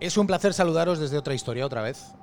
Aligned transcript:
Es 0.00 0.16
un 0.16 0.26
placer 0.26 0.54
saludaros 0.54 0.98
desde 0.98 1.18
otra 1.18 1.34
historia 1.34 1.66
otra 1.66 1.82
vez. 1.82 2.14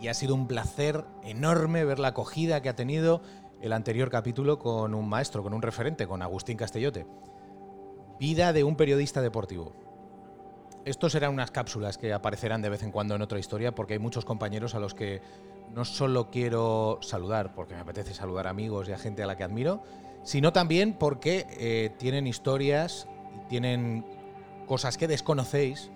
Y 0.00 0.06
ha 0.06 0.14
sido 0.14 0.36
un 0.36 0.46
placer 0.46 1.04
enorme 1.24 1.84
ver 1.84 1.98
la 1.98 2.08
acogida 2.08 2.62
que 2.62 2.68
ha 2.68 2.76
tenido 2.76 3.20
el 3.60 3.72
anterior 3.72 4.10
capítulo 4.10 4.60
con 4.60 4.94
un 4.94 5.08
maestro, 5.08 5.42
con 5.42 5.54
un 5.54 5.62
referente, 5.62 6.06
con 6.06 6.22
Agustín 6.22 6.56
Castellote. 6.56 7.04
Vida 8.20 8.52
de 8.52 8.62
un 8.62 8.76
periodista 8.76 9.20
deportivo. 9.20 9.72
Estos 10.84 11.10
serán 11.10 11.32
unas 11.32 11.50
cápsulas 11.50 11.98
que 11.98 12.12
aparecerán 12.12 12.62
de 12.62 12.68
vez 12.68 12.84
en 12.84 12.92
cuando 12.92 13.16
en 13.16 13.22
otra 13.22 13.40
historia 13.40 13.74
porque 13.74 13.94
hay 13.94 13.98
muchos 13.98 14.24
compañeros 14.24 14.76
a 14.76 14.78
los 14.78 14.94
que 14.94 15.20
no 15.74 15.84
solo 15.84 16.30
quiero 16.30 17.00
saludar, 17.02 17.56
porque 17.56 17.74
me 17.74 17.80
apetece 17.80 18.14
saludar 18.14 18.46
amigos 18.46 18.88
y 18.88 18.92
a 18.92 18.98
gente 18.98 19.24
a 19.24 19.26
la 19.26 19.36
que 19.36 19.42
admiro, 19.42 19.82
sino 20.22 20.52
también 20.52 20.92
porque 20.92 21.44
eh, 21.58 21.90
tienen 21.98 22.28
historias 22.28 23.08
tienen 23.48 24.06
cosas 24.66 24.96
que 24.96 25.08
desconocéis 25.08 25.90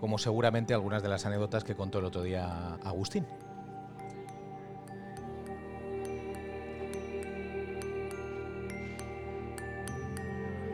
como 0.00 0.18
seguramente 0.18 0.74
algunas 0.74 1.02
de 1.02 1.08
las 1.08 1.26
anécdotas 1.26 1.64
que 1.64 1.74
contó 1.74 1.98
el 1.98 2.06
otro 2.06 2.22
día 2.22 2.74
Agustín. 2.84 3.26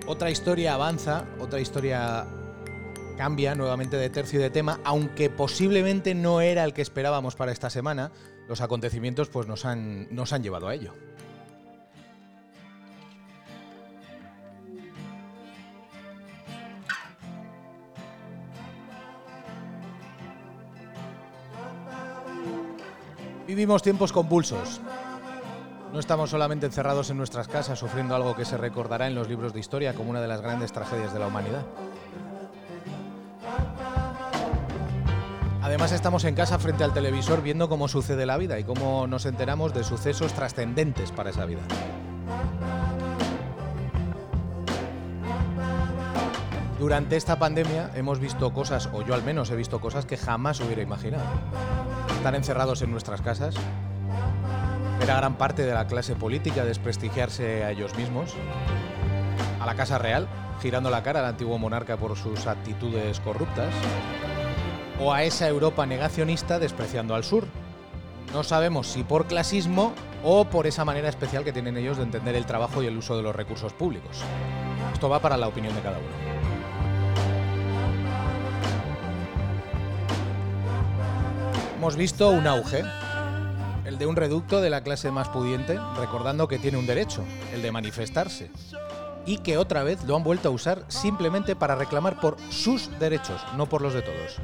Otra 0.06 0.30
historia 0.30 0.74
avanza, 0.74 1.24
otra 1.38 1.60
historia 1.60 2.26
cambia 3.16 3.54
nuevamente 3.54 3.96
de 3.96 4.10
tercio 4.10 4.40
y 4.40 4.42
de 4.42 4.50
tema, 4.50 4.80
aunque 4.84 5.30
posiblemente 5.30 6.14
no 6.14 6.40
era 6.40 6.64
el 6.64 6.74
que 6.74 6.82
esperábamos 6.82 7.36
para 7.36 7.52
esta 7.52 7.70
semana, 7.70 8.10
los 8.48 8.60
acontecimientos 8.60 9.28
pues 9.28 9.46
nos 9.46 9.64
han, 9.64 10.12
nos 10.14 10.32
han 10.32 10.42
llevado 10.42 10.68
a 10.68 10.74
ello. 10.74 10.92
Vivimos 23.52 23.82
tiempos 23.82 24.14
convulsos. 24.14 24.80
No 25.92 26.00
estamos 26.00 26.30
solamente 26.30 26.64
encerrados 26.64 27.10
en 27.10 27.18
nuestras 27.18 27.48
casas 27.48 27.78
sufriendo 27.78 28.14
algo 28.14 28.34
que 28.34 28.46
se 28.46 28.56
recordará 28.56 29.08
en 29.08 29.14
los 29.14 29.28
libros 29.28 29.52
de 29.52 29.60
historia 29.60 29.92
como 29.92 30.08
una 30.08 30.22
de 30.22 30.26
las 30.26 30.40
grandes 30.40 30.72
tragedias 30.72 31.12
de 31.12 31.18
la 31.18 31.26
humanidad. 31.26 31.62
Además 35.60 35.92
estamos 35.92 36.24
en 36.24 36.34
casa 36.34 36.58
frente 36.58 36.82
al 36.82 36.94
televisor 36.94 37.42
viendo 37.42 37.68
cómo 37.68 37.88
sucede 37.88 38.24
la 38.24 38.38
vida 38.38 38.58
y 38.58 38.64
cómo 38.64 39.06
nos 39.06 39.26
enteramos 39.26 39.74
de 39.74 39.84
sucesos 39.84 40.32
trascendentes 40.32 41.12
para 41.12 41.28
esa 41.28 41.44
vida. 41.44 41.60
Durante 46.78 47.16
esta 47.16 47.38
pandemia 47.38 47.90
hemos 47.96 48.18
visto 48.18 48.54
cosas, 48.54 48.88
o 48.94 49.02
yo 49.02 49.12
al 49.12 49.22
menos 49.22 49.50
he 49.50 49.56
visto 49.56 49.78
cosas 49.78 50.06
que 50.06 50.16
jamás 50.16 50.58
hubiera 50.60 50.80
imaginado 50.80 51.24
estar 52.22 52.36
encerrados 52.36 52.82
en 52.82 52.92
nuestras 52.92 53.20
casas, 53.20 53.56
era 55.02 55.16
gran 55.16 55.34
parte 55.34 55.66
de 55.66 55.74
la 55.74 55.88
clase 55.88 56.14
política 56.14 56.64
desprestigiarse 56.64 57.64
a 57.64 57.72
ellos 57.72 57.96
mismos, 57.96 58.36
a 59.60 59.66
la 59.66 59.74
Casa 59.74 59.98
Real, 59.98 60.28
girando 60.60 60.88
la 60.88 61.02
cara 61.02 61.18
al 61.18 61.26
antiguo 61.26 61.58
monarca 61.58 61.96
por 61.96 62.16
sus 62.16 62.46
actitudes 62.46 63.18
corruptas, 63.18 63.74
o 65.00 65.12
a 65.12 65.24
esa 65.24 65.48
Europa 65.48 65.84
negacionista 65.84 66.60
despreciando 66.60 67.16
al 67.16 67.24
sur. 67.24 67.48
No 68.32 68.44
sabemos 68.44 68.86
si 68.86 69.02
por 69.02 69.26
clasismo 69.26 69.92
o 70.22 70.44
por 70.44 70.68
esa 70.68 70.84
manera 70.84 71.08
especial 71.08 71.42
que 71.42 71.52
tienen 71.52 71.76
ellos 71.76 71.96
de 71.96 72.04
entender 72.04 72.36
el 72.36 72.46
trabajo 72.46 72.84
y 72.84 72.86
el 72.86 72.96
uso 72.96 73.16
de 73.16 73.24
los 73.24 73.34
recursos 73.34 73.72
públicos. 73.72 74.22
Esto 74.92 75.08
va 75.08 75.18
para 75.18 75.36
la 75.36 75.48
opinión 75.48 75.74
de 75.74 75.80
cada 75.80 75.98
uno. 75.98 76.31
Hemos 81.82 81.96
visto 81.96 82.30
un 82.30 82.46
auge, 82.46 82.84
el 83.84 83.98
de 83.98 84.06
un 84.06 84.14
reducto 84.14 84.60
de 84.60 84.70
la 84.70 84.84
clase 84.84 85.10
más 85.10 85.28
pudiente, 85.30 85.80
recordando 85.96 86.46
que 86.46 86.60
tiene 86.60 86.78
un 86.78 86.86
derecho, 86.86 87.24
el 87.52 87.60
de 87.60 87.72
manifestarse, 87.72 88.52
y 89.26 89.38
que 89.38 89.58
otra 89.58 89.82
vez 89.82 90.04
lo 90.04 90.14
han 90.14 90.22
vuelto 90.22 90.46
a 90.46 90.52
usar 90.52 90.84
simplemente 90.86 91.56
para 91.56 91.74
reclamar 91.74 92.20
por 92.20 92.36
sus 92.50 92.88
derechos, 93.00 93.42
no 93.56 93.66
por 93.66 93.82
los 93.82 93.94
de 93.94 94.02
todos. 94.02 94.36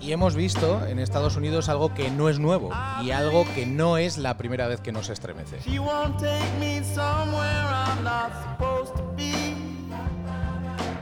Y 0.00 0.12
hemos 0.12 0.34
visto 0.34 0.86
en 0.86 0.98
Estados 0.98 1.36
Unidos 1.36 1.68
algo 1.68 1.92
que 1.92 2.10
no 2.10 2.28
es 2.28 2.38
nuevo 2.38 2.70
y 3.02 3.10
algo 3.10 3.44
que 3.54 3.66
no 3.66 3.98
es 3.98 4.16
la 4.16 4.36
primera 4.38 4.66
vez 4.66 4.80
que 4.80 4.92
nos 4.92 5.10
estremece. 5.10 5.58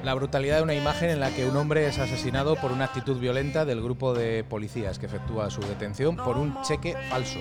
La 0.03 0.14
brutalidad 0.14 0.56
de 0.56 0.62
una 0.62 0.75
imagen 0.75 1.10
en 1.10 1.20
la 1.20 1.31
que 1.31 1.47
un 1.47 1.56
hombre 1.56 1.86
es 1.86 1.98
asesinado 1.98 2.56
por 2.56 2.72
una 2.72 2.86
actitud 2.86 3.19
violenta 3.19 3.64
del 3.64 3.82
grupo 3.82 4.14
de 4.14 4.42
policías 4.42 4.98
que 4.98 5.06
efectúa 5.06 5.50
su 5.50 5.60
detención 5.60 6.16
por 6.16 6.36
un 6.36 6.60
cheque 6.62 6.97
falso. 7.09 7.38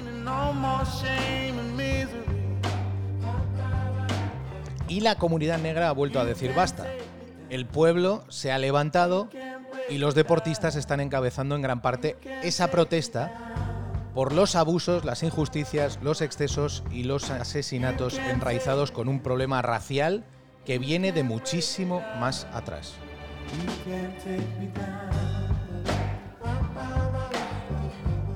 Y 4.87 5.01
la 5.01 5.15
comunidad 5.15 5.59
negra 5.59 5.89
ha 5.89 5.91
vuelto 5.91 6.19
a 6.19 6.25
decir 6.25 6.53
basta. 6.55 6.85
El 7.49 7.65
pueblo 7.65 8.23
se 8.29 8.51
ha 8.51 8.57
levantado 8.57 9.29
y 9.89 9.97
los 9.97 10.15
deportistas 10.15 10.75
están 10.75 10.99
encabezando 10.99 11.55
en 11.55 11.61
gran 11.61 11.81
parte 11.81 12.17
esa 12.43 12.69
protesta 12.69 13.31
por 14.13 14.33
los 14.33 14.55
abusos, 14.55 15.05
las 15.05 15.21
injusticias, 15.23 15.99
los 16.01 16.21
excesos 16.21 16.83
y 16.91 17.03
los 17.03 17.29
asesinatos 17.29 18.17
enraizados 18.17 18.91
con 18.91 19.07
un 19.07 19.19
problema 19.19 19.61
racial 19.61 20.25
que 20.65 20.79
viene 20.79 21.11
de 21.11 21.23
muchísimo 21.23 22.01
más 22.19 22.47
atrás. 22.51 22.95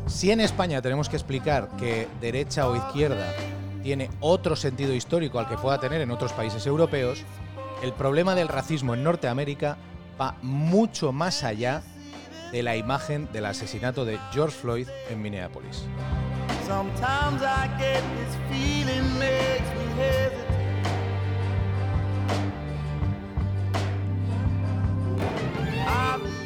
Si 0.06 0.32
en 0.32 0.40
España 0.40 0.82
tenemos 0.82 1.10
que 1.10 1.16
explicar 1.16 1.70
que 1.78 2.08
derecha 2.20 2.68
o 2.68 2.76
izquierda 2.76 3.34
tiene 3.82 4.10
otro 4.20 4.56
sentido 4.56 4.94
histórico 4.94 5.40
al 5.40 5.50
que 5.50 5.58
pueda 5.58 5.80
tener 5.80 6.02
en 6.02 6.12
otros 6.12 6.32
países 6.34 6.68
europeos, 6.68 7.24
el 7.82 7.94
problema 7.94 8.36
del 8.36 8.48
racismo 8.48 8.94
en 8.94 9.04
Norteamérica 9.04 9.78
va 10.20 10.36
mucho 10.42 11.12
más 11.12 11.44
allá 11.44 11.84
de 12.52 12.64
la 12.64 12.76
imagen 12.76 13.32
del 13.32 13.46
asesinato 13.46 14.06
de 14.06 14.20
George 14.32 14.58
Floyd 14.58 14.88
en 15.10 15.22
Minneapolis. 15.22 15.86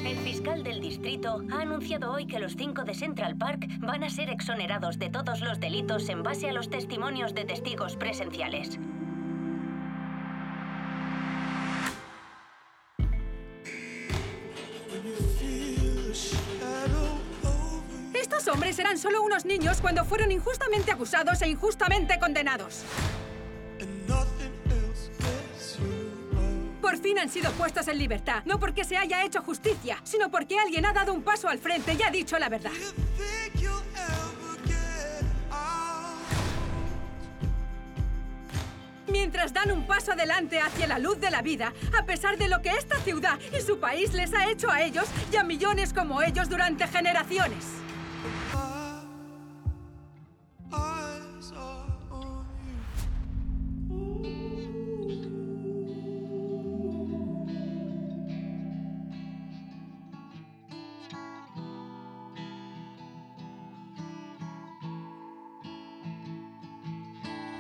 El 0.04 0.18
fiscal 0.18 0.64
del 0.64 0.82
distrito 0.82 1.44
ha 1.52 1.62
anunciado 1.62 2.12
hoy 2.12 2.26
que 2.26 2.40
los 2.40 2.56
cinco 2.56 2.84
de 2.84 2.94
Central 2.94 3.36
Park 3.36 3.68
van 3.80 4.04
a 4.04 4.10
ser 4.10 4.30
exonerados 4.30 4.98
de 5.00 5.10
todos 5.10 5.42
los 5.42 5.60
delitos 5.60 6.10
en 6.10 6.24
base 6.24 6.50
a 6.50 6.54
los 6.54 6.70
testimonios 6.70 7.34
de 7.34 7.46
testigos 7.46 7.96
presenciales. 7.96 8.80
Hombres 18.56 18.80
eran 18.80 18.98
solo 18.98 19.22
unos 19.22 19.44
niños 19.44 19.82
cuando 19.82 20.06
fueron 20.06 20.32
injustamente 20.32 20.90
acusados 20.90 21.42
e 21.42 21.50
injustamente 21.50 22.18
condenados. 22.18 22.84
Por 26.80 26.98
fin 26.98 27.20
han 27.20 27.30
sido 27.30 27.52
puestos 27.52 27.86
en 27.90 27.98
libertad, 27.98 28.44
no 28.46 28.58
porque 28.58 28.86
se 28.86 28.96
haya 28.96 29.26
hecho 29.26 29.42
justicia, 29.42 30.00
sino 30.06 30.32
porque 30.32 30.58
alguien 30.58 30.86
ha 30.86 30.94
dado 30.94 31.14
un 31.14 31.22
paso 31.22 31.50
al 31.50 31.60
frente 31.60 31.98
y 32.00 32.04
ha 32.04 32.10
dicho 32.10 32.40
la 32.40 32.48
verdad. 32.48 32.72
Mientras 39.08 39.52
dan 39.52 39.72
un 39.72 39.86
paso 39.86 40.14
adelante 40.14 40.62
hacia 40.62 40.88
la 40.88 40.98
luz 40.98 41.20
de 41.20 41.30
la 41.30 41.42
vida, 41.42 41.74
a 42.00 42.06
pesar 42.06 42.38
de 42.38 42.48
lo 42.48 42.62
que 42.62 42.70
esta 42.70 42.96
ciudad 43.02 43.38
y 43.52 43.62
su 43.62 43.80
país 43.82 44.14
les 44.14 44.34
ha 44.34 44.50
hecho 44.50 44.72
a 44.72 44.82
ellos 44.82 45.08
y 45.30 45.36
a 45.36 45.44
millones 45.44 45.94
como 45.94 46.22
ellos 46.22 46.48
durante 46.48 46.88
generaciones. 46.88 47.85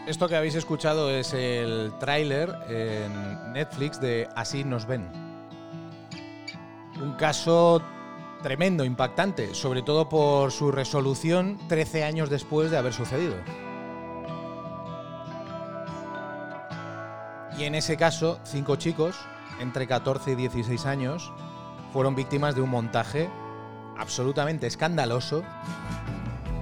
Esto 0.07 0.29
que 0.29 0.35
habéis 0.35 0.53
escuchado 0.53 1.09
es 1.09 1.33
el 1.33 1.91
tráiler 1.99 2.55
en 2.69 3.53
Netflix 3.53 3.99
de 3.99 4.29
Así 4.35 4.63
nos 4.63 4.85
ven. 4.85 5.09
Un 7.01 7.13
caso 7.13 7.81
tremendo, 8.45 8.85
impactante, 8.85 9.55
sobre 9.55 9.81
todo 9.81 10.07
por 10.07 10.51
su 10.51 10.71
resolución 10.71 11.57
13 11.67 12.03
años 12.03 12.29
después 12.29 12.69
de 12.69 12.77
haber 12.77 12.93
sucedido. 12.93 13.33
Y 17.57 17.63
en 17.63 17.73
ese 17.73 17.97
caso, 17.97 18.39
cinco 18.43 18.75
chicos, 18.75 19.15
entre 19.59 19.87
14 19.87 20.33
y 20.33 20.35
16 20.35 20.85
años, 20.85 21.33
fueron 21.91 22.13
víctimas 22.13 22.53
de 22.53 22.61
un 22.61 22.69
montaje 22.69 23.31
absolutamente 23.97 24.67
escandaloso. 24.67 25.41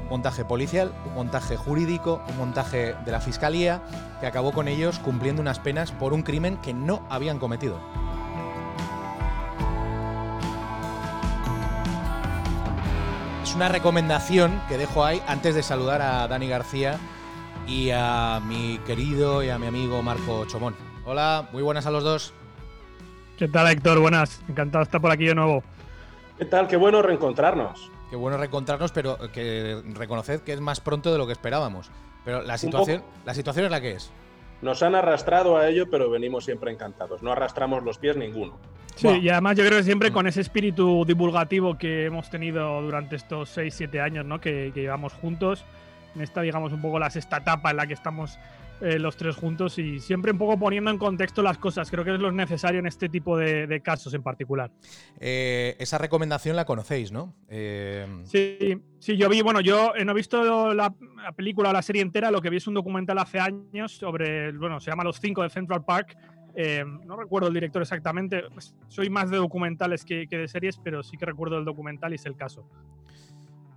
Montaje 0.09 0.45
policial, 0.45 0.93
un 1.05 1.15
montaje 1.15 1.57
jurídico, 1.57 2.23
un 2.29 2.37
montaje 2.37 2.95
de 3.03 3.11
la 3.11 3.19
fiscalía, 3.19 3.81
que 4.21 4.27
acabó 4.27 4.53
con 4.53 4.69
ellos 4.69 4.99
cumpliendo 4.99 5.41
unas 5.41 5.59
penas 5.59 5.91
por 5.91 6.13
un 6.13 6.21
crimen 6.21 6.55
que 6.61 6.73
no 6.73 7.05
habían 7.09 7.39
cometido. 7.39 7.81
Es 13.53 13.57
una 13.57 13.69
recomendación 13.69 14.59
que 14.67 14.79
dejo 14.79 15.05
ahí 15.05 15.21
antes 15.27 15.53
de 15.53 15.61
saludar 15.61 16.01
a 16.01 16.27
Dani 16.27 16.47
García 16.47 16.97
y 17.67 17.91
a 17.91 18.41
mi 18.43 18.79
querido 18.79 19.43
y 19.43 19.49
a 19.49 19.59
mi 19.59 19.67
amigo 19.67 20.01
Marco 20.01 20.45
Chomón. 20.47 20.75
Hola, 21.05 21.49
muy 21.51 21.61
buenas 21.61 21.85
a 21.85 21.91
los 21.91 22.03
dos. 22.03 22.33
¿Qué 23.37 23.47
tal, 23.47 23.67
Héctor? 23.67 23.99
Buenas, 23.99 24.41
encantado 24.49 24.79
de 24.79 24.85
estar 24.85 24.99
por 24.99 25.11
aquí 25.11 25.25
de 25.25 25.35
nuevo. 25.35 25.61
¿Qué 26.39 26.45
tal? 26.45 26.67
Qué 26.67 26.77
bueno 26.77 27.03
reencontrarnos. 27.03 27.91
Qué 28.09 28.15
bueno 28.15 28.37
reencontrarnos, 28.37 28.91
pero 28.91 29.19
que 29.31 29.83
reconoced 29.93 30.41
que 30.41 30.53
es 30.53 30.59
más 30.59 30.79
pronto 30.81 31.11
de 31.11 31.19
lo 31.19 31.27
que 31.27 31.33
esperábamos. 31.33 31.91
Pero 32.25 32.41
la 32.41 32.57
situación, 32.57 33.03
la 33.23 33.35
situación 33.35 33.65
es 33.65 33.71
la 33.71 33.81
que 33.81 33.91
es. 33.91 34.11
Nos 34.63 34.81
han 34.81 34.95
arrastrado 34.95 35.57
a 35.57 35.67
ello, 35.67 35.89
pero 35.91 36.09
venimos 36.09 36.45
siempre 36.45 36.71
encantados. 36.71 37.21
No 37.21 37.33
arrastramos 37.33 37.83
los 37.83 37.97
pies 37.97 38.15
ninguno. 38.15 38.57
Sí, 38.95 39.07
y 39.07 39.29
además 39.29 39.57
yo 39.57 39.65
creo 39.65 39.79
que 39.79 39.83
siempre 39.83 40.09
mm. 40.09 40.13
con 40.13 40.27
ese 40.27 40.39
espíritu 40.39 41.03
divulgativo 41.05 41.77
que 41.77 42.05
hemos 42.05 42.29
tenido 42.29 42.81
durante 42.81 43.17
estos 43.17 43.57
6-7 43.57 44.01
años 44.01 44.25
¿no? 44.25 44.39
que, 44.39 44.71
que 44.73 44.81
llevamos 44.81 45.11
juntos, 45.13 45.65
en 46.15 46.21
esta, 46.21 46.41
digamos, 46.41 46.71
un 46.71 46.81
poco 46.81 46.97
la 46.97 47.09
sexta 47.09 47.37
etapa 47.37 47.71
en 47.71 47.77
la 47.77 47.87
que 47.87 47.93
estamos 47.93 48.39
eh, 48.83 48.99
los 48.99 49.15
tres 49.15 49.37
juntos 49.37 49.79
y 49.79 50.01
siempre 50.01 50.33
un 50.33 50.37
poco 50.37 50.59
poniendo 50.59 50.91
en 50.91 50.97
contexto 50.97 51.41
las 51.41 51.57
cosas. 51.57 51.89
Creo 51.89 52.03
que 52.03 52.13
es 52.13 52.19
lo 52.19 52.33
necesario 52.33 52.81
en 52.81 52.85
este 52.85 53.07
tipo 53.07 53.37
de, 53.37 53.81
casos 53.81 54.13
en 54.13 54.21
particular. 54.21 54.71
Eh, 55.21 55.77
esa 55.79 55.97
recomendación 55.97 56.57
la 56.57 56.65
conocéis, 56.65 57.09
¿no? 57.09 57.33
Eh, 57.47 58.05
sí, 58.25 58.81
sí, 58.99 59.15
yo 59.15 59.29
vi, 59.29 59.41
bueno, 59.41 59.61
yo 59.61 59.93
no 60.03 60.11
he 60.11 60.15
visto 60.15 60.73
la, 60.73 60.93
película 61.33 61.69
o 61.69 61.73
la 61.73 61.81
serie 61.81 62.01
entera, 62.01 62.29
lo 62.29 62.41
que 62.41 62.49
vi 62.49 62.57
es 62.57 62.67
un 62.67 62.73
documental 62.73 63.17
hace 63.19 63.39
años 63.39 63.93
sobre, 63.93 64.51
bueno, 64.51 64.81
se 64.81 64.91
llama 64.91 65.05
Los 65.05 65.17
Cinco 65.17 65.43
de 65.43 65.49
Central 65.49 65.85
Park. 65.85 66.17
no 67.05 67.15
recuerdo 67.15 67.47
el 67.47 67.53
director 67.53 67.81
exactamente, 67.81 68.43
pues, 68.51 68.75
soy 68.89 69.09
más 69.09 69.29
de 69.29 69.37
documentales 69.37 70.03
que, 70.03 70.27
que 70.27 70.37
de 70.37 70.49
series, 70.49 70.77
pero 70.77 71.03
sí 71.03 71.15
que 71.15 71.25
recuerdo 71.25 71.57
el 71.57 71.63
documental 71.63 72.11
y 72.11 72.15
es 72.15 72.25
el 72.25 72.35
caso. 72.35 72.67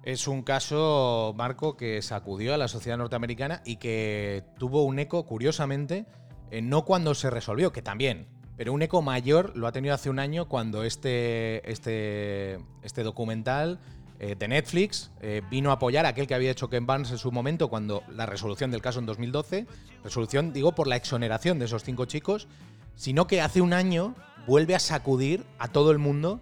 Es 0.06 0.28
un 0.28 0.42
caso, 0.42 1.34
Marco, 1.36 1.76
que 1.76 2.00
sacudió 2.00 2.54
a 2.54 2.56
la 2.56 2.68
sociedad 2.68 2.96
norteamericana 2.96 3.60
y 3.64 3.74
que 3.74 4.44
tuvo 4.56 4.84
un 4.84 5.00
eco, 5.00 5.26
curiosamente, 5.26 6.06
eh, 6.52 6.62
no 6.62 6.84
cuando 6.84 7.12
se 7.16 7.28
resolvió, 7.28 7.72
que 7.72 7.82
también, 7.82 8.28
pero 8.56 8.72
un 8.72 8.82
eco 8.82 9.02
mayor 9.02 9.56
lo 9.56 9.66
ha 9.66 9.72
tenido 9.72 9.96
hace 9.96 10.08
un 10.08 10.20
año 10.20 10.48
cuando 10.48 10.84
este, 10.84 11.68
este, 11.68 12.60
este 12.84 13.02
documental 13.02 13.80
eh, 14.20 14.36
de 14.38 14.46
Netflix 14.46 15.10
eh, 15.22 15.42
vino 15.50 15.70
a 15.70 15.74
apoyar 15.74 16.06
a 16.06 16.10
aquel 16.10 16.28
que 16.28 16.36
había 16.36 16.52
hecho 16.52 16.70
Ken 16.70 16.86
Barnes 16.86 17.10
en 17.10 17.18
su 17.18 17.32
momento 17.32 17.66
cuando 17.66 18.04
la 18.08 18.26
resolución 18.26 18.70
del 18.70 18.82
caso 18.82 19.00
en 19.00 19.06
2012, 19.06 19.66
resolución 20.04 20.52
digo 20.52 20.72
por 20.72 20.86
la 20.86 20.94
exoneración 20.94 21.58
de 21.58 21.64
esos 21.64 21.82
cinco 21.82 22.04
chicos, 22.04 22.46
sino 22.94 23.26
que 23.26 23.40
hace 23.40 23.60
un 23.60 23.72
año 23.72 24.14
vuelve 24.46 24.76
a 24.76 24.78
sacudir 24.78 25.44
a 25.58 25.66
todo 25.66 25.90
el 25.90 25.98
mundo 25.98 26.38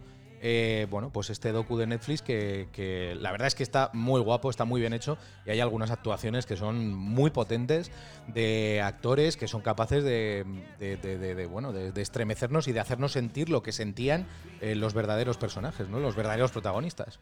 eh, 0.47 0.87
bueno, 0.91 1.09
pues 1.09 1.31
este 1.31 1.53
docu 1.53 1.79
de 1.79 1.87
Netflix 1.87 2.21
que, 2.21 3.17
la 3.19 3.33
verdad 3.33 3.47
es 3.47 3.55
que 3.55 3.63
está 3.63 3.89
muy 3.95 4.21
guapo, 4.21 4.51
está 4.51 4.67
muy 4.67 4.79
bien 4.79 4.93
hecho 4.93 5.17
y 5.47 5.51
hay 5.51 5.61
algunas 5.61 5.91
actuaciones 5.91 6.45
que 6.45 6.55
son 6.55 6.93
muy 6.93 7.31
potentes 7.31 7.91
de 8.29 8.83
actores 8.83 9.39
que 9.39 9.49
son 9.49 9.63
capaces 9.63 10.05
de, 10.05 10.45
bueno, 11.51 11.73
de, 11.73 11.99
estremecernos 11.99 12.69
y 12.69 12.73
de 12.73 12.81
hacernos 12.81 13.13
sentir 13.13 13.49
lo 13.49 13.63
que 13.63 13.73
sentían 13.73 14.27
eh, 14.61 14.75
los 14.75 14.93
verdaderos 14.93 15.39
personajes, 15.39 15.89
¿no? 15.89 15.99
los 15.99 16.15
verdaderos 16.15 16.53
protagonistas. 16.53 17.19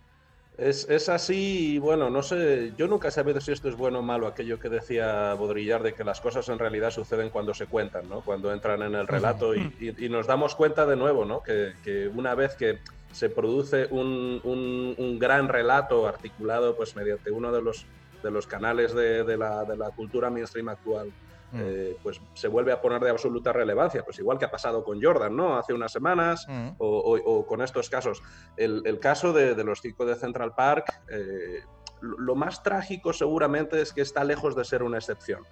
Es, 0.58 0.88
es, 0.90 1.08
así, 1.08 1.78
bueno, 1.78 2.10
no 2.10 2.22
sé, 2.22 2.72
yo 2.76 2.86
nunca 2.86 3.08
he 3.08 3.10
sabido 3.10 3.40
si 3.40 3.52
esto 3.52 3.68
es 3.68 3.76
bueno 3.76 4.00
o 4.00 4.02
malo, 4.02 4.26
aquello 4.26 4.58
que 4.58 4.68
decía 4.68 5.32
Bodrillar 5.34 5.82
de 5.82 5.94
que 5.94 6.04
las 6.04 6.20
cosas 6.20 6.46
en 6.50 6.58
realidad 6.58 6.90
suceden 6.90 7.30
cuando 7.30 7.54
se 7.54 7.66
cuentan, 7.66 8.06
¿no? 8.08 8.20
Cuando 8.20 8.52
entran 8.52 8.82
en 8.82 8.94
el 8.94 9.08
relato 9.08 9.54
y, 9.54 9.64
nos 10.10 10.26
damos 10.26 10.54
cuenta 10.54 10.84
de 10.84 10.96
nuevo, 10.96 11.24
¿no? 11.24 11.42
Que 11.42 12.10
una 12.14 12.34
vez 12.34 12.54
que 12.54 12.80
se 13.12 13.28
produce 13.28 13.86
un, 13.90 14.40
un, 14.42 15.18
gran 15.18 15.48
relato 15.48 16.08
articulado 16.08 16.74
pues 16.74 16.96
mediante 16.96 17.30
uno 17.30 17.52
de 17.52 17.62
los, 17.62 17.86
de 18.22 18.30
los 18.30 18.46
canales 18.46 18.94
de, 18.94 19.22
de, 19.22 19.36
la, 19.36 19.64
de 19.64 19.76
la, 19.76 19.90
cultura 19.90 20.30
mainstream 20.30 20.70
actual, 20.70 21.12
mm. 21.52 21.60
eh, 21.60 21.96
pues 22.02 22.20
se 22.32 22.48
vuelve 22.48 22.72
a 22.72 22.80
poner 22.80 23.00
de 23.02 23.10
absoluta 23.10 23.52
relevancia, 23.52 24.02
pues 24.02 24.18
igual 24.18 24.38
que 24.38 24.46
ha 24.46 24.50
pasado 24.50 24.82
con 24.82 25.00
Jordan, 25.00 25.36
¿no? 25.36 25.56
Hace 25.58 25.74
unas 25.74 25.92
semanas, 25.92 26.46
mm. 26.48 26.70
o, 26.78 27.20
o, 27.24 27.46
con 27.46 27.60
estos 27.60 27.90
casos. 27.90 28.22
El, 28.56 28.82
el 28.86 28.98
caso 28.98 29.32
de, 29.32 29.54
de, 29.54 29.62
los 29.62 29.80
cinco 29.80 30.06
de 30.06 30.16
Central 30.16 30.54
Park, 30.54 31.02
eh, 31.10 31.62
lo 32.00 32.34
más 32.34 32.62
trágico 32.62 33.12
seguramente 33.12 33.80
es 33.80 33.92
que 33.92 34.00
está 34.00 34.24
lejos 34.24 34.56
de 34.56 34.64
ser 34.64 34.82
una 34.82 34.98
excepción. 34.98 35.44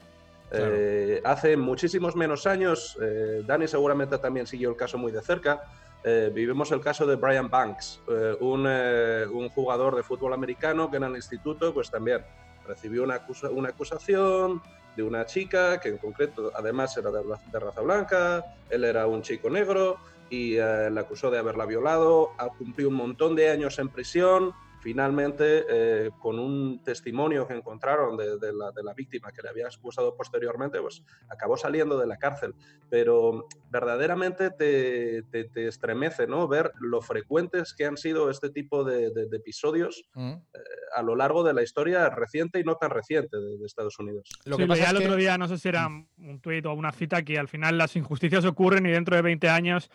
Eh, 0.52 1.20
hace 1.24 1.56
muchísimos 1.56 2.16
menos 2.16 2.44
años, 2.44 2.98
Dani 3.46 3.68
seguramente 3.68 4.18
también 4.18 4.48
siguió 4.48 4.68
el 4.70 4.74
caso 4.74 4.98
muy 4.98 5.12
de 5.12 5.22
cerca, 5.22 5.62
eh, 6.02 6.30
vivimos 6.32 6.72
el 6.72 6.80
caso 6.80 7.06
de 7.06 7.16
Brian 7.16 7.50
Banks, 7.50 8.00
eh, 8.08 8.36
eh, 8.40 9.26
un, 9.30 9.48
jugador 9.50 9.94
de 9.96 10.02
fútbol 10.02 10.32
americano 10.32 10.90
que 10.90 10.96
en 10.96 11.04
el 11.04 11.14
instituto 11.14 11.74
pues 11.74 11.90
también 11.90 12.24
recibió 12.66 13.02
una, 13.02 13.20
una 13.50 13.68
acusación 13.68 14.62
de 14.96 15.02
una 15.02 15.26
chica 15.26 15.78
que 15.78 15.90
en 15.90 15.98
concreto 15.98 16.52
además 16.54 16.96
era 16.96 17.10
de, 17.10 17.60
raza 17.60 17.80
blanca, 17.82 18.44
él 18.70 18.84
era 18.84 19.06
un 19.06 19.20
chico 19.20 19.50
negro 19.50 19.98
y 20.30 20.54
le 20.54 21.00
acusó 21.00 21.30
de 21.30 21.38
haberla 21.38 21.66
violado, 21.66 22.30
ha 22.38 22.48
cumplido 22.48 22.88
un 22.88 22.96
montón 22.96 23.34
de 23.34 23.50
años 23.50 23.78
en 23.78 23.88
prisión, 23.88 24.52
finalmente, 24.80 25.64
eh, 25.68 26.10
con 26.18 26.38
un 26.38 26.82
testimonio 26.82 27.46
que 27.46 27.54
encontraron 27.54 28.16
de, 28.16 28.52
la, 28.52 28.94
víctima 28.94 29.30
que 29.30 29.42
le 29.42 29.50
había 29.50 29.66
expulsado 29.66 30.16
posteriormente, 30.16 30.80
pues 30.80 31.02
acabó 31.28 31.56
saliendo 31.56 31.98
de 31.98 32.06
la 32.06 32.16
cárcel. 32.16 32.54
Pero 32.88 33.46
verdaderamente 33.70 34.50
te, 34.50 35.68
estremece 35.68 36.26
¿no? 36.26 36.48
ver 36.48 36.72
lo 36.80 37.00
frecuentes 37.02 37.74
que 37.74 37.84
han 37.84 37.96
sido 37.96 38.30
este 38.30 38.50
tipo 38.50 38.84
de, 38.84 39.12
episodios 39.32 40.02
mm. 40.14 40.32
eh, 40.32 40.58
a 40.96 41.02
lo 41.02 41.14
largo 41.14 41.44
de 41.44 41.54
la 41.54 41.62
historia 41.62 42.08
reciente 42.10 42.58
y 42.58 42.64
no 42.64 42.76
tan 42.76 42.90
reciente 42.90 43.36
de, 43.36 43.64
Estados 43.64 43.98
Unidos. 43.98 44.28
Lo 44.44 44.56
que 44.56 44.66
pasa 44.66 44.90
el 44.90 44.96
otro 44.96 45.14
día, 45.14 45.38
no 45.38 45.46
sé 45.46 45.58
si 45.58 45.68
era 45.68 45.86
un 45.86 46.40
tuit 46.40 46.66
o 46.66 46.72
una 46.72 46.90
cita, 46.90 47.22
que 47.22 47.38
al 47.38 47.46
final 47.46 47.78
las 47.78 47.94
injusticias 47.94 48.44
ocurren 48.44 48.86
y 48.86 48.90
dentro 48.90 49.14
de 49.14 49.22
20 49.22 49.48
años 49.48 49.90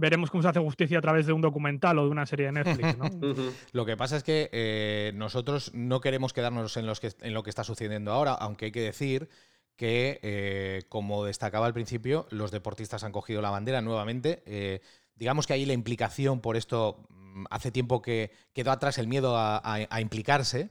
veremos 0.00 0.30
cómo 0.30 0.42
se 0.42 0.48
hace 0.48 0.60
justicia 0.60 0.98
a 0.98 1.00
través 1.00 1.26
de 1.26 1.32
un 1.32 1.40
documental 1.40 1.98
o 1.98 2.04
de 2.04 2.10
una 2.10 2.26
serie 2.26 2.46
de 2.46 2.52
Netflix. 2.52 2.96
¿no? 2.96 3.10
lo 3.72 3.86
que 3.86 3.96
pasa 3.96 4.16
es 4.16 4.22
que 4.22 4.48
eh, 4.52 5.12
nosotros 5.14 5.70
no 5.74 6.00
queremos 6.00 6.32
quedarnos 6.32 6.76
en, 6.76 6.86
los 6.86 7.00
que, 7.00 7.12
en 7.20 7.34
lo 7.34 7.42
que 7.42 7.50
está 7.50 7.62
sucediendo 7.62 8.12
ahora, 8.12 8.32
aunque 8.32 8.66
hay 8.66 8.72
que 8.72 8.80
decir 8.80 9.28
que, 9.76 10.18
eh, 10.22 10.82
como 10.88 11.24
destacaba 11.24 11.66
al 11.66 11.74
principio, 11.74 12.26
los 12.30 12.50
deportistas 12.50 13.04
han 13.04 13.12
cogido 13.12 13.42
la 13.42 13.50
bandera 13.50 13.80
nuevamente. 13.80 14.42
Eh, 14.46 14.80
digamos 15.14 15.46
que 15.46 15.52
ahí 15.52 15.66
la 15.66 15.72
implicación 15.74 16.40
por 16.40 16.56
esto 16.56 17.06
mm, 17.10 17.44
hace 17.50 17.70
tiempo 17.70 18.02
que 18.02 18.32
quedó 18.52 18.72
atrás 18.72 18.98
el 18.98 19.06
miedo 19.08 19.36
a 19.36 20.00
implicarse. 20.00 20.70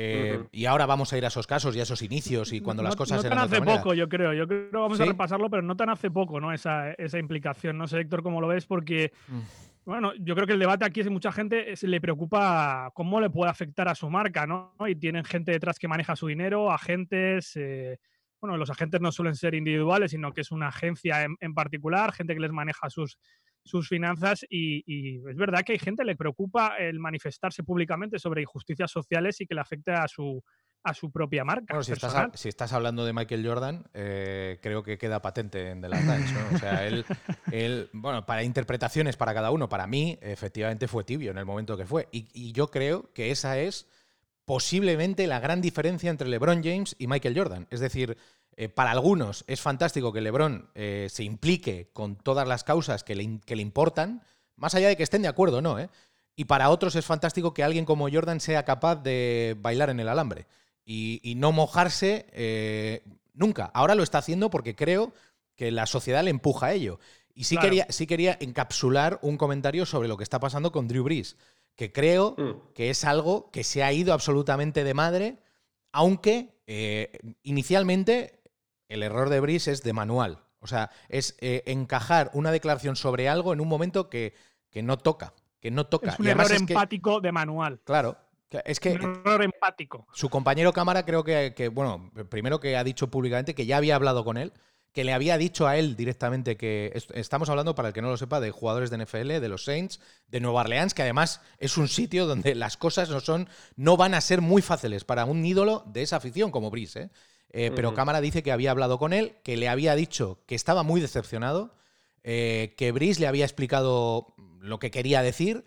Eh, 0.00 0.44
y 0.52 0.66
ahora 0.66 0.86
vamos 0.86 1.12
a 1.12 1.18
ir 1.18 1.24
a 1.24 1.28
esos 1.28 1.48
casos 1.48 1.74
y 1.74 1.80
a 1.80 1.82
esos 1.82 2.02
inicios 2.02 2.52
y 2.52 2.60
cuando 2.60 2.84
las 2.84 2.94
cosas 2.94 3.20
no 3.20 3.26
eran 3.26 3.48
tan 3.48 3.48
hace 3.48 3.60
poco, 3.60 3.94
yo 3.94 4.08
creo. 4.08 4.32
Yo 4.32 4.46
creo 4.46 4.70
que 4.70 4.76
vamos 4.76 5.00
a 5.00 5.04
repasarlo, 5.04 5.50
pero 5.50 5.62
no 5.62 5.76
tan 5.76 5.90
hace 5.90 6.08
poco, 6.08 6.40
¿no? 6.40 6.52
Esa, 6.52 6.92
esa 6.92 7.18
implicación. 7.18 7.76
No 7.76 7.88
sé, 7.88 7.98
Héctor, 7.98 8.22
cómo 8.22 8.40
lo 8.40 8.46
ves, 8.46 8.64
porque. 8.64 9.10
Mm. 9.26 9.40
Bueno, 9.84 10.12
yo 10.20 10.34
creo 10.34 10.46
que 10.46 10.52
el 10.52 10.58
debate 10.58 10.84
aquí 10.84 11.00
es 11.00 11.06
que 11.06 11.10
mucha 11.10 11.32
gente 11.32 11.74
se 11.74 11.88
le 11.88 11.98
preocupa 11.98 12.90
cómo 12.92 13.22
le 13.22 13.30
puede 13.30 13.50
afectar 13.50 13.88
a 13.88 13.94
su 13.94 14.08
marca, 14.10 14.46
¿no? 14.46 14.74
Y 14.86 14.94
tienen 14.94 15.24
gente 15.24 15.50
detrás 15.50 15.78
que 15.78 15.88
maneja 15.88 16.14
su 16.14 16.28
dinero, 16.28 16.70
agentes. 16.70 17.56
Eh, 17.56 17.98
bueno, 18.38 18.56
los 18.56 18.70
agentes 18.70 19.00
no 19.00 19.10
suelen 19.10 19.34
ser 19.34 19.54
individuales, 19.54 20.10
sino 20.12 20.32
que 20.32 20.42
es 20.42 20.52
una 20.52 20.68
agencia 20.68 21.24
en, 21.24 21.36
en 21.40 21.54
particular, 21.54 22.12
gente 22.12 22.34
que 22.34 22.40
les 22.40 22.52
maneja 22.52 22.90
sus, 22.90 23.18
sus 23.68 23.88
finanzas 23.88 24.44
y, 24.48 25.18
es 25.28 25.36
verdad 25.36 25.62
que 25.64 25.72
hay 25.72 25.78
gente 25.78 26.02
que 26.02 26.06
le 26.06 26.16
preocupa 26.16 26.76
el 26.78 26.98
manifestarse 26.98 27.62
públicamente 27.62 28.18
sobre 28.18 28.42
injusticias 28.42 28.90
sociales 28.90 29.40
y 29.40 29.46
que 29.46 29.54
le 29.54 29.60
afecte 29.60 29.92
a 29.92 30.08
su, 30.08 30.42
a 30.82 30.94
su 30.94 31.10
propia 31.10 31.44
marca. 31.44 31.80
si, 31.82 31.92
estás, 31.92 32.30
si, 32.34 32.48
estás, 32.48 32.72
hablando 32.72 33.04
de 33.04 33.12
Michael 33.12 33.46
Jordan, 33.46 33.84
eh, 33.94 34.58
creo 34.62 34.82
que 34.82 34.98
queda 34.98 35.22
patente 35.22 35.70
en 35.70 35.80
The 35.80 35.88
Last 35.88 36.06
Dance. 36.06 36.34
O 36.54 36.58
sea, 36.58 36.86
él, 36.86 37.04
él, 37.52 37.90
bueno, 37.92 38.26
para 38.26 38.42
interpretaciones 38.42 39.16
para 39.16 39.34
cada 39.34 39.50
uno, 39.50 39.68
para 39.68 39.86
mí, 39.86 40.18
efectivamente 40.20 40.88
fue 40.88 41.04
tibio 41.04 41.30
en 41.30 41.38
el 41.38 41.46
momento 41.46 41.76
que 41.76 41.86
fue. 41.86 42.08
Y, 42.10 42.28
y 42.32 42.52
yo 42.52 42.70
creo 42.70 43.12
que 43.12 43.30
esa 43.30 43.58
es 43.58 43.88
posiblemente 44.44 45.26
la 45.26 45.40
gran 45.40 45.60
diferencia 45.60 46.10
entre 46.10 46.28
LeBron 46.28 46.62
James 46.64 46.96
y 46.98 47.06
Michael 47.06 47.36
Jordan. 47.36 47.66
Es 47.70 47.80
decir, 47.80 48.16
eh, 48.60 48.68
para 48.68 48.90
algunos 48.90 49.44
es 49.46 49.60
fantástico 49.60 50.12
que 50.12 50.20
LeBron 50.20 50.68
eh, 50.74 51.06
se 51.12 51.22
implique 51.22 51.90
con 51.92 52.16
todas 52.16 52.48
las 52.48 52.64
causas 52.64 53.04
que 53.04 53.14
le, 53.14 53.38
que 53.46 53.54
le, 53.54 53.62
importan, 53.62 54.24
más 54.56 54.74
allá 54.74 54.88
de 54.88 54.96
que 54.96 55.04
estén 55.04 55.22
de 55.22 55.28
acuerdo 55.28 55.58
o 55.58 55.62
no. 55.62 55.78
¿eh? 55.78 55.90
Y 56.34 56.46
para 56.46 56.70
otros 56.70 56.96
es 56.96 57.06
fantástico 57.06 57.54
que 57.54 57.62
alguien 57.62 57.84
como 57.84 58.10
Jordan 58.10 58.40
sea 58.40 58.64
capaz 58.64 58.96
de 58.96 59.56
bailar 59.60 59.90
en 59.90 60.00
el 60.00 60.08
alambre 60.08 60.48
y, 60.84 61.34
no 61.36 61.52
mojarse 61.52 63.04
nunca. 63.32 63.70
Ahora 63.74 63.94
lo 63.94 64.02
está 64.02 64.18
haciendo 64.18 64.50
porque 64.50 64.74
creo 64.74 65.12
que 65.54 65.70
la 65.70 65.86
sociedad 65.86 66.24
le 66.24 66.30
empuja 66.30 66.66
a 66.66 66.72
ello. 66.72 66.98
Y 67.34 67.44
sí, 67.44 67.58
quería, 67.58 67.86
sí 67.90 68.08
quería 68.08 68.38
encapsular 68.40 69.20
un 69.22 69.36
comentario 69.36 69.86
sobre 69.86 70.08
lo 70.08 70.16
que 70.16 70.24
está 70.24 70.40
pasando 70.40 70.72
con 70.72 70.88
Drew 70.88 71.04
Brees, 71.04 71.36
que 71.76 71.92
creo 71.92 72.34
mm. 72.36 72.72
que 72.74 72.90
es 72.90 73.04
algo 73.04 73.52
que 73.52 73.62
se 73.62 73.84
ha 73.84 73.92
ido 73.92 74.12
absolutamente 74.12 74.82
de 74.82 74.94
madre, 74.94 75.38
aunque 75.92 76.58
eh, 76.70 77.18
inicialmente 77.44 78.37
el 78.88 79.02
error 79.02 79.28
de 79.28 79.40
Brees 79.40 79.68
es 79.68 79.82
de 79.82 79.92
manual. 79.92 80.42
O 80.60 80.66
sea, 80.66 80.90
es 81.08 81.36
eh, 81.40 81.62
encajar 81.66 82.30
una 82.34 82.50
declaración 82.50 82.96
sobre 82.96 83.28
algo 83.28 83.52
en 83.52 83.60
un 83.60 83.68
momento 83.68 84.10
que, 84.10 84.34
que 84.70 84.82
no 84.82 84.98
toca. 84.98 85.34
Que 85.60 85.70
no 85.70 85.86
toca. 85.86 86.10
Es 86.10 86.18
un 86.18 86.26
error 86.26 86.52
empático 86.52 87.20
de 87.20 87.32
manual. 87.32 87.80
Claro. 87.84 88.16
Es 88.64 88.80
que. 88.80 88.92
Un 88.92 89.22
error 89.24 89.42
empático. 89.42 90.06
Su 90.12 90.30
compañero 90.30 90.72
cámara 90.72 91.04
creo 91.04 91.22
que, 91.22 91.52
que, 91.54 91.68
bueno, 91.68 92.10
primero 92.28 92.60
que 92.60 92.76
ha 92.76 92.84
dicho 92.84 93.08
públicamente 93.08 93.54
que 93.54 93.66
ya 93.66 93.76
había 93.76 93.94
hablado 93.94 94.24
con 94.24 94.36
él, 94.36 94.52
que 94.92 95.04
le 95.04 95.12
había 95.12 95.36
dicho 95.38 95.66
a 95.66 95.76
él 95.76 95.96
directamente 95.96 96.56
que 96.56 96.92
estamos 97.14 97.48
hablando, 97.48 97.74
para 97.74 97.88
el 97.88 97.94
que 97.94 98.02
no 98.02 98.08
lo 98.08 98.16
sepa, 98.16 98.40
de 98.40 98.50
jugadores 98.50 98.90
de 98.90 98.98
NFL, 98.98 99.40
de 99.40 99.48
los 99.48 99.64
Saints, 99.64 100.00
de 100.28 100.40
Nueva 100.40 100.62
Orleans, 100.62 100.94
que 100.94 101.02
además 101.02 101.40
es 101.58 101.76
un 101.76 101.88
sitio 101.88 102.26
donde 102.26 102.54
las 102.54 102.76
cosas 102.76 103.10
no 103.10 103.20
son, 103.20 103.48
no 103.76 103.96
van 103.96 104.14
a 104.14 104.20
ser 104.20 104.40
muy 104.40 104.62
fáciles 104.62 105.04
para 105.04 105.24
un 105.24 105.44
ídolo 105.44 105.84
de 105.86 106.02
esa 106.02 106.16
afición 106.16 106.50
como 106.50 106.70
Brice. 106.70 107.02
¿eh? 107.02 107.10
Eh, 107.50 107.72
pero 107.74 107.94
Cámara 107.94 108.20
dice 108.20 108.42
que 108.42 108.52
había 108.52 108.70
hablado 108.70 108.98
con 108.98 109.12
él, 109.12 109.36
que 109.42 109.56
le 109.56 109.68
había 109.68 109.94
dicho 109.94 110.40
que 110.46 110.54
estaba 110.54 110.82
muy 110.82 111.00
decepcionado, 111.00 111.74
eh, 112.22 112.74
que 112.76 112.92
Brice 112.92 113.20
le 113.20 113.26
había 113.26 113.44
explicado 113.44 114.34
lo 114.60 114.78
que 114.78 114.90
quería 114.90 115.22
decir. 115.22 115.66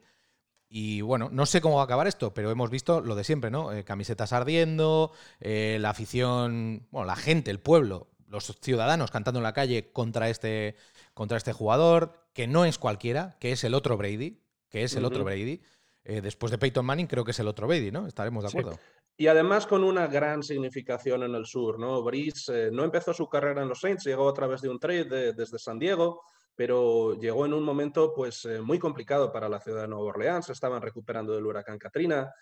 Y 0.70 1.02
bueno, 1.02 1.30
no 1.32 1.46
sé 1.46 1.60
cómo 1.60 1.76
va 1.76 1.82
a 1.82 1.86
acabar 1.86 2.08
esto, 2.08 2.34
pero 2.34 2.50
hemos 2.50 2.70
visto 2.70 3.02
lo 3.02 3.16
de 3.16 3.26
siempre, 3.26 3.52
¿no? 3.52 3.72
camisetas 3.84 4.32
ardiendo, 4.32 5.12
la 5.42 5.90
afición, 5.90 6.88
bueno, 6.92 7.08
la 7.08 7.18
gente, 7.18 7.52
el 7.52 7.60
pueblo 7.60 8.08
los 8.32 8.58
ciudadanos 8.62 9.12
cantando 9.12 9.40
en 9.40 9.44
la 9.44 9.54
calle 9.54 9.92
contra 9.92 10.30
este, 10.30 10.76
contra 11.14 11.38
este 11.38 11.54
jugador, 11.54 12.26
que 12.34 12.48
no 12.48 12.66
es 12.66 12.78
cualquiera, 12.78 13.36
que 13.40 13.52
es 13.52 13.64
el 13.64 13.74
otro 13.74 13.98
Brady, 13.98 14.42
que 14.70 14.84
es 14.84 14.96
el 14.96 15.06
otro 15.06 15.24
Brady. 15.24 15.62
Eh, 16.04 16.22
después 16.22 16.50
de 16.50 16.58
Peyton 16.58 16.86
Manning, 16.86 17.08
creo 17.08 17.26
que 17.26 17.32
es 17.32 17.40
el 17.40 17.48
otro 17.48 17.68
Brady, 17.68 17.92
¿no? 17.92 18.08
Estaremos 18.08 18.44
de 18.44 18.50
acuerdo. 18.50 18.80
Y 19.22 19.28
además 19.28 19.68
con 19.68 19.84
una 19.84 20.08
gran 20.08 20.42
significación 20.42 21.22
en 21.22 21.36
el 21.36 21.46
sur, 21.46 21.78
¿no? 21.78 22.02
Brice 22.02 22.70
eh, 22.70 22.72
no 22.72 22.84
empezó 22.84 23.14
su 23.14 23.30
carrera 23.30 23.62
en 23.62 23.70
los 23.70 23.80
Saints, 23.80 24.04
llegó 24.04 24.28
a 24.28 24.34
través 24.34 24.62
de 24.62 24.70
un 24.70 24.80
trade 24.80 25.34
desde 25.34 25.60
San 25.60 25.78
Diego, 25.78 26.24
pero 26.56 27.14
llegó 27.20 27.46
en 27.46 27.54
un 27.54 27.62
momento 27.62 28.16
pues 28.16 28.46
eh, 28.46 28.62
muy 28.62 28.80
complicado 28.80 29.32
para 29.32 29.48
la 29.48 29.60
ciudad 29.60 29.84
de 29.84 29.90
Nueva 29.90 30.06
Orleans, 30.06 30.50
estaban 30.50 30.82
recuperando 30.82 31.36
del 31.36 31.46
huracán 31.46 31.78
Katrina, 31.78 32.34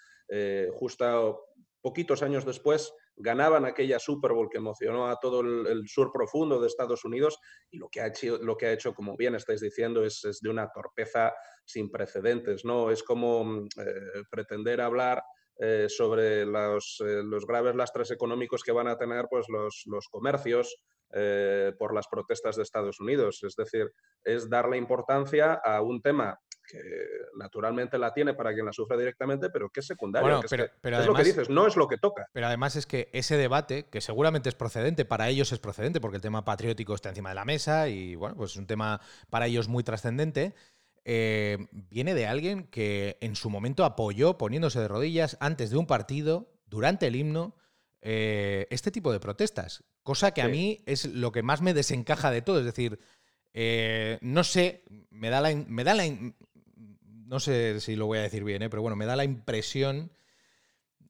justo 0.71 1.47
poquitos 1.81 2.23
años 2.23 2.45
después 2.45 2.93
ganaban 3.17 3.65
aquella 3.65 3.99
Super 3.99 4.31
Bowl 4.31 4.49
que 4.49 4.59
emocionó 4.59 5.07
a 5.07 5.19
todo 5.19 5.41
el, 5.41 5.85
sur 5.87 6.11
profundo 6.13 6.61
de 6.61 6.67
Estados 6.67 7.03
Unidos 7.03 7.39
y 7.69 7.77
lo 7.77 7.89
que 7.89 7.99
ha 7.99 8.07
hecho, 8.07 8.37
lo 8.37 8.55
que 8.55 8.67
ha 8.67 8.71
hecho 8.71 8.93
como 8.93 9.17
bien 9.17 9.35
estáis 9.35 9.59
diciendo, 9.59 10.05
es, 10.05 10.39
de 10.41 10.49
una 10.49 10.69
torpeza 10.71 11.33
sin 11.65 11.91
precedentes. 11.91 12.63
¿no? 12.63 12.89
Es 12.89 13.03
como 13.03 13.43
mm, 13.43 13.67
eh, 13.77 14.23
pretender 14.31 14.79
hablar 14.79 15.21
eh, 15.59 15.87
sobre 15.89 16.45
los, 16.45 17.03
eh, 17.05 17.21
los, 17.23 17.45
graves 17.45 17.75
lastres 17.75 18.11
económicos 18.11 18.63
que 18.63 18.71
van 18.71 18.87
a 18.87 18.97
tener 18.97 19.27
pues, 19.29 19.47
los, 19.49 19.83
los 19.85 20.07
comercios 20.07 20.77
por 21.79 21.95
las 21.95 22.07
protestas 22.07 22.55
de 22.55 22.61
Estados 22.61 22.99
Unidos. 22.99 23.41
Es 23.41 23.55
decir, 23.55 23.91
es 24.23 24.47
darle 24.47 24.77
importancia 24.77 25.55
a 25.55 25.81
un 25.81 26.03
tema 26.03 26.37
que 26.69 26.79
naturalmente 27.35 27.97
la 27.97 28.13
tiene 28.13 28.35
para 28.35 28.53
quien 28.53 28.65
la 28.65 28.73
sufre 28.73 28.97
directamente, 28.97 29.49
pero 29.49 29.69
que 29.69 29.79
es 29.79 29.87
secundario. 29.87 30.41
pero, 30.81 30.99
es 30.99 31.05
lo 31.05 31.15
que 31.15 31.23
dices, 31.23 31.49
no 31.49 31.65
es 31.65 31.75
lo 31.75 31.87
que 31.87 31.97
toca. 31.97 32.27
Pero 32.31 32.45
además 32.45 32.75
es 32.75 32.85
que 32.85 33.09
ese 33.11 33.37
debate, 33.37 33.89
que 33.89 34.01
seguramente 34.01 34.49
es 34.49 34.55
procedente, 34.55 35.03
para 35.03 35.29
ellos 35.29 35.51
es 35.51 35.59
procedente, 35.59 35.99
porque 35.99 36.17
el 36.17 36.21
tema 36.21 36.45
patriótico 36.45 36.93
está 36.93 37.09
encima 37.09 37.29
de 37.29 37.35
la 37.35 37.45
mesa 37.45 37.89
y 37.89 38.15
bueno, 38.15 38.35
pues 38.35 38.51
es 38.51 38.57
un 38.57 38.67
tema 38.67 39.01
para 39.29 39.47
ellos 39.47 39.67
muy 39.67 39.83
trascendente. 39.83 40.53
Eh, 41.05 41.57
viene 41.71 42.13
de 42.13 42.27
alguien 42.27 42.63
que 42.63 43.17
en 43.21 43.35
su 43.35 43.49
momento 43.49 43.85
apoyó 43.85 44.37
poniéndose 44.37 44.79
de 44.79 44.87
rodillas 44.87 45.37
antes 45.39 45.69
de 45.69 45.77
un 45.77 45.87
partido, 45.87 46.51
durante 46.65 47.07
el 47.07 47.15
himno, 47.15 47.55
eh, 48.01 48.67
este 48.69 48.91
tipo 48.91 49.11
de 49.11 49.19
protestas. 49.19 49.83
Cosa 50.03 50.31
que 50.31 50.41
a 50.41 50.47
mí 50.47 50.81
es 50.85 51.05
lo 51.05 51.31
que 51.31 51.43
más 51.43 51.61
me 51.61 51.73
desencaja 51.73 52.31
de 52.31 52.41
todo. 52.41 52.59
Es 52.59 52.65
decir, 52.65 52.99
eh, 53.53 54.17
no 54.21 54.43
sé, 54.43 54.83
me 55.09 55.29
da 55.29 55.41
la, 55.41 55.55
me 55.55 55.83
da 55.83 55.93
la, 55.93 56.03
no 57.25 57.39
sé 57.39 57.79
si 57.79 57.95
lo 57.95 58.05
voy 58.05 58.19
a 58.19 58.23
decir 58.23 58.43
bien, 58.43 58.61
pero 58.69 58.81
bueno, 58.81 58.95
me 58.95 59.05
da 59.05 59.15
la 59.15 59.23
impresión 59.23 60.11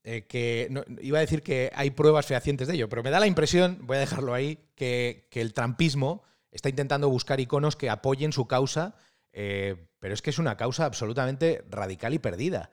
eh, 0.03 0.25
que, 0.27 0.69
iba 1.01 1.17
a 1.17 1.22
decir 1.22 1.43
que 1.43 1.72
hay 1.75 1.91
pruebas 1.91 2.25
fehacientes 2.25 2.67
de 2.67 2.75
ello, 2.75 2.89
pero 2.89 3.03
me 3.03 3.10
da 3.10 3.19
la 3.19 3.27
impresión, 3.27 3.79
voy 3.84 3.98
a 3.98 4.00
dejarlo 4.00 4.34
ahí, 4.34 4.58
que, 4.75 5.27
el 5.34 5.53
trampismo 5.53 6.24
está 6.51 6.69
intentando 6.69 7.10
buscar 7.10 7.39
iconos 7.39 7.75
que 7.75 7.89
apoyen 7.89 8.31
su 8.31 8.48
causa, 8.48 8.96
eh, 9.33 9.75
pero 10.00 10.13
es 10.13 10.21
que 10.21 10.29
es 10.29 10.39
una 10.39 10.57
causa 10.57 10.86
absolutamente 10.86 11.63
radical 11.69 12.13
y 12.13 12.19
perdida. 12.19 12.71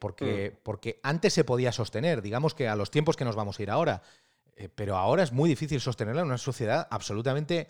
porque, 0.00 0.52
mm. 0.52 0.58
porque 0.64 1.00
antes 1.02 1.32
se 1.32 1.44
podía 1.44 1.70
sostener, 1.70 2.22
digamos 2.22 2.54
que 2.54 2.66
a 2.66 2.74
los 2.74 2.90
tiempos 2.90 3.16
que 3.16 3.24
nos 3.24 3.36
vamos 3.36 3.58
a 3.58 3.62
ir 3.62 3.70
ahora, 3.70 4.02
pero 4.74 4.96
ahora 4.96 5.22
es 5.22 5.32
muy 5.32 5.48
difícil 5.48 5.80
sostenerla 5.80 6.22
en 6.22 6.26
una 6.26 6.38
sociedad 6.38 6.88
absolutamente 6.90 7.68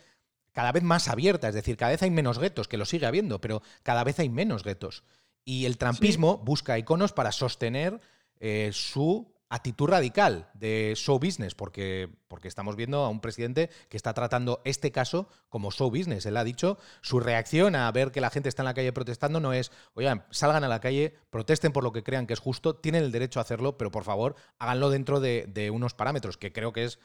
cada 0.52 0.72
vez 0.72 0.82
más 0.82 1.08
abierta, 1.08 1.48
es 1.48 1.54
decir, 1.54 1.76
cada 1.76 1.92
vez 1.92 2.02
hay 2.02 2.10
menos 2.10 2.38
guetos, 2.38 2.68
que 2.68 2.76
lo 2.76 2.84
sigue 2.84 3.06
habiendo, 3.06 3.40
pero 3.40 3.62
cada 3.82 4.04
vez 4.04 4.18
hay 4.18 4.28
menos 4.28 4.64
guetos. 4.64 5.04
Y 5.44 5.64
el 5.64 5.78
trampismo 5.78 6.38
busca 6.38 6.78
iconos 6.78 7.12
para 7.12 7.32
sostener 7.32 8.00
eh, 8.40 8.70
su 8.72 9.32
actitud 9.50 9.88
radical 9.88 10.48
de 10.54 10.94
show 10.96 11.18
business, 11.18 11.54
porque, 11.54 12.08
porque 12.28 12.48
estamos 12.48 12.76
viendo 12.76 13.04
a 13.04 13.08
un 13.08 13.20
presidente 13.20 13.68
que 13.88 13.96
está 13.96 14.14
tratando 14.14 14.62
este 14.64 14.92
caso 14.92 15.28
como 15.48 15.72
show 15.72 15.90
business. 15.90 16.24
Él 16.24 16.36
ha 16.36 16.44
dicho, 16.44 16.78
su 17.02 17.18
reacción 17.18 17.74
a 17.74 17.90
ver 17.90 18.12
que 18.12 18.20
la 18.20 18.30
gente 18.30 18.48
está 18.48 18.62
en 18.62 18.66
la 18.66 18.74
calle 18.74 18.92
protestando 18.92 19.40
no 19.40 19.52
es, 19.52 19.72
oigan, 19.94 20.24
salgan 20.30 20.62
a 20.62 20.68
la 20.68 20.80
calle, 20.80 21.14
protesten 21.30 21.72
por 21.72 21.82
lo 21.82 21.92
que 21.92 22.04
crean 22.04 22.28
que 22.28 22.32
es 22.32 22.38
justo, 22.38 22.76
tienen 22.76 23.02
el 23.02 23.12
derecho 23.12 23.40
a 23.40 23.42
hacerlo, 23.42 23.76
pero 23.76 23.90
por 23.90 24.04
favor, 24.04 24.36
háganlo 24.58 24.88
dentro 24.88 25.18
de, 25.20 25.70
unos 25.72 25.94
parámetros, 25.94 26.36
que 26.36 26.52
creo 26.52 26.72
que 26.72 26.84
es 26.84 27.00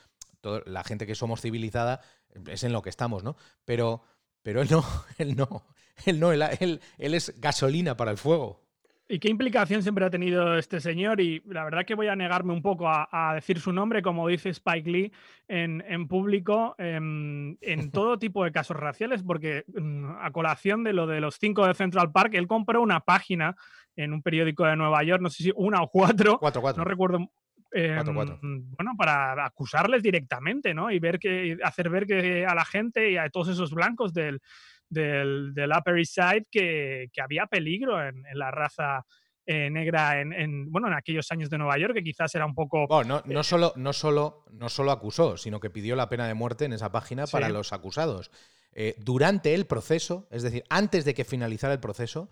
la 0.66 0.84
gente 0.84 1.08
que 1.08 1.16
somos 1.16 1.42
civilizada 1.42 2.02
es 2.48 2.64
en 2.64 2.74
lo 2.74 2.84
que 2.84 2.92
estamos, 2.92 3.24
¿no? 3.24 3.36
Pero, 3.66 4.04
pero 4.44 4.62
él 4.62 4.68
no, 4.70 4.86
él 5.18 5.36
no, 5.36 5.66
él 6.06 6.20
no, 6.20 6.32
él, 6.32 6.82
es 6.98 7.34
gasolina 7.40 7.98
para 7.98 8.12
el 8.12 8.18
fuego. 8.18 8.65
¿Y 9.08 9.20
qué 9.20 9.30
implicación 9.30 9.84
siempre 9.84 10.04
ha 10.04 10.10
tenido 10.10 10.58
este 10.58 10.80
señor? 10.80 11.22
Y 11.22 11.42
la 11.46 11.64
verdad 11.64 11.86
que 11.86 11.94
voy 11.94 12.08
a 12.08 12.16
negarme 12.16 12.54
un 12.54 12.64
poco 12.64 12.88
a, 12.90 13.34
decir 13.36 13.60
su 13.60 13.72
nombre, 13.72 14.02
como 14.02 14.28
dice 14.28 14.50
Spike 14.50 14.90
Lee 14.90 15.12
en, 15.48 16.08
público, 16.08 16.76
en, 16.80 17.58
todo 17.94 18.18
tipo 18.18 18.44
de 18.44 18.52
casos 18.52 18.78
raciales, 18.78 19.22
porque 19.22 19.64
mm, 19.68 20.06
a 20.20 20.32
colación 20.32 20.84
de 20.84 20.94
lo 20.94 21.06
de 21.06 21.22
los 21.22 21.36
cinco 21.36 21.68
de 21.68 21.76
Central 21.76 22.12
Park, 22.12 22.34
él 22.34 22.48
compró 22.48 22.82
una 22.82 23.00
página 23.00 23.56
en 23.96 24.12
un 24.12 24.24
periódico 24.24 24.66
de 24.66 24.76
Nueva 24.76 25.04
York, 25.04 25.22
no 25.22 25.30
sé 25.30 25.44
si 25.44 25.52
una 25.56 25.82
o 25.84 25.90
cuatro, 25.90 26.40
cuatro, 26.40 26.62
cuatro. 26.62 26.84
no 26.84 26.90
recuerdo 26.90 27.30
Em, 27.78 28.72
bueno, 28.78 28.94
para 28.98 29.46
acusarles 29.46 30.02
directamente, 30.02 30.74
¿no? 30.74 30.90
Y 30.90 31.00
ver 31.00 31.20
que, 31.20 31.58
hacer 31.62 31.90
ver 31.90 32.06
que 32.06 32.46
a 32.46 32.56
la 32.56 32.64
gente 32.64 33.12
y 33.12 33.18
a 33.18 33.30
todos 33.30 33.50
esos 33.50 33.74
blancos 33.74 34.14
del, 34.14 34.42
del, 34.90 35.54
Upper 35.78 35.98
East 35.98 36.14
Side 36.16 36.48
que, 36.52 37.10
había 37.22 37.46
peligro 37.48 38.06
en, 38.06 38.24
la 38.34 38.52
raza 38.52 39.06
eh, 39.46 39.70
negra 39.70 40.22
en, 40.22 40.72
bueno, 40.72 40.88
en 40.88 40.94
aquellos 40.94 41.32
años 41.32 41.50
de 41.50 41.58
Nueva 41.58 41.78
York, 41.78 41.94
que 41.94 42.04
quizás 42.04 42.34
era 42.36 42.46
un 42.46 42.56
poco. 42.56 42.88
no, 43.06 43.22
no, 43.26 43.40
eh, 43.42 43.44
solo, 43.44 43.74
no, 43.76 43.94
solo, 43.94 44.46
no 44.52 44.70
solo 44.70 44.92
acusó, 44.92 45.38
sino 45.38 45.60
que 45.60 45.70
pidió 45.70 45.96
la 45.96 46.10
pena 46.10 46.28
de 46.28 46.34
muerte 46.34 46.66
en 46.66 46.74
esa 46.74 46.92
página 46.92 47.28
para 47.28 47.50
los 47.50 47.74
acusados. 47.74 48.32
Eh, 48.72 48.96
durante 49.00 49.54
el 49.54 49.66
proceso, 49.66 50.28
es 50.32 50.44
decir, 50.44 50.64
antes 50.70 51.06
de 51.06 51.14
que 51.14 51.26
finalizara 51.26 51.74
el 51.74 51.80
proceso, 51.80 52.30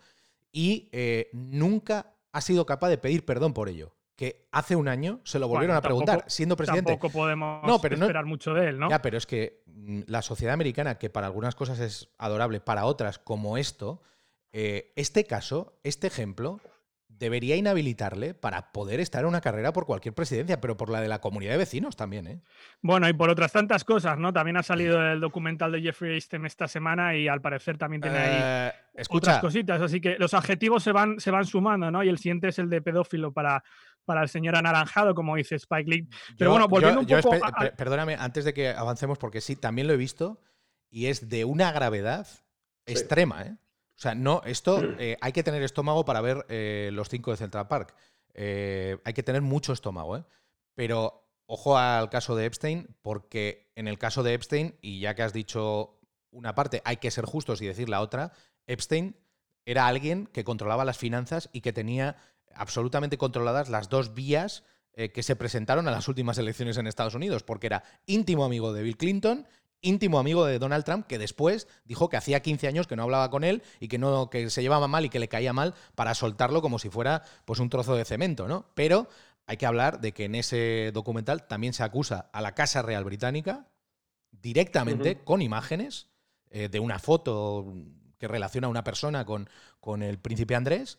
y 0.51 0.89
nunca 1.33 2.13
ha 2.31 2.41
sido 2.41 2.67
capaz 2.67 2.89
de 2.89 2.99
pedir 2.99 3.25
perdón 3.25 3.53
por 3.55 3.69
ello 3.69 3.95
que 4.15 4.47
hace 4.51 4.75
un 4.75 4.87
año 4.87 5.19
se 5.23 5.39
lo 5.39 5.47
volvieron 5.47 5.75
a 5.75 5.81
preguntar, 5.81 6.23
siendo 6.27 6.55
presidente. 6.55 6.91
Tampoco 6.91 7.11
podemos 7.11 7.65
no, 7.65 7.79
pero 7.79 7.95
esperar 7.95 8.25
mucho 8.25 8.53
de 8.53 8.69
él, 8.69 8.79
¿no? 8.79 8.89
Ya, 8.89 9.01
pero 9.01 9.17
es 9.17 9.25
que 9.25 9.63
mm, 9.65 10.01
la 10.07 10.21
sociedad 10.21 10.53
americana, 10.53 10.97
que 10.97 11.09
para 11.09 11.27
algunas 11.27 11.55
cosas 11.55 11.79
es 11.79 12.09
adorable, 12.17 12.59
para 12.59 12.85
otras, 12.85 13.17
como 13.17 13.57
esto, 13.57 14.01
eh, 14.51 14.93
este 14.95 15.25
caso, 15.25 15.79
este 15.83 16.07
ejemplo, 16.07 16.59
debería 17.23 17.55
inhabilitarle 17.55 18.33
para 18.33 18.73
poder 18.73 18.99
estar 18.99 19.21
en 19.21 19.27
una 19.27 19.39
carrera 19.39 19.71
por 19.71 19.85
cualquier 19.85 20.13
presidencia, 20.13 20.59
pero 20.59 20.75
por 20.75 20.89
la 20.89 20.99
de 20.99 21.07
la 21.07 21.21
comunidad 21.21 21.53
de 21.53 21.57
vecinos 21.57 21.95
también, 21.95 22.27
¿eh? 22.27 22.41
Bueno, 22.81 23.07
y 23.07 23.13
por 23.13 23.29
otras 23.29 23.53
tantas 23.53 23.85
cosas, 23.85 24.17
¿no? 24.17 24.33
También 24.33 24.57
ha 24.57 24.63
salido 24.63 25.01
el 25.01 25.21
documental 25.21 25.71
de 25.71 25.81
Jeffrey 25.81 26.15
Einstein 26.15 26.45
esta 26.45 26.67
semana 26.67 27.15
y 27.15 27.29
al 27.29 27.39
parecer 27.39 27.77
también 27.77 28.01
tiene 28.01 28.17
ahí 28.17 28.71
eh, 28.93 29.03
otras 29.09 29.39
cositas, 29.39 29.81
así 29.81 30.01
que 30.01 30.17
los 30.19 30.33
adjetivos 30.33 30.83
se 30.83 30.91
van, 30.91 31.17
se 31.17 31.31
van 31.31 31.45
sumando, 31.45 31.89
¿no? 31.89 32.03
Y 32.03 32.09
el 32.09 32.17
siguiente 32.17 32.49
es 32.49 32.59
el 32.59 32.69
de 32.69 32.81
pedófilo 32.81 33.31
para, 33.31 33.63
para 34.03 34.21
el 34.21 34.27
señor 34.27 34.57
anaranjado, 34.57 35.15
como 35.15 35.37
dice 35.37 35.55
Spike 35.55 35.89
Lee. 35.89 36.09
Pero 36.37 36.51
bueno, 36.51 36.67
volviendo 36.67 36.99
un 36.99 37.21
poco... 37.21 37.37
Perdóname, 37.77 38.17
antes 38.19 38.43
de 38.43 38.53
que 38.53 38.67
avancemos, 38.67 39.17
porque 39.17 39.39
sí, 39.39 39.55
también 39.55 39.87
lo 39.87 39.93
he 39.93 39.97
visto 39.97 40.41
y 40.89 41.05
es 41.05 41.29
de 41.29 41.45
una 41.45 41.71
gravedad 41.71 42.27
extrema, 42.85 43.43
¿eh? 43.43 43.55
O 43.97 44.01
sea, 44.03 44.15
no, 44.15 44.41
esto 44.45 44.81
eh, 44.99 45.17
hay 45.21 45.31
que 45.31 45.43
tener 45.43 45.61
estómago 45.61 46.03
para 46.05 46.21
ver 46.21 46.45
eh, 46.49 46.89
los 46.93 47.09
cinco 47.09 47.31
de 47.31 47.37
Central 47.37 47.67
Park. 47.67 47.95
Eh, 48.33 48.97
hay 49.03 49.13
que 49.13 49.23
tener 49.23 49.41
mucho 49.41 49.73
estómago, 49.73 50.17
¿eh? 50.17 50.23
Pero 50.75 51.29
ojo 51.45 51.77
al 51.77 52.09
caso 52.09 52.35
de 52.35 52.45
Epstein, 52.45 52.95
porque 53.01 53.71
en 53.75 53.87
el 53.87 53.99
caso 53.99 54.23
de 54.23 54.33
Epstein, 54.33 54.75
y 54.81 54.99
ya 54.99 55.13
que 55.13 55.23
has 55.23 55.33
dicho 55.33 55.99
una 56.31 56.55
parte, 56.55 56.81
hay 56.85 56.97
que 56.97 57.11
ser 57.11 57.25
justos 57.25 57.61
y 57.61 57.67
decir 57.67 57.89
la 57.89 58.01
otra, 58.01 58.33
Epstein 58.65 59.15
era 59.65 59.87
alguien 59.87 60.27
que 60.27 60.43
controlaba 60.43 60.85
las 60.85 60.97
finanzas 60.97 61.49
y 61.53 61.61
que 61.61 61.73
tenía 61.73 62.17
absolutamente 62.55 63.17
controladas 63.17 63.69
las 63.69 63.89
dos 63.89 64.13
vías 64.13 64.63
eh, 64.95 65.11
que 65.11 65.23
se 65.23 65.35
presentaron 65.35 65.87
a 65.87 65.91
las 65.91 66.07
últimas 66.07 66.37
elecciones 66.37 66.77
en 66.77 66.87
Estados 66.87 67.15
Unidos, 67.15 67.43
porque 67.43 67.67
era 67.67 67.83
íntimo 68.05 68.45
amigo 68.45 68.73
de 68.73 68.83
Bill 68.83 68.97
Clinton, 68.97 69.47
íntimo 69.83 70.17
amigo 70.17 70.45
de 70.45 70.57
Donald 70.57 70.83
Trump, 70.83 71.05
que 71.05 71.19
después 71.19 71.67
dijo 71.85 72.09
que 72.09 72.17
hacía 72.17 72.41
15 72.41 72.67
años 72.67 72.87
que 72.87 72.95
no 72.95 73.03
hablaba 73.03 73.29
con 73.29 73.43
él 73.43 73.61
y 73.79 73.87
que, 73.87 73.99
no, 73.99 74.29
que 74.29 74.49
se 74.49 74.63
llevaba 74.63 74.87
mal 74.87 75.05
y 75.05 75.09
que 75.09 75.19
le 75.19 75.27
caía 75.27 75.53
mal 75.53 75.75
para 75.93 76.15
soltarlo 76.15 76.61
como 76.61 76.79
si 76.79 76.89
fuera 76.89 77.21
pues, 77.45 77.59
un 77.59 77.69
trozo 77.69 77.95
de 77.95 78.05
cemento, 78.05 78.47
¿no? 78.47 78.65
Pero 78.73 79.07
hay 79.45 79.57
que 79.57 79.65
hablar 79.65 80.01
de 80.01 80.13
que 80.13 80.25
en 80.25 80.35
ese 80.35 80.91
documental 80.93 81.47
también 81.47 81.73
se 81.73 81.83
acusa 81.83 82.29
a 82.33 82.41
la 82.41 82.55
Casa 82.55 82.81
Real 82.81 83.03
Británica 83.03 83.67
directamente 84.31 85.23
con 85.23 85.41
imágenes 85.41 86.07
eh, 86.49 86.69
de 86.69 86.79
una 86.79 86.99
foto 86.99 87.73
que 88.17 88.27
relaciona 88.27 88.67
a 88.67 88.71
una 88.71 88.83
persona 88.83 89.25
con, 89.25 89.49
con 89.79 90.01
el 90.01 90.17
príncipe 90.17 90.55
Andrés 90.55 90.97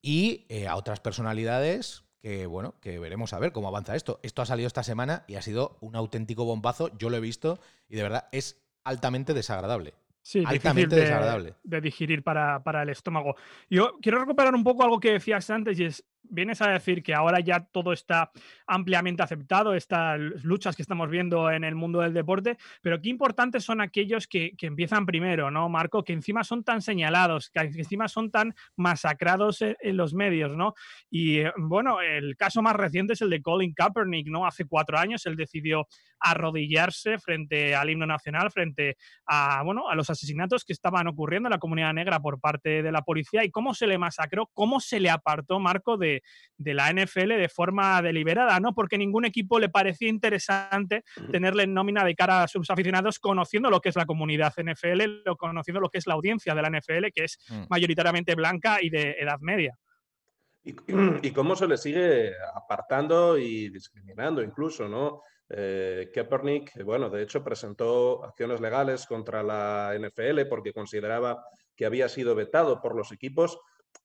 y 0.00 0.46
eh, 0.48 0.66
a 0.66 0.76
otras 0.76 1.00
personalidades 1.00 2.02
que, 2.22 2.46
bueno, 2.46 2.76
que 2.80 3.00
veremos 3.00 3.32
a 3.32 3.40
ver 3.40 3.52
cómo 3.52 3.68
avanza 3.68 3.96
esto. 3.96 4.20
Esto 4.22 4.42
ha 4.42 4.46
salido 4.46 4.68
esta 4.68 4.84
semana 4.84 5.24
y 5.26 5.34
ha 5.34 5.42
sido 5.42 5.76
un 5.80 5.96
auténtico 5.96 6.44
bombazo, 6.44 6.96
yo 6.96 7.10
lo 7.10 7.16
he 7.16 7.20
visto 7.20 7.58
y 7.88 7.96
de 7.96 8.02
verdad 8.04 8.28
es 8.30 8.62
altamente 8.84 9.34
desagradable. 9.34 9.94
Sí, 10.22 10.44
altamente 10.46 10.94
de, 10.94 11.02
desagradable. 11.02 11.54
De 11.64 11.80
digerir 11.80 12.22
para, 12.22 12.62
para, 12.62 12.84
el 12.84 12.90
estómago. 12.90 13.34
Yo 13.68 13.98
quiero 14.00 14.20
recuperar 14.20 14.54
un 14.54 14.62
poco 14.62 14.84
algo 14.84 15.00
que 15.00 15.14
decías 15.14 15.50
antes 15.50 15.80
y 15.80 15.84
es 15.84 16.04
vienes 16.24 16.62
a 16.62 16.68
decir 16.68 17.02
que 17.02 17.14
ahora 17.14 17.40
ya 17.40 17.60
todo 17.60 17.92
está 17.92 18.30
ampliamente 18.66 19.22
aceptado, 19.22 19.74
estas 19.74 20.18
luchas 20.42 20.76
que 20.76 20.82
estamos 20.82 21.10
viendo 21.10 21.50
en 21.50 21.64
el 21.64 21.74
mundo 21.74 22.00
del 22.00 22.14
deporte, 22.14 22.56
pero 22.80 23.00
qué 23.00 23.08
importantes 23.08 23.64
son 23.64 23.80
aquellos 23.80 24.26
que, 24.26 24.54
empiezan 24.62 25.06
primero, 25.06 25.50
¿no, 25.50 25.68
Marco? 25.68 26.04
Que 26.04 26.12
encima 26.12 26.44
son 26.44 26.64
tan 26.64 26.82
señalados, 26.82 27.50
que 27.50 27.60
encima 27.60 28.08
son 28.08 28.30
tan 28.30 28.54
masacrados 28.76 29.62
en, 29.62 29.96
los 29.96 30.14
medios, 30.14 30.56
¿no? 30.56 30.74
Y 31.10 31.40
eh, 31.40 31.52
bueno, 31.58 32.00
el 32.00 32.36
caso 32.36 32.62
más 32.62 32.74
reciente 32.74 33.12
es 33.12 33.20
el 33.20 33.30
de 33.30 33.42
Colin 33.42 33.74
Kaepernick, 33.74 34.28
¿no? 34.28 34.46
Hace 34.46 34.64
cuatro 34.64 34.98
años 34.98 35.26
él 35.26 35.36
decidió 35.36 35.86
arrodillarse 36.18 37.18
frente 37.18 37.74
al 37.74 37.90
himno 37.90 38.06
nacional, 38.06 38.50
frente 38.50 38.96
a, 39.26 39.62
bueno, 39.62 39.88
a 39.88 39.94
los 39.94 40.08
asesinatos 40.08 40.64
que 40.64 40.72
estaban 40.72 41.06
ocurriendo 41.08 41.48
en 41.48 41.52
la 41.52 41.58
comunidad 41.58 41.92
negra 41.92 42.20
por 42.20 42.40
parte 42.40 42.82
de 42.82 42.92
la 42.92 43.02
policía 43.02 43.44
y 43.44 43.50
cómo 43.50 43.74
se 43.74 43.86
le 43.86 43.98
masacró, 43.98 44.48
cómo 44.54 44.80
se 44.80 45.00
le 45.00 45.10
apartó, 45.10 45.58
Marco, 45.58 45.96
de 45.96 46.11
de, 46.56 46.74
la 46.74 46.92
NFL 46.92 47.28
de 47.28 47.48
forma 47.48 48.02
deliberada, 48.02 48.58
¿no? 48.60 48.74
Porque 48.74 48.98
ningún 48.98 49.24
equipo 49.24 49.58
le 49.58 49.68
parecía 49.68 50.08
interesante 50.08 51.04
tenerle 51.30 51.64
en 51.64 51.74
nómina 51.74 52.04
de 52.04 52.14
cara 52.14 52.42
a 52.42 52.48
sus 52.48 52.70
aficionados 52.70 53.18
conociendo 53.18 53.70
lo 53.70 53.80
que 53.80 53.88
es 53.88 53.96
la 53.96 54.06
comunidad 54.06 54.52
NFL, 54.56 55.30
conociendo 55.38 55.80
lo 55.80 55.88
que 55.88 55.98
es 55.98 56.06
la 56.06 56.14
audiencia 56.14 56.54
de 56.54 56.62
la 56.62 56.70
NFL, 56.70 57.06
que 57.14 57.24
es 57.24 57.38
mm. 57.48 57.64
mayoritariamente 57.68 58.34
blanca 58.34 58.78
y 58.80 58.90
de 58.90 59.16
edad 59.18 59.38
media. 59.40 59.76
Y, 60.64 61.32
cómo 61.32 61.56
se 61.56 61.66
le 61.66 61.76
sigue 61.76 62.32
apartando 62.54 63.36
y 63.36 63.68
discriminando 63.70 64.42
incluso, 64.42 64.88
¿no? 64.88 65.22
Eh, 65.48 66.10
Kaepernick, 66.14 66.82
bueno, 66.84 67.10
de 67.10 67.22
hecho 67.22 67.42
presentó 67.42 68.24
acciones 68.24 68.60
legales 68.60 69.06
contra 69.06 69.42
la 69.42 69.92
NFL 69.98 70.46
porque 70.48 70.72
consideraba 70.72 71.44
que 71.76 71.84
había 71.84 72.08
sido 72.08 72.34
vetado 72.34 72.80
por 72.80 72.94
los 72.94 73.12
equipos 73.12 73.58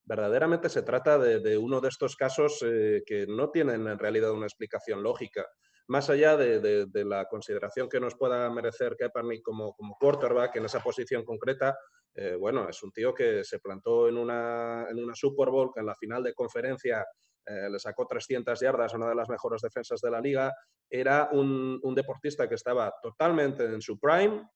verdaderamente 0.08 0.70
se 0.70 0.84
trata 0.84 1.20
de, 1.20 1.58
uno 1.58 1.82
de 1.82 1.90
estos 1.90 2.16
casos 2.16 2.64
eh, 2.66 3.04
que 3.06 3.28
no 3.28 3.50
tienen 3.50 3.88
en 3.88 4.00
realidad 4.00 4.32
una 4.32 4.46
explicación 4.46 5.04
lógica. 5.04 5.46
Más 5.88 6.10
allá 6.10 6.36
de, 6.36 6.88
la 7.06 7.26
consideración 7.26 7.88
que 7.88 8.00
nos 8.00 8.16
pueda 8.16 8.50
merecer 8.50 8.96
Kaepernick 8.98 9.42
como, 9.42 9.74
como 9.74 9.98
quarterback 9.98 10.56
en 10.56 10.66
esa 10.66 10.82
posición 10.82 11.24
concreta, 11.24 11.78
eh, 12.14 12.36
bueno, 12.36 12.68
es 12.68 12.82
un 12.84 12.92
tío 12.92 13.14
que 13.14 13.44
se 13.44 13.60
plantó 13.60 14.08
en 14.08 14.18
una, 14.18 14.88
en 14.90 15.02
una 15.02 15.14
Super 15.14 15.50
Bowl 15.50 15.72
que 15.74 15.82
en 15.82 15.86
la 15.86 15.96
final 15.96 16.24
de 16.24 16.34
conferencia 16.34 17.06
eh, 17.46 17.70
le 17.70 17.80
sacó 17.80 18.06
300 18.06 18.60
yardas, 18.60 18.94
una 18.94 19.10
de 19.10 19.16
las 19.16 19.30
mejores 19.30 19.62
defensas 19.62 20.02
de 20.02 20.12
la 20.12 20.20
liga. 20.20 20.54
Era 20.90 21.30
un, 21.32 21.80
deportista 21.96 22.48
que 22.48 22.56
estaba 22.56 22.94
totalmente 23.02 23.64
en 23.64 23.82
su 23.82 24.00
prime 24.00 24.48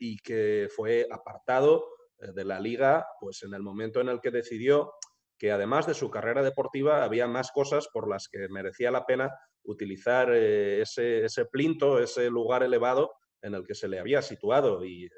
y 0.00 0.16
que 0.18 0.68
fue 0.74 1.06
apartado 1.10 1.97
de 2.18 2.44
la 2.44 2.60
liga, 2.60 3.06
pues 3.20 3.42
en 3.42 3.54
el 3.54 3.62
momento 3.62 4.00
en 4.00 4.08
el 4.08 4.20
que 4.20 4.30
decidió 4.30 4.94
que 5.38 5.52
además 5.52 5.86
de 5.86 5.94
su 5.94 6.10
carrera 6.10 6.42
deportiva 6.42 7.04
había 7.04 7.26
más 7.26 7.52
cosas 7.52 7.88
por 7.92 8.08
las 8.08 8.28
que 8.28 8.48
merecía 8.48 8.90
la 8.90 9.06
pena 9.06 9.30
utilizar 9.64 10.32
eh, 10.32 10.82
ese, 10.82 11.24
ese, 11.24 11.44
plinto, 11.44 12.00
ese 12.00 12.28
lugar 12.28 12.62
elevado 12.62 13.12
en 13.40 13.54
el 13.54 13.64
que 13.64 13.74
se 13.74 13.88
le 13.88 14.00
había 14.00 14.20
situado. 14.20 14.84
Y 14.84 15.04
eh, 15.04 15.10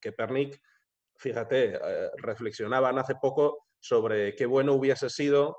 que 0.00 0.12
Pernick, 0.12 0.60
fíjate, 1.16 1.78
reflexionaban 2.16 2.98
hace 2.98 3.14
poco 3.20 3.66
sobre 3.80 4.34
qué 4.34 4.46
bueno 4.46 4.74
hubiese 4.74 5.08
sido 5.08 5.56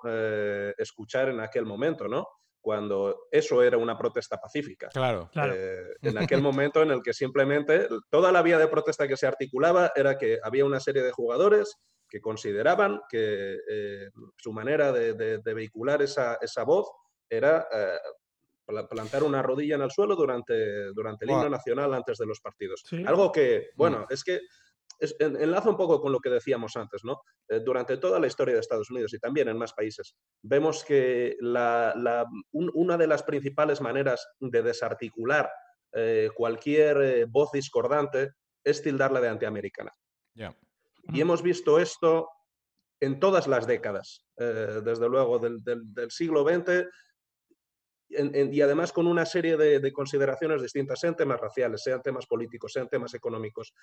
escuchar 0.78 1.30
en 1.30 1.42
aquel 1.42 1.66
momento, 1.66 2.08
¿no? 2.08 2.28
Cuando 2.62 3.28
eso 3.32 3.64
era 3.64 3.78
una 3.78 3.98
protesta 3.98 4.38
pacífica. 4.38 4.90
Claro, 4.90 5.30
claro. 5.32 5.54
Eh, 5.56 5.84
en 6.02 6.18
aquel 6.18 6.42
momento 6.42 6.82
en 6.82 6.92
el 6.92 7.02
que 7.02 7.14
simplemente 7.14 7.88
toda 8.10 8.32
la 8.32 8.42
vía 8.42 8.58
de 8.58 8.68
protesta 8.68 9.08
que 9.08 9.18
se 9.18 9.28
articulaba 9.28 9.92
era 9.96 10.18
que 10.18 10.40
había 10.44 10.66
una 10.66 10.80
serie 10.80 11.04
de 11.04 11.12
jugadores 11.12 11.78
que 12.10 12.22
consideraban 12.22 13.02
que 13.10 13.58
eh, 13.70 14.10
su 14.38 14.52
manera 14.52 14.92
de, 14.92 15.42
vehicular 15.54 16.02
esa, 16.02 16.38
voz 16.66 16.90
era 17.30 17.68
eh, 17.72 17.98
plantar 18.90 19.24
una 19.24 19.44
rodilla 19.44 19.76
en 19.76 19.84
el 19.84 19.92
suelo 19.92 20.16
durante, 20.16 20.92
durante 20.94 21.26
el 21.26 21.32
himno 21.32 21.50
nacional 21.50 21.94
antes 21.94 22.18
de 22.18 22.26
los 22.26 22.42
partidos. 22.42 22.84
Algo 23.06 23.32
que, 23.32 23.70
bueno, 23.76 24.00
mm. 24.00 24.14
es 24.14 24.24
que 24.24 24.40
enlaza 25.20 25.70
un 25.70 25.78
poco 25.78 26.02
con 26.02 26.12
lo 26.12 26.20
que 26.20 26.30
decíamos 26.30 26.76
antes, 26.76 27.04
¿no? 27.04 27.22
Eh, 27.48 27.62
durante 27.62 27.98
toda 27.98 28.20
la 28.20 28.28
historia 28.28 28.54
de 28.54 28.60
Estados 28.60 28.92
Unidos 28.92 29.14
y 29.14 29.20
también 29.20 29.48
en 29.48 29.58
más 29.58 29.74
países, 29.74 30.16
vemos 30.42 30.84
que 30.84 31.38
una 32.52 32.98
de 32.98 33.08
las 33.08 33.24
principales 33.24 33.82
maneras 33.82 34.28
de 34.40 34.62
desarticular 34.62 35.50
eh, 35.94 36.30
cualquier 36.36 37.02
eh, 37.02 37.26
voz 37.26 37.52
discordante 37.52 38.34
es 38.64 38.82
tildarla 38.82 39.22
de 39.22 39.30
antiamericana. 39.30 39.94
Y 41.12 41.22
hemos 41.22 41.42
visto 41.42 41.80
esto 41.80 42.30
en 43.00 43.20
todas 43.20 43.48
las 43.48 43.66
décadas, 43.66 44.28
desde 44.38 45.10
luego 45.10 45.40
del, 45.40 45.60
siglo 46.10 46.44
XX, 46.48 46.86
y 48.10 48.62
además 48.62 48.92
con 48.92 49.08
una 49.08 49.26
serie 49.26 49.58
de, 49.58 49.80
de, 49.80 49.92
consideraciones 49.92 50.62
distintas, 50.62 51.00
sean 51.00 51.16
temas 51.16 51.40
raciales, 51.40 51.82
sean 51.82 52.02
temas 52.02 52.28
políticos, 52.28 52.74
sean 52.74 52.88
temas 52.90 53.14
económicos. 53.16 53.74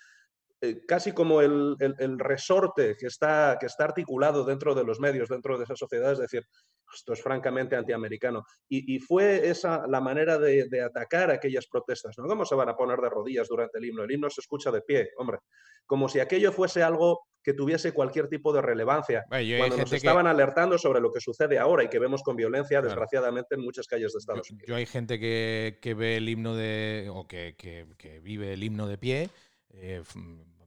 Eh, 0.62 0.87
casi 0.87 1.12
como 1.12 1.42
el, 1.42 1.77
resorte 2.19 2.97
que 2.99 3.07
está, 3.07 3.59
que 3.61 3.66
está 3.66 3.85
articulado 3.85 4.42
dentro 4.45 4.75
de 4.75 4.85
los 4.85 5.01
medios, 5.01 5.29
dentro 5.29 5.59
de 5.59 5.64
esa 5.64 5.77
sociedad, 5.77 6.12
es 6.12 6.19
decir, 6.19 6.47
esto 6.95 7.12
es 7.12 7.23
francamente 7.23 7.77
antiamericano. 7.77 8.42
Y, 8.69 8.99
fue 9.01 9.49
esa 9.49 9.87
la 9.87 10.01
manera 10.01 10.38
de, 10.38 10.83
atacar 10.83 11.31
aquellas 11.31 11.66
protestas. 11.66 12.16
¿no? 12.16 12.27
¿Cómo 12.27 12.47
se 12.47 12.55
van 12.55 12.71
a 12.71 12.77
poner 12.77 12.99
de 13.01 13.11
rodillas 13.11 13.49
durante 13.49 13.79
el 13.79 13.85
himno? 13.85 14.05
El 14.05 14.12
himno 14.12 14.31
se 14.31 14.40
escucha 14.40 14.71
de 14.71 14.81
pie, 14.81 15.11
hombre. 15.19 15.38
Como 15.85 16.09
si 16.09 16.21
aquello 16.21 16.53
fuese 16.53 16.83
algo 16.83 17.27
que 17.42 17.53
tuviese 17.53 17.92
cualquier 17.92 18.29
tipo 18.29 18.53
de 18.53 18.62
relevancia. 18.62 19.25
cuando 19.29 19.77
nos 19.77 19.92
estaban 19.92 20.27
alertando 20.27 20.79
sobre 20.79 21.01
lo 21.01 21.12
que 21.12 21.21
sucede 21.21 21.59
ahora 21.59 21.85
y 21.85 21.88
que 21.88 21.99
vemos 21.99 22.23
con 22.23 22.35
violencia, 22.35 22.81
desgraciadamente, 22.81 23.55
en 23.55 23.61
muchas 23.61 23.87
calles 23.87 24.12
de 24.12 24.19
Estados 24.19 24.51
Unidos. 24.51 24.69
Yo, 24.69 24.75
hay 24.75 24.87
gente 24.87 25.21
que, 25.21 25.95
ve 25.97 26.16
el 26.16 26.29
himno 26.29 26.57
de. 26.57 27.09
o 27.12 27.29
que, 27.29 27.55
que 27.57 28.21
vive 28.21 28.55
el 28.55 28.64
himno 28.64 28.88
de 28.88 28.99
pie 28.99 29.31
eh, 29.79 30.03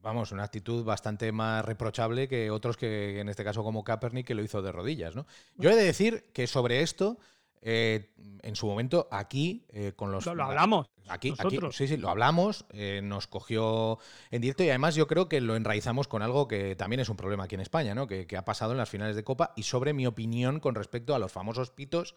vamos, 0.01 0.31
una 0.31 0.43
actitud 0.43 0.83
bastante 0.83 1.31
más 1.31 1.65
reprochable 1.65 2.27
que 2.27 2.51
otros 2.51 2.77
que, 2.77 3.19
en 3.19 3.29
este 3.29 3.43
caso 3.43 3.63
como 3.63 3.83
Kaepernick, 3.83 4.27
que 4.27 4.35
lo 4.35 4.43
hizo 4.43 4.61
de 4.61 4.71
rodillas. 4.71 5.15
¿no? 5.15 5.25
Yo 5.55 5.69
he 5.69 5.75
de 5.75 5.83
decir 5.83 6.31
que 6.33 6.47
sobre 6.47 6.81
esto, 6.81 7.17
eh, 7.61 8.13
en 8.41 8.55
su 8.55 8.67
momento, 8.67 9.07
aquí, 9.11 9.65
eh, 9.69 9.93
con 9.95 10.11
los... 10.11 10.25
Lo, 10.25 10.43
hablamos. 10.43 10.87
Aquí, 11.09 11.33
aquí, 11.37 11.59
sí, 11.71 11.87
sí, 11.87 11.97
lo 11.97 12.09
hablamos, 12.09 12.65
nos 13.01 13.25
cogió 13.25 13.97
en 14.29 14.41
directo 14.41 14.63
y 14.63 14.69
además 14.69 14.93
yo 14.93 15.07
creo 15.07 15.27
que 15.27 15.41
lo 15.41 15.55
enraizamos 15.55 16.07
con 16.07 16.21
algo 16.21 16.47
que 16.47 16.75
también 16.75 16.99
es 16.99 17.09
un 17.09 17.17
problema 17.17 17.45
aquí 17.45 17.55
en 17.55 17.61
España, 17.61 17.95
¿no? 17.95 18.05
Que, 18.05 18.27
que 18.27 18.37
ha 18.37 18.45
pasado 18.45 18.73
en 18.73 18.77
las 18.77 18.89
finales 18.89 19.15
de 19.15 19.23
Copa 19.23 19.53
y 19.55 19.63
sobre 19.63 19.93
mi 19.93 20.05
opinión 20.05 20.59
con 20.59 20.75
respecto 20.75 21.15
a 21.15 21.19
los 21.19 21.31
famosos 21.31 21.71
pitos, 21.71 22.13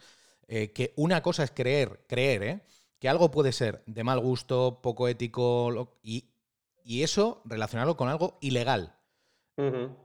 que 0.46 0.92
una 0.96 1.22
cosa 1.22 1.44
es 1.44 1.52
creer, 1.52 2.05
creer, 2.07 2.66
que 3.02 3.09
algo 3.09 3.33
puede 3.33 3.50
ser 3.50 3.83
de 3.87 4.05
mal 4.05 4.20
gusto, 4.20 4.81
poco 4.81 5.09
ético 5.09 5.96
y, 6.05 6.31
y 6.84 7.02
eso 7.02 7.42
relacionarlo 7.44 7.96
con 7.96 8.08
algo 8.08 8.38
ilegal. 8.40 8.96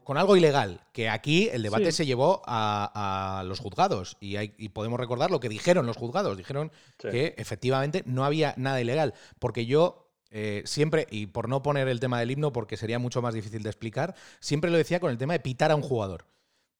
Con 0.03 0.17
algo 0.17 0.35
ilegal, 0.35 0.81
que 0.91 1.09
aquí 1.09 1.49
el 1.51 1.63
debate 1.63 1.91
se 1.91 2.05
llevó 2.05 2.43
a, 2.45 3.43
los 3.45 3.59
juzgados 3.59 4.17
y, 4.19 4.69
podemos 4.69 4.99
recordar 4.99 5.31
lo 5.31 5.39
que 5.39 5.49
dijeron 5.49 5.85
los 5.85 5.97
juzgados. 5.97 6.37
Dijeron 6.37 6.71
que 6.97 7.33
efectivamente 7.37 8.03
no 8.05 8.25
había 8.25 8.53
nada 8.57 8.81
ilegal, 8.81 9.13
porque 9.39 9.65
yo 9.65 10.11
eh, 10.29 10.63
siempre, 10.65 11.07
y 11.09 11.27
por 11.27 11.49
no 11.49 11.63
poner 11.63 11.87
el 11.87 11.99
tema 11.99 12.19
del 12.19 12.31
himno 12.31 12.51
porque 12.51 12.77
sería 12.77 12.99
mucho 12.99 13.21
más 13.21 13.33
difícil 13.33 13.63
de 13.63 13.69
explicar, 13.69 14.15
siempre 14.39 14.69
lo 14.69 14.77
decía 14.77 14.99
con 14.99 15.11
el 15.11 15.17
tema 15.17 15.33
de 15.33 15.39
pitar 15.39 15.71
a 15.71 15.75
un 15.75 15.81
jugador. 15.81 16.25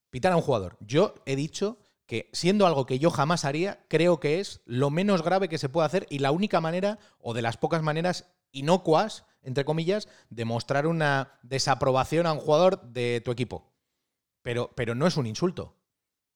Pitar 0.10 0.34
a 0.34 0.36
un 0.36 0.42
jugador. 0.42 0.78
Yo 0.80 1.16
he 1.26 1.36
dicho 1.36 1.78
que 2.06 2.30
siendo 2.32 2.66
algo 2.66 2.86
que 2.86 3.00
yo 3.00 3.12
jamás 3.12 3.46
haría, 3.46 3.86
creo 3.88 4.20
que 4.20 4.40
es 4.40 4.62
lo 4.66 4.90
menos 4.90 5.24
grave 5.24 5.50
que 5.50 5.58
se 5.58 5.70
puede 5.70 5.86
hacer 5.86 6.08
y 6.10 6.20
la 6.20 6.32
única 6.32 6.62
manera, 6.62 7.00
o 7.20 7.34
de 7.34 7.42
las 7.42 7.58
pocas 7.58 7.82
maneras 7.82 8.26
inocuas, 8.60 9.26
entre 9.44 9.66
comillas, 9.66 10.08
de 10.30 10.46
mostrar 10.46 10.88
una 10.88 11.40
desaprobación 11.44 12.26
a 12.26 12.34
un 12.34 12.40
jugador 12.40 12.82
de 12.82 13.22
tu 13.24 13.32
equipo. 13.32 13.74
Pero, 14.42 14.72
pero 14.76 14.96
no 14.96 15.08
es 15.08 15.18
un 15.18 15.28
insulto. 15.28 15.76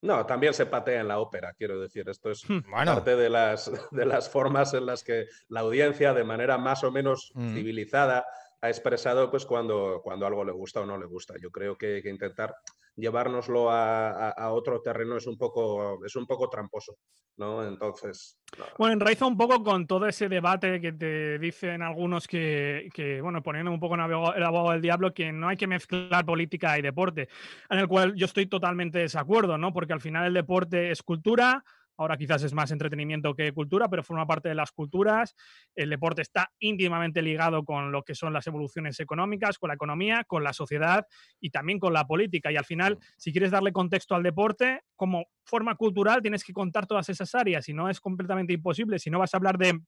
No, 0.02 0.26
también 0.26 0.54
se 0.54 0.66
patea 0.66 1.02
en 1.02 1.08
la 1.08 1.20
ópera, 1.20 1.54
quiero 1.54 1.80
decir. 1.80 2.10
Esto 2.10 2.32
es 2.32 2.50
hmm. 2.50 2.62
parte 2.86 3.16
de 3.16 3.30
las, 3.30 3.72
de 3.92 4.06
las 4.06 4.30
formas 4.30 4.74
en 4.74 4.86
las 4.86 5.04
que 5.04 5.28
la 5.48 5.60
audiencia, 5.60 6.14
de 6.14 6.24
manera 6.24 6.58
más 6.58 6.84
o 6.84 6.92
menos 6.92 7.32
mm. 7.36 7.54
civilizada, 7.54 8.26
ha 8.62 8.70
expresado 8.70 9.30
pues 9.30 9.46
cuando, 9.46 10.02
cuando 10.04 10.26
algo 10.26 10.44
le 10.44 10.52
gusta 10.52 10.82
o 10.82 10.86
no 10.86 10.98
le 10.98 11.06
gusta. 11.06 11.36
Yo 11.42 11.52
creo 11.52 11.78
que, 11.78 11.96
hay 11.96 12.02
que 12.02 12.10
intentar 12.10 12.56
llevárnoslo 12.96 13.70
a, 13.72 14.52
otro 14.52 14.82
terreno 14.82 15.18
es 15.18 15.28
un 15.28 15.38
poco, 15.38 16.06
es 16.06 16.16
un 16.16 16.26
poco 16.26 16.50
tramposo, 16.50 16.98
¿no? 17.38 17.66
Entonces. 17.66 18.38
Bueno, 18.78 18.94
enraiza 18.94 19.26
un 19.26 19.38
poco 19.38 19.64
con 19.64 19.88
todo 19.88 20.08
ese 20.08 20.28
debate 20.28 20.82
que 20.82 20.92
te 20.92 21.40
dicen 21.40 21.82
algunos 21.82 22.28
que, 22.28 22.90
que 22.94 23.22
bueno, 23.22 23.42
poniendo 23.42 23.72
un 23.72 23.80
poco 23.80 23.96
el 23.96 24.44
abogado 24.44 24.72
del 24.72 24.82
diablo, 24.82 25.14
que 25.14 25.32
no 25.32 25.48
hay 25.48 25.58
que 25.58 25.68
mezclar 25.68 26.26
política 26.26 26.78
y 26.78 26.82
deporte, 26.82 27.30
en 27.70 27.80
el 27.80 27.88
cual 27.88 28.16
yo 28.16 28.26
estoy 28.26 28.48
totalmente 28.48 28.98
de 28.98 29.06
desacuerdo, 29.06 29.58
¿no? 29.58 29.74
Porque 29.74 29.94
al 29.94 30.02
final 30.02 30.28
el 30.28 30.34
deporte 30.34 30.92
es 30.92 31.02
cultura, 31.02 31.64
Ahora 32.02 32.18
quizás 32.18 32.42
es 32.42 32.54
más 32.56 32.72
entretenimiento 32.72 33.36
que 33.36 33.54
cultura, 33.54 33.88
pero 33.88 34.04
forma 34.04 34.26
parte 34.26 34.50
de 34.50 34.56
las 34.56 34.72
culturas. 34.72 35.36
El 35.76 35.92
deporte 35.92 36.24
está 36.24 36.52
íntimamente 36.58 37.22
ligado 37.22 37.64
con 37.64 37.92
lo 37.92 38.02
que 38.02 38.16
son 38.16 38.34
las 38.34 38.48
evoluciones 38.48 39.00
económicas, 39.00 39.60
con 39.60 39.68
la 39.68 39.76
economía, 39.76 40.24
con 40.24 40.44
la 40.44 40.52
sociedad 40.52 41.06
y 41.40 41.52
también 41.52 41.78
con 41.78 41.94
la 41.94 42.08
política. 42.08 42.52
Y 42.52 42.58
al 42.58 42.66
final, 42.66 42.98
si 43.18 43.32
quieres 43.32 43.52
darle 43.52 43.72
contexto 43.72 44.16
al 44.16 44.24
deporte, 44.24 44.82
como 44.96 45.28
forma 45.44 45.76
cultural 45.76 46.24
tienes 46.24 46.44
que 46.44 46.54
contar 46.54 46.88
todas 46.88 47.08
esas 47.10 47.36
áreas 47.36 47.70
y 47.70 47.74
no 47.74 47.88
es 47.88 48.00
completamente 48.00 48.54
imposible. 48.54 48.98
Si 48.98 49.12
no 49.12 49.20
vas 49.20 49.36
a 49.36 49.38
hablar 49.38 49.60
de 49.60 49.80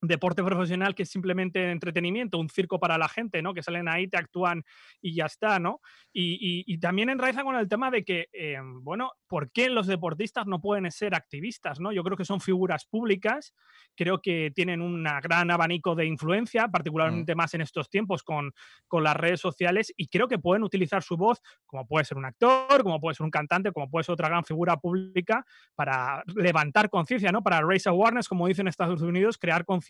deporte 0.00 0.44
profesional 0.44 0.94
que 0.94 1.02
es 1.02 1.10
simplemente 1.10 1.70
entretenimiento, 1.70 2.38
un 2.38 2.48
circo 2.48 2.78
para 2.78 2.98
la 2.98 3.08
gente, 3.08 3.42
¿no? 3.42 3.52
Que 3.52 3.62
salen 3.62 3.88
ahí, 3.88 4.06
te 4.06 4.16
actúan 4.16 4.64
y 5.00 5.14
ya 5.14 5.26
está, 5.26 5.58
¿no? 5.58 5.80
Y, 6.12 6.78
también 6.78 7.10
enraiza 7.10 7.42
con 7.42 7.56
el 7.56 7.68
tema 7.68 7.90
de 7.90 8.04
que, 8.04 8.28
eh, 8.32 8.58
bueno, 8.82 9.10
¿por 9.26 9.50
qué 9.50 9.68
los 9.68 9.88
deportistas 9.88 10.46
no 10.46 10.60
pueden 10.60 10.88
ser 10.92 11.14
activistas, 11.14 11.80
¿no? 11.80 11.90
Yo 11.90 12.04
creo 12.04 12.16
que 12.16 12.24
son 12.24 12.40
figuras 12.40 12.86
públicas, 12.86 13.52
creo 13.96 14.20
que 14.20 14.52
tienen 14.54 14.80
un 14.80 15.02
gran 15.02 15.50
abanico 15.50 15.96
de 15.96 16.06
influencia, 16.06 16.68
mm. 16.68 16.70
particularmente 16.70 17.34
más 17.34 17.54
en 17.54 17.62
estos 17.62 17.90
tiempos 17.90 18.22
con, 18.22 18.52
con 18.86 19.02
las 19.02 19.16
redes 19.16 19.40
sociales, 19.40 19.92
y 19.96 20.06
creo 20.06 20.28
que 20.28 20.38
pueden 20.38 20.62
utilizar 20.62 21.02
su 21.02 21.16
voz, 21.16 21.40
como 21.66 21.86
puede 21.86 22.04
ser 22.04 22.16
un 22.16 22.26
actor, 22.26 22.82
como 22.84 23.00
puede 23.00 23.16
ser 23.16 23.24
un 23.24 23.30
cantante, 23.30 23.72
como 23.72 23.90
puede 23.90 24.04
ser 24.04 24.12
otra 24.12 24.28
gran 24.28 24.44
figura 24.44 24.76
pública, 24.76 25.44
para 25.74 26.22
levantar 26.36 26.88
conciencia, 26.90 27.32
¿no? 27.32 27.42
Para 27.42 27.60
raise 27.60 27.88
awareness, 27.88 28.28
como 28.28 28.46
dicen 28.46 28.64
en 28.64 28.68
Estados 28.68 29.02
Unidos, 29.02 29.36
crear 29.36 29.64
conciencia 29.64 29.87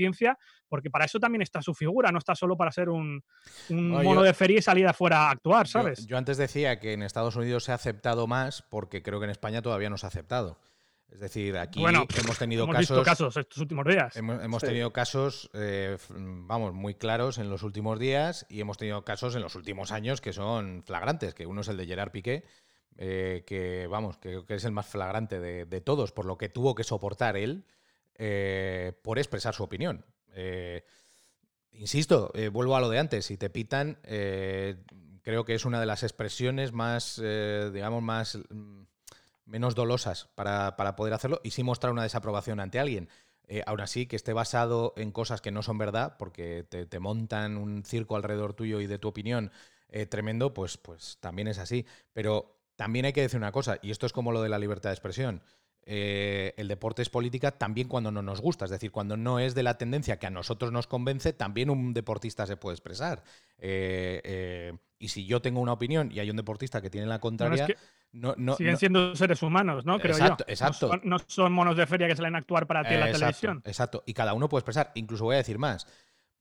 porque 0.68 0.90
para 0.90 1.04
eso 1.04 1.18
también 1.18 1.42
está 1.42 1.62
su 1.62 1.74
figura, 1.74 2.12
no 2.12 2.18
está 2.18 2.34
solo 2.34 2.56
para 2.56 2.70
ser 2.70 2.88
un, 2.88 3.22
mono 3.70 4.22
de 4.22 4.34
feria 4.34 4.58
y 4.58 4.62
salir 4.62 4.86
afuera 4.86 5.28
a 5.28 5.30
actuar, 5.30 5.66
¿sabes? 5.66 6.06
Yo, 6.06 6.16
antes 6.16 6.36
decía 6.36 6.78
que 6.78 6.92
en 6.92 7.02
Estados 7.02 7.36
Unidos 7.36 7.64
se 7.64 7.72
ha 7.72 7.74
aceptado 7.74 8.26
más 8.26 8.62
porque 8.62 9.02
creo 9.02 9.18
que 9.18 9.24
en 9.24 9.30
España 9.30 9.62
todavía 9.62 9.90
no 9.90 9.98
se 9.98 10.06
ha 10.06 10.08
aceptado. 10.08 10.58
Es 11.10 11.20
decir, 11.20 11.56
aquí 11.56 11.82
hemos 11.82 12.38
tenido 12.38 12.68
casos, 12.68 13.02
casos 13.02 13.36
estos 13.38 13.58
últimos 13.58 13.86
días. 13.86 14.14
Hemos, 14.16 14.62
tenido 14.62 14.92
casos, 14.92 15.48
eh, 15.54 15.96
vamos, 16.10 16.74
muy 16.74 16.94
claros 16.94 17.38
en 17.38 17.48
los 17.48 17.62
últimos 17.62 17.98
días 17.98 18.44
y 18.50 18.60
hemos 18.60 18.76
tenido 18.76 19.02
casos 19.04 19.34
en 19.34 19.40
los 19.40 19.54
últimos 19.54 19.90
años 19.90 20.20
que 20.20 20.34
son 20.34 20.82
flagrantes, 20.84 21.32
que 21.32 21.46
uno 21.46 21.62
es 21.62 21.68
el 21.68 21.78
de 21.78 21.86
Gerard 21.86 22.10
Piqué, 22.10 22.44
eh, 22.98 23.42
que 23.46 23.86
vamos, 23.86 24.18
que, 24.18 24.44
que, 24.46 24.56
es 24.56 24.64
el 24.64 24.72
más 24.72 24.86
flagrante 24.86 25.40
de, 25.40 25.64
de, 25.64 25.80
todos, 25.80 26.12
por 26.12 26.26
lo 26.26 26.36
que 26.36 26.50
tuvo 26.50 26.74
que 26.74 26.84
soportar 26.84 27.38
él 27.38 27.64
eh, 28.20 28.92
por 29.02 29.18
expresar 29.18 29.54
su 29.54 29.62
opinión. 29.62 30.04
Eh, 30.34 30.84
insisto, 31.70 32.32
eh, 32.34 32.48
vuelvo 32.48 32.74
a 32.74 32.80
lo 32.80 32.90
de 32.90 32.98
antes, 32.98 33.26
si 33.26 33.36
te 33.36 33.48
pitan, 33.48 33.98
creo 35.22 35.44
que 35.44 35.54
es 35.54 35.64
una 35.64 35.78
de 35.78 35.86
las 35.86 36.02
expresiones 36.02 36.72
más, 36.72 37.22
digamos, 37.72 38.02
más 38.02 38.38
mm, 38.50 38.82
menos 39.44 39.76
dolosas 39.76 40.28
para, 40.34 40.74
poder 40.96 41.14
hacerlo 41.14 41.40
y 41.44 41.52
sí 41.52 41.62
mostrar 41.62 41.92
una 41.92 42.02
desaprobación 42.02 42.58
ante 42.58 42.80
alguien. 42.80 43.08
aún 43.66 43.80
así, 43.80 44.06
que 44.06 44.16
esté 44.16 44.32
basado 44.32 44.94
en 44.96 45.12
cosas 45.12 45.40
que 45.40 45.52
no 45.52 45.62
son 45.62 45.78
verdad, 45.78 46.16
porque 46.18 46.64
te, 46.64 46.98
montan 46.98 47.56
un 47.56 47.84
circo 47.84 48.16
alrededor 48.16 48.54
tuyo 48.54 48.80
y 48.80 48.86
de 48.88 48.98
tu 48.98 49.08
opinión 49.08 49.52
tremendo, 50.10 50.52
pues, 50.52 50.76
pues 50.76 51.18
también 51.20 51.46
es 51.46 51.58
así. 51.58 51.86
Pero 52.12 52.58
también 52.74 53.06
hay 53.06 53.12
que 53.12 53.22
decir 53.22 53.38
una 53.38 53.52
cosa, 53.52 53.78
y 53.80 53.90
esto 53.92 54.06
es 54.06 54.12
como 54.12 54.32
lo 54.32 54.42
de 54.42 54.48
la 54.48 54.58
libertad 54.58 54.90
de 54.90 54.94
expresión. 54.94 55.42
Eh, 55.90 56.52
el 56.58 56.68
deporte 56.68 57.00
es 57.00 57.08
política 57.08 57.52
también 57.52 57.88
cuando 57.88 58.10
no 58.10 58.20
nos 58.20 58.42
gusta, 58.42 58.66
es 58.66 58.70
decir, 58.70 58.90
cuando 58.90 59.16
no 59.16 59.38
es 59.38 59.54
de 59.54 59.62
la 59.62 59.78
tendencia 59.78 60.18
que 60.18 60.26
a 60.26 60.30
nosotros 60.30 60.70
nos 60.70 60.86
convence, 60.86 61.32
también 61.32 61.70
un 61.70 61.94
deportista 61.94 62.46
se 62.46 62.58
puede 62.58 62.74
expresar. 62.74 63.22
Eh, 63.56 64.20
eh, 64.22 64.76
y 64.98 65.08
si 65.08 65.24
yo 65.24 65.40
tengo 65.40 65.62
una 65.62 65.72
opinión 65.72 66.12
y 66.12 66.18
hay 66.18 66.28
un 66.28 66.36
deportista 66.36 66.82
que 66.82 66.90
tiene 66.90 67.06
la 67.06 67.20
contraria... 67.20 67.66
No, 68.12 68.34
siguen 68.56 68.76
siendo 68.76 69.16
seres 69.16 69.42
humanos, 69.42 69.86
¿no? 69.86 69.98
Creo 69.98 70.14
exacto, 70.14 70.44
yo. 70.46 70.52
Exacto. 70.52 70.90
No 71.04 71.18
son, 71.26 71.52
monos 71.52 71.74
de 71.74 71.86
feria 71.86 72.06
que 72.06 72.16
salen 72.16 72.34
a 72.34 72.38
actuar 72.38 72.66
para 72.66 72.86
ti 72.86 72.92
en 72.92 73.00
la 73.00 73.10
televisión. 73.10 73.62
Exacto. 73.64 74.02
Y 74.04 74.12
cada 74.12 74.34
uno 74.34 74.50
puede 74.50 74.60
expresar. 74.60 74.92
Incluso 74.94 75.24
voy 75.24 75.36
a 75.36 75.38
decir 75.38 75.58
más. 75.58 75.86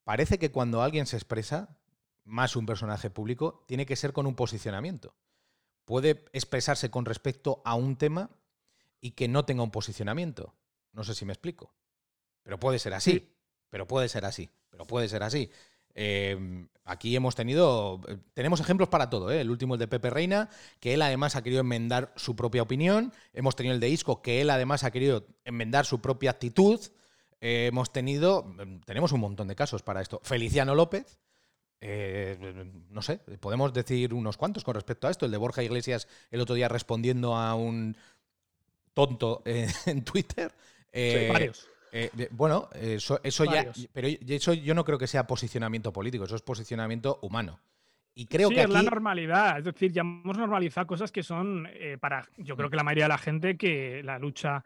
Parece 0.03 0.39
que 0.39 0.51
cuando 0.51 0.81
alguien 0.81 1.05
se 1.05 1.15
expresa, 1.15 1.77
más 2.25 2.57
un 2.57 2.65
personaje 2.65 3.09
público, 3.09 3.63
tiene 3.65 3.85
que 3.85 3.95
ser 3.95 4.11
con 4.11 4.27
un 4.27 4.35
posicionamiento. 4.35 5.15
Puede 5.85 6.25
expresarse 6.33 6.89
con 6.91 7.05
respecto 7.05 7.61
a 7.63 7.75
un 7.75 7.95
tema 7.95 8.29
y 9.01 9.11
que 9.11 9.27
no 9.27 9.45
tenga 9.45 9.63
un 9.63 9.71
posicionamiento. 9.71 10.53
No 10.93 11.03
sé 11.03 11.13
si 11.13 11.25
me 11.25 11.33
explico. 11.33 11.73
Pero 12.43 12.59
puede 12.59 12.79
ser 12.79 12.93
así. 12.93 13.33
Pero 13.69 13.87
puede 13.87 14.09
ser 14.09 14.25
así. 14.25 14.49
Pero 14.69 14.85
puede 14.85 15.09
ser 15.09 15.23
así. 15.23 15.51
Em, 15.93 16.69
aquí 16.85 17.15
hemos 17.15 17.35
tenido. 17.35 18.01
Tenemos 18.33 18.59
ejemplos 18.59 18.89
para 18.89 19.09
todo. 19.09 19.31
¿eh? 19.31 19.41
El 19.41 19.49
último, 19.49 19.75
el 19.75 19.79
de 19.79 19.87
Pepe 19.87 20.09
Reina, 20.09 20.49
que 20.79 20.93
él 20.93 21.01
además 21.01 21.35
ha 21.35 21.41
querido 21.41 21.61
enmendar 21.61 22.13
su 22.15 22.35
propia 22.35 22.61
opinión. 22.61 23.11
Hemos 23.33 23.55
tenido 23.55 23.73
el 23.73 23.81
de 23.81 23.89
Isco, 23.89 24.21
que 24.21 24.41
él 24.41 24.49
además 24.49 24.83
ha 24.83 24.91
querido 24.91 25.25
enmendar 25.43 25.85
su 25.85 25.99
propia 25.99 26.31
actitud. 26.31 26.79
Eh, 27.41 27.67
hemos 27.67 27.91
tenido. 27.91 28.55
Tenemos 28.85 29.11
un 29.11 29.21
montón 29.21 29.47
de 29.47 29.55
casos 29.55 29.83
para 29.83 30.01
esto. 30.01 30.21
Feliciano 30.23 30.75
López. 30.75 31.19
Eh, 31.79 32.65
no 32.89 33.03
sé, 33.03 33.19
podemos 33.39 33.71
decir 33.71 34.13
unos 34.13 34.35
cuantos 34.37 34.63
con 34.63 34.73
respecto 34.75 35.07
a 35.07 35.11
esto. 35.11 35.25
El 35.25 35.31
de 35.31 35.37
Borja 35.37 35.63
Iglesias 35.63 36.07
el 36.31 36.41
otro 36.41 36.55
día 36.55 36.67
respondiendo 36.67 37.35
a 37.35 37.53
un, 37.55 37.95
tonto 38.97 39.43
en 39.85 40.03
Twitter. 40.03 40.51
Eh, 40.91 41.29
varios. 41.31 41.69
Eh, 41.91 42.09
bueno, 42.31 42.67
eso, 42.73 43.19
ya. 43.45 43.71
Pero 43.93 44.07
eso 44.07 44.53
yo 44.53 44.73
no 44.73 44.83
creo 44.83 44.97
que 44.97 45.05
sea 45.05 45.27
posicionamiento 45.27 45.93
político, 45.93 46.23
eso 46.25 46.35
es 46.35 46.41
posicionamiento 46.41 47.19
humano. 47.21 47.59
Y 48.15 48.25
creo 48.25 48.49
que 48.49 48.63
es 48.63 48.69
la 48.69 48.81
normalidad. 48.81 49.59
Es 49.59 49.65
decir, 49.65 49.91
ya 49.91 50.01
hemos 50.01 50.35
normalizado 50.35 50.87
cosas 50.87 51.11
que 51.11 51.21
son 51.21 51.67
eh, 51.71 51.97
para, 51.99 52.27
yo 52.37 52.55
creo 52.55 52.67
mm. 52.67 52.71
que 52.71 52.77
la 52.77 52.83
mayoría 52.83 53.05
de 53.05 53.09
la 53.09 53.17
gente, 53.19 53.57
que 53.57 54.01
la 54.03 54.17
lucha 54.17 54.63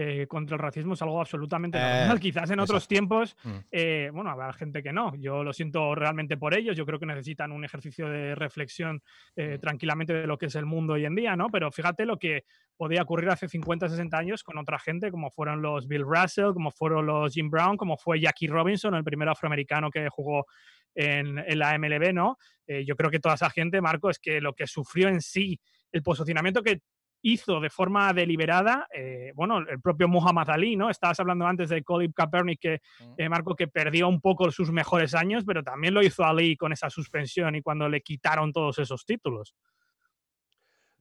eh, 0.00 0.28
contra 0.28 0.54
el 0.54 0.62
racismo 0.62 0.94
es 0.94 1.02
algo 1.02 1.20
absolutamente 1.20 1.76
normal. 1.76 2.18
Eh, 2.18 2.20
Quizás 2.22 2.48
en 2.52 2.60
otros 2.60 2.86
tiempos, 2.86 3.36
mm. 3.42 3.50
eh, 3.72 4.10
bueno, 4.14 4.30
habrá 4.30 4.52
gente 4.52 4.80
que 4.80 4.92
no. 4.92 5.12
Yo 5.16 5.42
lo 5.42 5.52
siento 5.52 5.92
realmente 5.96 6.36
por 6.36 6.54
ellos. 6.54 6.76
Yo 6.76 6.86
creo 6.86 7.00
que 7.00 7.06
necesitan 7.06 7.50
un 7.50 7.64
ejercicio 7.64 8.08
de 8.08 8.36
reflexión 8.36 9.02
mm. 9.34 9.58
tranquilamente 9.60 10.12
de 10.12 10.28
lo 10.28 10.38
que 10.38 10.46
es 10.46 10.54
el 10.54 10.66
mundo 10.66 10.92
hoy 10.92 11.04
en 11.04 11.16
día, 11.16 11.34
¿no? 11.34 11.48
Pero 11.48 11.72
fíjate 11.72 12.06
lo 12.06 12.16
que 12.16 12.44
podía 12.76 13.02
ocurrir 13.02 13.28
hace 13.30 13.48
50, 13.48 13.88
60 13.88 14.16
años 14.16 14.44
con 14.44 14.56
otra 14.58 14.78
gente, 14.78 15.10
como 15.10 15.32
fueron 15.32 15.62
los 15.62 15.88
Bill 15.88 16.04
Russell, 16.04 16.52
como 16.52 16.70
fueron 16.70 17.04
los 17.04 17.34
Jim 17.34 17.50
Brown, 17.50 17.76
como 17.76 17.96
fue 17.96 18.20
Jackie 18.20 18.46
Robinson, 18.46 18.94
el 18.94 19.02
primer 19.02 19.28
afroamericano 19.28 19.90
que 19.90 20.08
jugó 20.10 20.46
en, 20.94 21.38
en 21.38 21.58
la 21.58 21.76
MLB, 21.76 22.12
¿no? 22.14 22.38
yo 22.84 22.96
creo 22.96 23.10
que 23.10 23.18
toda 23.18 23.34
esa 23.34 23.48
gente, 23.48 23.80
Marco, 23.80 24.10
es 24.10 24.18
que 24.18 24.42
lo 24.42 24.52
que 24.52 24.66
sufrió 24.66 25.08
en 25.08 25.22
sí, 25.22 25.58
el 25.90 26.02
posicionamiento 26.02 26.62
que 26.62 26.82
hizo 27.22 27.60
de 27.60 27.70
forma 27.70 28.12
deliberada, 28.12 28.86
eh, 28.94 29.32
bueno, 29.34 29.58
el 29.58 29.80
propio 29.80 30.08
Muhammad 30.08 30.50
Ali, 30.50 30.76
¿no? 30.76 30.90
Estabas 30.90 31.18
hablando 31.20 31.46
antes 31.46 31.68
de 31.68 31.82
Colin 31.82 32.12
Kaepernick, 32.12 32.60
que, 32.60 32.80
mm. 33.00 33.14
eh, 33.16 33.28
Marco, 33.28 33.54
que 33.54 33.68
perdió 33.68 34.08
un 34.08 34.20
poco 34.20 34.50
sus 34.50 34.70
mejores 34.70 35.14
años, 35.14 35.44
pero 35.46 35.62
también 35.62 35.94
lo 35.94 36.02
hizo 36.02 36.24
Ali 36.24 36.56
con 36.56 36.72
esa 36.72 36.90
suspensión 36.90 37.54
y 37.56 37.62
cuando 37.62 37.88
le 37.88 38.00
quitaron 38.00 38.52
todos 38.52 38.78
esos 38.78 39.04
títulos. 39.04 39.54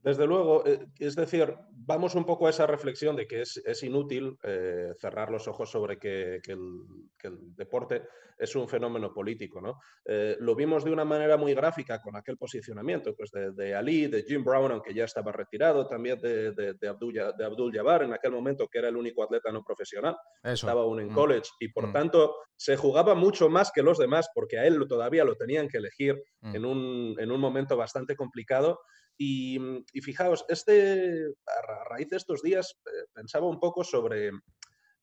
Desde 0.07 0.25
luego, 0.25 0.65
eh, 0.65 0.87
es 0.99 1.17
decir, 1.17 1.53
vamos 1.69 2.15
un 2.15 2.23
poco 2.23 2.47
a 2.47 2.49
esa 2.49 2.65
reflexión 2.65 3.17
de 3.17 3.27
que 3.27 3.41
es, 3.41 3.83
inútil 3.83 4.37
eh, 4.41 4.93
cerrar 4.97 5.29
los 5.29 5.49
ojos 5.49 5.69
sobre 5.69 5.99
que, 5.99 6.39
el, 6.47 7.55
deporte 7.57 8.03
es 8.37 8.55
un 8.55 8.69
fenómeno 8.69 9.13
político. 9.13 9.59
¿no? 9.59 9.81
Eh, 10.05 10.37
lo 10.39 10.55
vimos 10.55 10.85
de 10.85 10.91
una 10.91 11.03
manera 11.03 11.35
muy 11.35 11.53
gráfica 11.53 12.01
con 12.01 12.15
aquel 12.15 12.37
posicionamiento 12.37 13.13
pues 13.17 13.31
de, 13.31 13.75
Ali, 13.75 14.07
de 14.07 14.23
Jim 14.23 14.45
Brown, 14.45 14.71
aunque 14.71 14.93
ya 14.93 15.03
estaba 15.03 15.33
retirado, 15.33 15.85
también 15.89 16.17
de, 16.21 16.53
de, 16.53 16.87
Abdul, 16.87 17.13
de 17.13 17.43
Abdul 17.43 17.73
Jabbar 17.73 18.03
en 18.03 18.13
aquel 18.13 18.31
momento, 18.31 18.69
que 18.69 18.79
era 18.79 18.87
el 18.87 18.95
único 18.95 19.25
atleta 19.25 19.51
no 19.51 19.61
profesional. 19.61 20.15
Estaba 20.41 20.83
aún 20.83 21.01
en 21.01 21.11
mm. 21.11 21.15
college 21.15 21.49
y 21.59 21.67
por 21.67 21.87
mm. 21.87 21.91
tanto 21.91 22.35
se 22.55 22.77
jugaba 22.77 23.13
mucho 23.13 23.49
más 23.49 23.73
que 23.73 23.83
los 23.83 23.97
demás 23.97 24.29
porque 24.33 24.57
a 24.57 24.65
él 24.65 24.81
todavía 24.87 25.25
lo 25.25 25.35
tenían 25.35 25.67
que 25.67 25.79
elegir 25.79 26.23
mm. 26.39 26.55
en, 26.55 26.63
un, 26.63 27.15
en 27.19 27.29
un 27.29 27.41
momento 27.41 27.75
bastante 27.75 28.15
complicado 28.15 28.79
Y, 29.17 29.60
fijaos, 30.01 30.45
este, 30.47 31.25
a 31.45 31.84
raíz 31.86 32.10
de 32.10 32.17
estos 32.17 32.41
días 32.41 32.80
eh, 32.86 33.06
pensaba 33.13 33.47
un 33.47 33.60
poco 33.60 33.84
sobre 33.84 34.32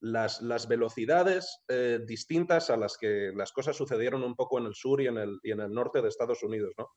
las, 0.00 0.68
velocidades 0.68 1.64
eh, 1.68 1.98
distintas 2.06 2.70
a 2.70 2.76
las 2.76 2.96
que 2.96 3.32
las 3.34 3.52
cosas 3.52 3.76
sucedieron 3.76 4.22
un 4.22 4.36
poco 4.36 4.58
en 4.58 4.66
el 4.66 4.74
sur 4.74 5.00
y 5.00 5.06
en 5.06 5.16
el, 5.16 5.38
y 5.42 5.50
en 5.50 5.60
el 5.60 5.72
norte 5.72 6.02
de 6.02 6.08
Estados 6.08 6.42
Unidos. 6.42 6.72
¿no? 6.78 6.88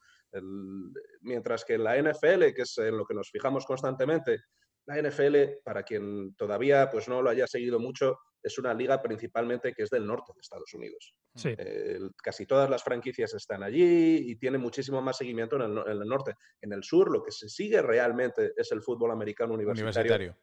mientras 1.21 1.63
que 1.63 1.77
la 1.77 1.95
NFL, 1.95 2.53
que 2.53 2.63
es 2.63 2.77
en 2.79 2.97
lo 2.97 3.05
que 3.05 3.13
nos 3.13 3.31
fijamos 3.31 3.65
constantemente, 3.65 4.41
la 4.87 5.01
NFL, 5.01 5.61
para 5.63 5.83
quien 5.83 6.33
todavía 6.35 6.89
pues, 6.89 7.07
no 7.07 7.21
lo 7.21 7.29
haya 7.29 7.45
seguido 7.45 7.79
mucho, 7.79 8.19
es 8.41 8.57
una 8.57 8.73
liga 8.73 9.01
principalmente 9.01 9.73
que 9.73 9.83
es 9.83 9.89
del 9.89 10.07
norte 10.07 10.31
de 10.33 10.39
Estados 10.39 10.73
Unidos. 10.73 11.13
Eh, 11.43 11.99
casi 12.23 12.45
todas 12.45 12.69
las 12.69 12.83
franquicias 12.83 13.33
están 13.33 13.63
allí 13.63 14.31
y 14.31 14.35
tiene 14.37 14.57
muchísimo 14.57 15.01
más 15.01 15.17
seguimiento 15.17 15.57
en 15.57 15.63
el, 15.63 16.07
norte. 16.07 16.35
En 16.61 16.71
el 16.71 16.83
sur 16.83 17.11
lo 17.11 17.21
que 17.21 17.31
se 17.31 17.49
sigue 17.49 17.81
realmente 17.81 18.53
es 18.55 18.71
el 18.71 18.81
fútbol 18.81 19.11
americano 19.11 19.53
universitario, 19.53 20.37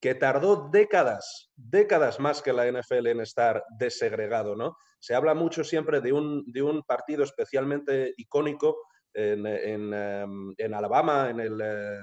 que 0.00 0.16
tardó 0.16 0.68
décadas, 0.68 1.52
décadas 1.54 2.18
más 2.18 2.42
que 2.42 2.52
la 2.52 2.70
NFL 2.70 3.06
en 3.06 3.20
estar 3.20 3.62
desegregado. 3.78 4.56
¿no? 4.56 4.76
Se 4.98 5.14
habla 5.14 5.34
mucho 5.34 5.62
siempre 5.62 6.00
de 6.00 6.12
un, 6.12 6.44
de 6.50 6.62
un 6.62 6.82
partido 6.82 7.22
especialmente 7.22 8.14
icónico 8.16 8.78
en, 9.14 9.46
em, 9.94 10.74
Alabama, 10.74 11.30
en 11.30 11.40
el 11.40 11.60
eh, 11.62 12.00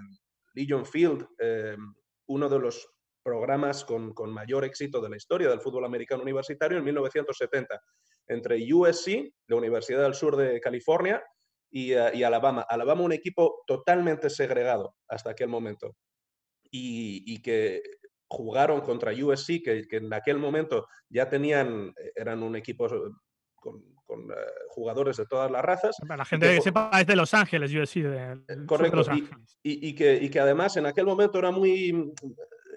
Legion 0.54 0.86
Field, 0.86 1.28
em, 1.40 1.94
uno 2.28 2.50
de 2.50 2.60
los 2.60 2.90
programas 3.24 3.86
con, 3.86 4.14
mayor 4.32 4.66
éxito 4.66 5.02
de 5.02 5.10
la 5.10 5.18
historia 5.18 5.50
del 5.50 5.62
fútbol 5.62 5.86
americano 5.86 6.24
universitario 6.24 6.78
en 6.78 6.84
1970, 6.84 7.82
entre 8.28 8.74
USC, 8.74 9.34
la 9.48 9.56
Universidad 9.56 10.04
del 10.04 10.14
Sur 10.14 10.36
de 10.36 10.60
California, 10.60 11.24
y, 11.72 11.94
eh, 11.94 12.26
Alabama. 12.26 12.66
Alabama 12.70 13.02
un 13.02 13.14
equipo 13.14 13.64
totalmente 13.66 14.30
segregado 14.30 14.96
hasta 15.08 15.32
aquel 15.32 15.48
momento 15.48 15.96
y, 16.70 17.42
que 17.42 17.82
jugaron 18.28 18.82
contra 18.82 19.12
USC, 19.12 19.62
que, 19.64 19.88
en 19.90 20.14
aquel 20.14 20.38
momento 20.38 20.88
ya 21.10 21.30
tenían, 21.30 21.94
eran 22.16 22.44
un 22.44 22.56
equipo 22.56 22.88
con, 23.56 23.93
eh, 24.14 24.36
jugadores 24.70 25.18
de 25.18 25.26
todas 25.26 25.52
las 25.52 25.64
razas. 25.64 25.96
la 26.08 26.26
gente 26.26 26.56
que, 26.56 26.62
sepa 26.62 26.90
es 27.00 27.08
de 27.08 27.16
Los 27.16 27.34
Ángeles, 27.34 27.74
USC. 27.74 27.96
De, 28.02 28.34
eh, 28.48 28.66
correcto, 28.66 29.04
Y, 29.64 29.94
que, 29.96 30.16
y 30.16 30.30
que 30.30 30.40
además 30.40 30.78
en 30.78 30.86
aquel 30.86 31.06
momento 31.06 31.40
era 31.40 31.52
muy 31.52 32.14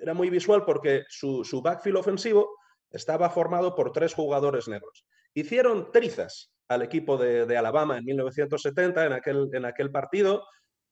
era 0.01 0.15
muy 0.15 0.31
visual 0.31 0.65
porque 0.65 1.05
su, 1.09 1.61
backfield 1.63 1.99
ofensivo 1.99 2.59
estaba 2.91 3.31
formado 3.31 3.75
por 3.75 3.93
tres 3.93 4.15
jugadores 4.15 4.69
negros. 4.69 5.05
Hicieron 5.35 5.91
trizas 5.93 6.53
al 6.69 6.83
equipo 6.83 7.17
de, 7.17 7.57
Alabama 7.57 7.99
en 7.99 8.05
1970 8.05 9.07
en 9.07 9.13
aquel, 9.13 9.49
en 9.53 9.65
aquel 9.65 9.91
partido, 9.91 10.45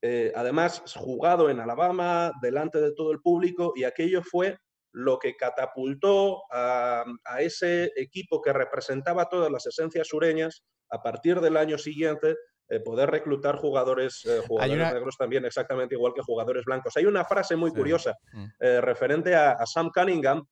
eh, 0.03 0.33
además 0.35 0.83
jugado 0.97 1.49
en 1.49 1.61
Alabama, 1.61 2.33
delante 2.43 2.81
de 2.81 2.93
todo 2.93 3.13
el 3.13 3.21
público, 3.21 3.73
y 3.75 3.85
aquello 3.85 4.23
fue 4.23 4.59
lo 4.95 5.19
que 5.19 5.37
catapultó 5.37 6.45
a, 6.51 7.05
a, 7.25 7.43
ese 7.43 7.93
equipo 7.97 8.41
que 8.41 8.53
representaba 8.53 9.29
todas 9.29 9.51
las 9.51 9.67
esencias 9.67 10.09
sureñas 10.09 10.65
a 10.89 11.03
partir 11.03 11.41
del 11.41 11.57
año 11.57 11.77
siguiente 11.77 12.37
eh, 12.71 12.81
poder 12.81 13.11
reclutar 13.11 13.57
jugadores, 13.57 14.25
eh, 14.25 14.41
negros 14.69 15.17
también 15.19 15.45
exactamente 15.45 15.97
igual 15.97 16.15
que 16.15 16.23
jugadores 16.23 16.65
blancos. 16.65 16.97
Hay 16.97 17.05
una 17.05 17.23
frase 17.25 17.57
muy 17.57 17.71
curiosa 17.71 18.15
mm. 18.33 18.45
eh, 18.59 18.81
referente 18.81 19.35
a, 19.35 19.59
Sam 19.67 19.91
Cunningham, 19.95 20.47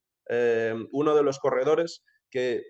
uno 0.92 1.14
de 1.14 1.22
los 1.22 1.38
corredores, 1.38 2.05
que 2.31 2.64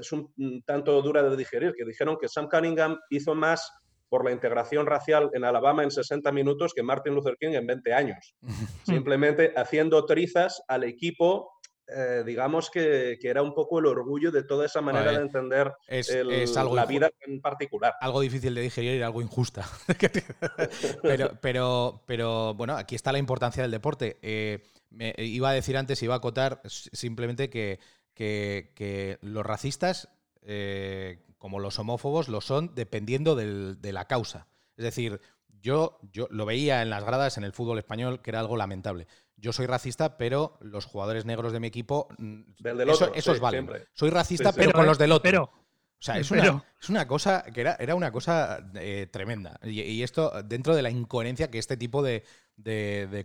es 0.00 0.12
un, 0.12 0.32
tanto 0.66 1.00
dura 1.00 1.22
de 1.22 1.36
digerir, 1.36 1.74
que 1.76 1.84
dijeron 1.84 2.16
que 2.20 2.28
Sam 2.28 2.48
Cunningham 2.48 2.98
hizo 3.10 3.36
más 3.36 3.70
por 4.08 4.24
la 4.24 4.32
integración 4.32 4.86
racial 4.86 5.30
en 5.34 5.44
Alabama 5.44 5.82
en 5.82 5.90
60 5.90 6.32
minutos 6.32 6.72
que 6.74 6.82
Martin 6.82 7.14
Luther 7.14 7.36
King 7.38 7.52
en 7.52 7.66
20 7.66 7.92
años. 7.92 8.34
Simplemente 8.84 9.52
haciendo 9.56 10.04
trizas 10.04 10.62
al 10.68 10.84
equipo 10.84 11.58
eh, 11.90 12.22
digamos 12.24 12.68
que, 12.70 13.18
era 13.22 13.42
un 13.42 13.54
poco 13.54 13.78
el 13.78 13.86
orgullo 13.86 14.30
de 14.30 14.42
toda 14.42 14.66
esa 14.66 14.82
manera 14.82 15.10
de 15.10 15.22
entender 15.22 15.72
la 15.88 16.86
vida 16.86 17.10
en 17.20 17.40
particular. 17.40 17.94
Algo 18.00 18.20
difícil 18.20 18.54
de 18.54 18.60
digerir 18.60 18.98
y 18.98 19.02
algo 19.02 19.22
injusta. 19.22 19.66
pero, 21.02 21.30
pero, 21.40 22.02
pero 22.06 22.54
bueno, 22.54 22.76
aquí 22.76 22.94
está 22.94 23.10
la 23.10 23.18
importancia 23.18 23.62
del 23.62 23.70
deporte. 23.70 24.18
Eh, 24.20 24.62
me 24.90 25.14
iba 25.16 25.48
a 25.48 25.54
decir 25.54 25.78
antes, 25.78 26.02
iba 26.02 26.14
a 26.14 26.18
acotar 26.18 26.60
simplemente 26.64 27.48
que, 27.48 27.80
que, 28.14 29.18
los 29.22 29.46
racistas, 29.46 30.10
eh, 30.42 31.20
como 31.38 31.60
los 31.60 31.78
homófobos, 31.78 32.28
lo 32.28 32.40
son 32.40 32.74
dependiendo 32.74 33.34
de 33.36 33.92
la 33.92 34.06
causa. 34.06 34.48
Es 34.76 34.84
decir, 34.84 35.20
yo, 35.60 35.98
yo 36.12 36.28
lo 36.30 36.46
veía 36.46 36.82
en 36.82 36.90
las 36.90 37.04
gradas 37.04 37.38
en 37.38 37.44
el 37.44 37.52
fútbol 37.52 37.78
español, 37.78 38.20
que 38.22 38.30
era 38.30 38.40
algo 38.40 38.56
lamentable 38.56 39.06
yo 39.40 39.52
soy 39.52 39.66
racista, 39.66 40.18
pero 40.18 40.58
los 40.60 40.84
jugadores 40.84 41.24
negros 41.24 41.52
de 41.52 41.60
mi 41.60 41.68
equipo, 41.68 42.08
mm, 42.18 42.40
del 42.58 42.90
eso, 42.90 43.12
esos 43.14 43.40
valen. 43.40 43.70
Soy 43.92 44.10
racista, 44.10 44.52
pero 44.52 44.72
con 44.72 44.86
los 44.86 44.98
del 44.98 45.12
otro. 45.12 45.22
Pero, 45.22 45.42
o 45.44 46.00
sea, 46.00 46.18
es, 46.18 46.30
una, 46.30 46.64
es 46.80 46.88
una 46.88 47.06
cosa 47.06 47.42
que 47.42 47.60
era, 47.60 47.76
era 47.78 47.94
una 47.94 48.12
cosa 48.12 48.70
eh, 48.74 49.08
tremenda. 49.10 49.58
Y, 49.62 50.02
esto 50.02 50.42
dentro 50.44 50.76
de 50.76 50.82
la 50.82 50.90
incoherencia 50.90 51.50
que 51.50 51.58
este 51.58 51.76
tipo 51.76 52.02
de, 52.02 52.24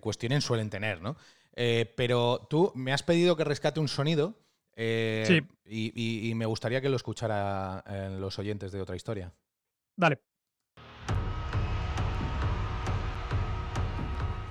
cuestiones 0.02 0.43
suelen 0.43 0.69
tener, 0.69 1.02
¿no? 1.02 1.15
Eh, 1.56 1.93
pero 1.95 2.47
tú 2.49 2.71
me 2.76 2.93
has 2.93 3.04
pedido 3.04 3.36
que 3.36 3.43
rescate 3.43 3.80
un 3.80 3.88
sonido. 3.88 4.39
Eh, 4.76 5.24
sí. 5.28 5.42
y, 5.66 6.30
y, 6.30 6.36
me 6.36 6.46
gustaría 6.46 6.82
que 6.82 6.90
lo 6.90 6.96
escuchara 6.96 7.84
los 8.20 8.38
oyentes 8.40 8.72
de 8.72 8.82
otra 8.82 8.96
historia. 8.96 9.32
Dale. 9.96 10.20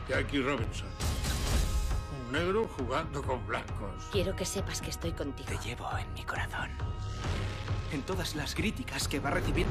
Jackie 0.08 0.42
Robinson 0.42 0.88
negro 2.32 2.66
jugando 2.66 3.22
con 3.22 3.46
blancos. 3.46 4.08
Quiero 4.10 4.34
que 4.34 4.44
sepas 4.46 4.80
que 4.80 4.90
estoy 4.90 5.12
contigo. 5.12 5.48
Te 5.48 5.68
llevo 5.68 5.86
en 5.98 6.12
mi 6.14 6.24
corazón. 6.24 6.70
En 7.92 8.02
todas 8.02 8.34
las 8.34 8.54
críticas 8.54 9.06
que 9.06 9.20
va 9.20 9.28
a 9.28 9.32
recibir. 9.34 9.66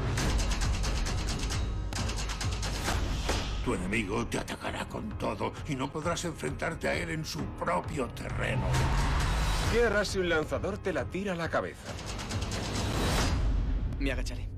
Tu 3.65 3.73
enemigo 3.73 4.25
te 4.27 4.39
atacará 4.39 4.87
con 4.87 5.09
todo 5.17 5.53
y 5.67 5.75
no 5.75 5.91
podrás 5.91 6.23
enfrentarte 6.25 6.87
a 6.87 6.93
él 6.95 7.09
en 7.09 7.25
su 7.25 7.43
propio 7.59 8.07
terreno. 8.07 8.63
¿Qué 9.71 9.85
harás 9.85 10.09
si 10.09 10.19
un 10.19 10.27
lanzador 10.27 10.77
te 10.77 10.91
la 10.91 11.05
tira 11.05 11.31
a 11.31 11.35
la 11.35 11.49
cabeza? 11.49 11.91
Me 13.99 14.11
agacharé. 14.11 14.49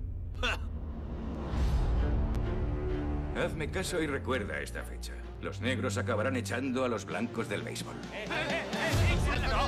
Hazme 3.36 3.70
caso 3.70 4.02
y 4.02 4.08
recuerda 4.08 4.60
esta 4.60 4.84
fecha. 4.84 5.14
Los 5.42 5.62
negros 5.62 5.98
acabarán 5.98 6.36
echando 6.36 6.84
a 6.84 6.88
los 6.88 7.06
blancos 7.06 7.48
del 7.48 7.62
béisbol. 7.62 7.96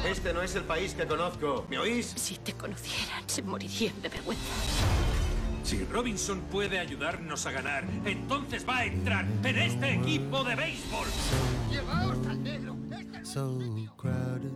Este 0.08 0.34
no 0.34 0.42
es 0.42 0.56
el 0.56 0.64
país 0.64 0.96
que 0.96 1.06
conozco. 1.06 1.68
¿Me 1.70 1.78
oís? 1.78 2.08
Si 2.16 2.38
te 2.38 2.54
conocieran, 2.54 3.24
se 3.28 3.44
morirían 3.44 4.02
de 4.02 4.10
vergüenza. 4.10 4.44
Si 5.64 5.84
Robinson 5.86 6.42
puede 6.52 6.80
ayudarnos 6.80 7.46
a 7.46 7.52
ganar, 7.52 7.84
entonces 8.06 8.68
va 8.68 8.78
a 8.78 8.86
entrar 8.86 9.26
en 9.44 9.58
este 9.58 9.94
equipo 9.94 10.44
de 10.44 10.56
béisbol. 10.56 11.08
¡Llevaos 11.70 12.28
al 12.28 12.44
negro! 12.44 12.76
So 13.24 13.60
crowded, 13.98 14.54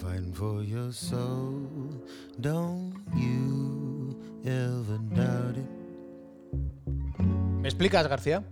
fighting 0.00 0.32
for 0.32 0.62
your 0.62 0.92
soul. 0.92 1.68
Don't 2.40 2.94
you 3.14 4.16
ever 4.44 4.98
doubt 5.14 5.56
it. 5.56 5.68
¿Me 7.60 7.68
explicas, 7.68 8.08
García? 8.08 8.42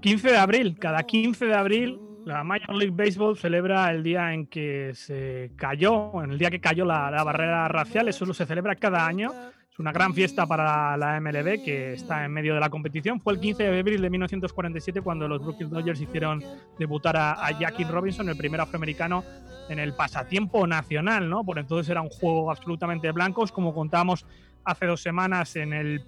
15 0.00 0.30
de 0.30 0.36
abril, 0.38 0.76
cada 0.78 1.02
15 1.02 1.46
de 1.46 1.54
abril 1.54 2.00
la 2.28 2.44
Major 2.44 2.74
League 2.74 2.94
Baseball 2.94 3.38
celebra 3.38 3.90
el 3.90 4.02
día 4.02 4.34
en 4.34 4.46
que 4.46 4.92
se 4.94 5.50
cayó, 5.56 6.22
en 6.22 6.32
el 6.32 6.38
día 6.38 6.50
que 6.50 6.60
cayó 6.60 6.84
la, 6.84 7.10
barrera 7.24 7.68
racial, 7.68 8.06
eso 8.06 8.32
se 8.34 8.44
celebra 8.44 8.76
cada 8.76 9.06
año. 9.06 9.32
Una 9.78 9.92
gran 9.92 10.12
fiesta 10.12 10.44
para 10.44 10.96
la 10.96 11.20
MLB 11.20 11.62
que 11.64 11.92
está 11.92 12.24
en 12.24 12.32
medio 12.32 12.54
de 12.54 12.60
la 12.60 12.68
competición. 12.68 13.20
Fue 13.20 13.32
el 13.32 13.38
15 13.38 13.62
de 13.62 13.78
abril 13.78 14.02
de 14.02 14.10
1947 14.10 15.02
cuando 15.02 15.28
los 15.28 15.40
Brooklyn 15.40 15.70
Dodgers 15.70 16.00
hicieron 16.00 16.42
debutar 16.78 17.16
a, 17.16 17.46
a 17.46 17.56
Jackie 17.56 17.84
Robinson, 17.84 18.28
el 18.28 18.36
primer 18.36 18.60
afroamericano 18.60 19.22
en 19.68 19.78
el 19.78 19.92
pasatiempo 19.94 20.66
nacional, 20.66 21.30
¿no? 21.30 21.44
Por 21.44 21.60
entonces 21.60 21.88
era 21.90 22.02
un 22.02 22.08
juego 22.08 22.50
absolutamente 22.50 23.12
blancos, 23.12 23.52
como 23.52 23.72
contábamos 23.72 24.26
hace 24.64 24.86
dos 24.86 25.00
semanas 25.00 25.54
en 25.54 25.72
el 25.72 26.04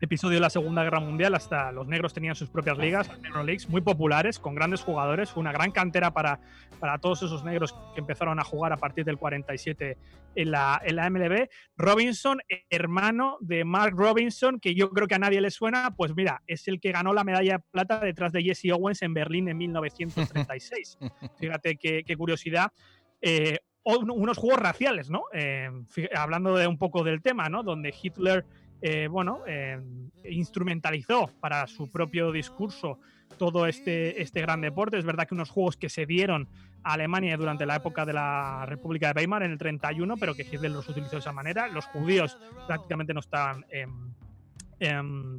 episodio 0.00 0.36
de 0.36 0.40
la 0.40 0.50
Segunda 0.50 0.84
Guerra 0.84 1.00
Mundial, 1.00 1.34
hasta 1.34 1.72
los 1.72 1.86
negros 1.86 2.14
tenían 2.14 2.34
sus 2.34 2.48
propias 2.48 2.78
ligas, 2.78 3.10
Negro 3.20 3.42
Leagues, 3.42 3.68
muy 3.68 3.80
populares, 3.80 4.38
con 4.38 4.54
grandes 4.54 4.82
jugadores. 4.82 5.30
Fue 5.30 5.40
una 5.40 5.52
gran 5.52 5.72
cantera 5.72 6.12
para, 6.12 6.40
para 6.78 6.98
todos 6.98 7.22
esos 7.22 7.44
negros 7.44 7.74
que 7.94 8.00
empezaron 8.00 8.38
a 8.38 8.44
jugar 8.44 8.72
a 8.72 8.76
partir 8.76 9.04
del 9.04 9.18
47 9.18 9.96
en 10.34 10.50
la, 10.50 10.80
en 10.84 10.96
la 10.96 11.10
MLB. 11.10 11.48
Robinson, 11.76 12.38
hermano 12.70 13.38
de 13.40 13.64
Mark 13.64 13.94
Robinson, 13.96 14.60
que 14.60 14.74
yo 14.74 14.90
creo 14.90 15.08
que 15.08 15.16
a 15.16 15.18
nadie 15.18 15.40
le 15.40 15.50
suena, 15.50 15.94
pues 15.96 16.14
mira, 16.14 16.42
es 16.46 16.68
el 16.68 16.80
que 16.80 16.92
ganó 16.92 17.12
la 17.12 17.24
medalla 17.24 17.54
de 17.54 17.64
plata 17.70 17.98
detrás 18.00 18.32
de 18.32 18.42
Jesse 18.42 18.72
Owens 18.72 19.02
en 19.02 19.14
Berlín 19.14 19.48
en 19.48 19.58
1936. 19.58 20.98
Fíjate 21.40 21.76
qué, 21.76 22.16
curiosidad. 22.16 22.72
Eh, 23.20 23.58
unos 23.84 24.36
juegos 24.36 24.60
raciales, 24.60 25.08
¿no? 25.08 25.24
Eh, 25.32 25.70
hablando 26.14 26.56
de 26.56 26.66
un 26.66 26.78
poco 26.78 27.02
del 27.04 27.22
tema, 27.22 27.48
¿no? 27.48 27.62
Donde 27.62 27.94
Hitler 28.00 28.44
eh, 28.80 29.08
bueno, 29.10 29.40
eh, 29.46 29.80
instrumentalizó 30.28 31.30
para 31.40 31.66
su 31.66 31.90
propio 31.90 32.30
discurso 32.30 32.98
todo 33.36 33.66
este, 33.66 34.22
este 34.22 34.40
gran 34.40 34.60
deporte. 34.60 34.98
Es 34.98 35.04
verdad 35.04 35.26
que 35.26 35.34
unos 35.34 35.50
juegos 35.50 35.76
que 35.76 35.88
se 35.88 36.06
dieron 36.06 36.48
a 36.82 36.94
Alemania 36.94 37.36
durante 37.36 37.66
la 37.66 37.76
época 37.76 38.06
de 38.06 38.12
la 38.12 38.64
República 38.66 39.12
de 39.12 39.20
Weimar 39.20 39.42
en 39.42 39.52
el 39.52 39.58
31, 39.58 40.16
pero 40.16 40.34
que 40.34 40.42
Hitler 40.42 40.70
los 40.70 40.88
utilizó 40.88 41.12
de 41.12 41.20
esa 41.20 41.32
manera. 41.32 41.68
Los 41.68 41.86
judíos 41.86 42.38
prácticamente 42.66 43.14
no 43.14 43.20
estaban... 43.20 43.64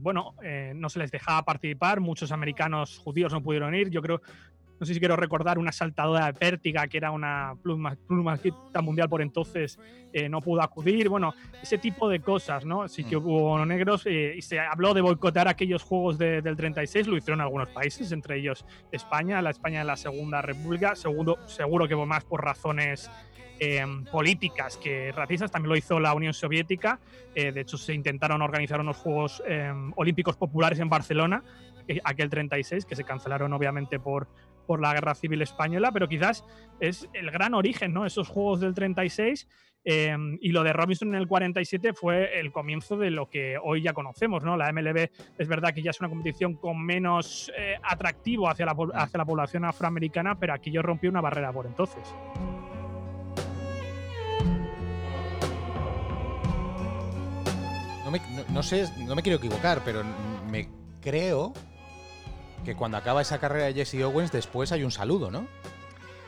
bueno, 0.01 0.35
eh, 0.43 0.73
no 0.75 0.89
se 0.89 0.99
les 0.99 1.11
dejaba 1.11 1.43
participar, 1.43 1.99
muchos 1.99 2.31
americanos 2.31 2.99
judíos 2.99 3.31
no 3.31 3.41
pudieron 3.41 3.73
ir. 3.73 3.89
Yo 3.89 4.01
creo 4.01 4.21
no 4.79 4.85
sé 4.85 4.93
si 4.93 4.99
quiero 4.99 5.15
recordar 5.15 5.59
una 5.59 5.71
saltadora 5.71 6.27
de 6.27 6.33
pértiga, 6.33 6.87
que 6.87 6.97
era 6.97 7.11
una 7.11 7.55
pluma, 7.61 7.97
pluma 8.07 8.39
mundial 8.81 9.09
por 9.09 9.21
entonces, 9.21 9.77
eh, 10.13 10.29
no 10.29 10.39
pudo 10.41 10.61
acudir. 10.61 11.09
Bueno, 11.09 11.33
ese 11.61 11.77
tipo 11.77 12.07
de 12.07 12.21
cosas, 12.21 12.65
¿no? 12.65 12.87
Sí 12.87 13.03
que 13.03 13.17
mm. 13.17 13.25
hubo 13.25 13.65
negros 13.65 14.05
eh, 14.05 14.35
y 14.37 14.41
se 14.41 14.59
habló 14.59 14.93
de 14.93 15.01
boicotear 15.01 15.47
aquellos 15.47 15.83
juegos 15.83 16.17
del 16.17 16.55
36, 16.55 17.07
lo 17.07 17.17
hicieron 17.17 17.41
algunos 17.41 17.67
países, 17.69 18.11
entre 18.11 18.37
ellos 18.37 18.65
España, 18.91 19.41
la 19.41 19.49
España 19.49 19.79
de 19.79 19.85
la 19.85 19.97
Segunda 19.97 20.41
República, 20.41 20.95
segundo, 20.95 21.37
seguro 21.47 21.87
que 21.87 21.95
más 21.95 22.23
por 22.23 22.43
razones 22.43 23.11
em, 23.59 24.05
políticas 24.05 24.77
que 24.77 25.11
racistas, 25.11 25.51
también 25.51 25.69
lo 25.69 25.77
hizo 25.77 25.99
la 25.99 26.13
Unión 26.13 26.33
Soviética, 26.33 26.99
eh, 27.35 27.51
de 27.51 27.61
hecho 27.61 27.77
se 27.77 27.93
intentaron 27.93 28.41
organizar 28.41 28.79
unos 28.79 28.95
Juegos 28.95 29.43
Olímpicos 29.97 30.37
Populares 30.37 30.79
en 30.79 30.87
Barcelona, 30.87 31.43
aquel 32.03 32.29
36, 32.29 32.85
que 32.85 32.95
se 32.95 33.03
cancelaron 33.03 33.51
obviamente 33.51 33.99
por, 33.99 34.27
por 34.69 34.81
la 34.81 34.93
Guerra 34.93 35.15
Civil 35.15 35.41
Española, 35.41 35.91
pero 35.91 36.07
quizás 36.07 36.45
es 36.79 37.09
el 37.13 37.31
gran 37.31 37.55
origen, 37.55 37.91
¿no? 37.91 38.05
Esos 38.05 38.27
juegos 38.27 38.59
del 38.59 38.75
36 38.75 39.47
em, 39.83 40.37
y 40.39 40.51
lo 40.51 40.61
de 40.61 40.73
Robinson 40.73 41.07
en 41.07 41.15
el 41.15 41.27
47 41.27 41.93
fue 41.93 42.39
el 42.39 42.51
comienzo 42.51 42.95
de 42.95 43.09
lo 43.09 43.31
que 43.31 43.57
hoy 43.57 43.81
ya 43.81 43.93
conocemos, 43.93 44.43
¿no? 44.43 44.55
La 44.57 44.71
MLB 44.71 45.09
es 45.39 45.47
verdad 45.47 45.73
que 45.73 45.81
ya 45.81 45.89
es 45.89 45.99
una 46.01 46.09
competición 46.09 46.53
con 46.53 46.85
menos 46.85 47.51
eh, 47.57 47.77
atractivo 47.81 48.47
hacia 48.47 48.67
la, 48.67 48.75
hacia 48.93 49.17
la 49.17 49.25
población 49.25 49.65
afroamericana, 49.65 50.37
pero 50.37 50.53
aquí 50.53 50.69
yo 50.69 50.83
rompí 50.83 51.07
una 51.07 51.19
barrera 51.19 51.51
por 51.51 51.65
entonces. 51.65 52.03
No, 58.53 58.61
sé, 58.61 58.85
no 58.99 59.15
me 59.15 59.23
quiero 59.23 59.39
equivocar, 59.39 59.81
pero 59.83 60.03
me 60.51 60.69
creo 61.01 61.53
que 62.63 62.75
cuando 62.75 62.97
acaba 62.97 63.21
esa 63.21 63.39
carrera 63.39 63.65
de 63.65 63.73
Jesse 63.73 64.03
Owens, 64.03 64.31
después 64.31 64.71
hay 64.71 64.83
un 64.83 64.91
saludo, 64.91 65.31
¿no? 65.31 65.47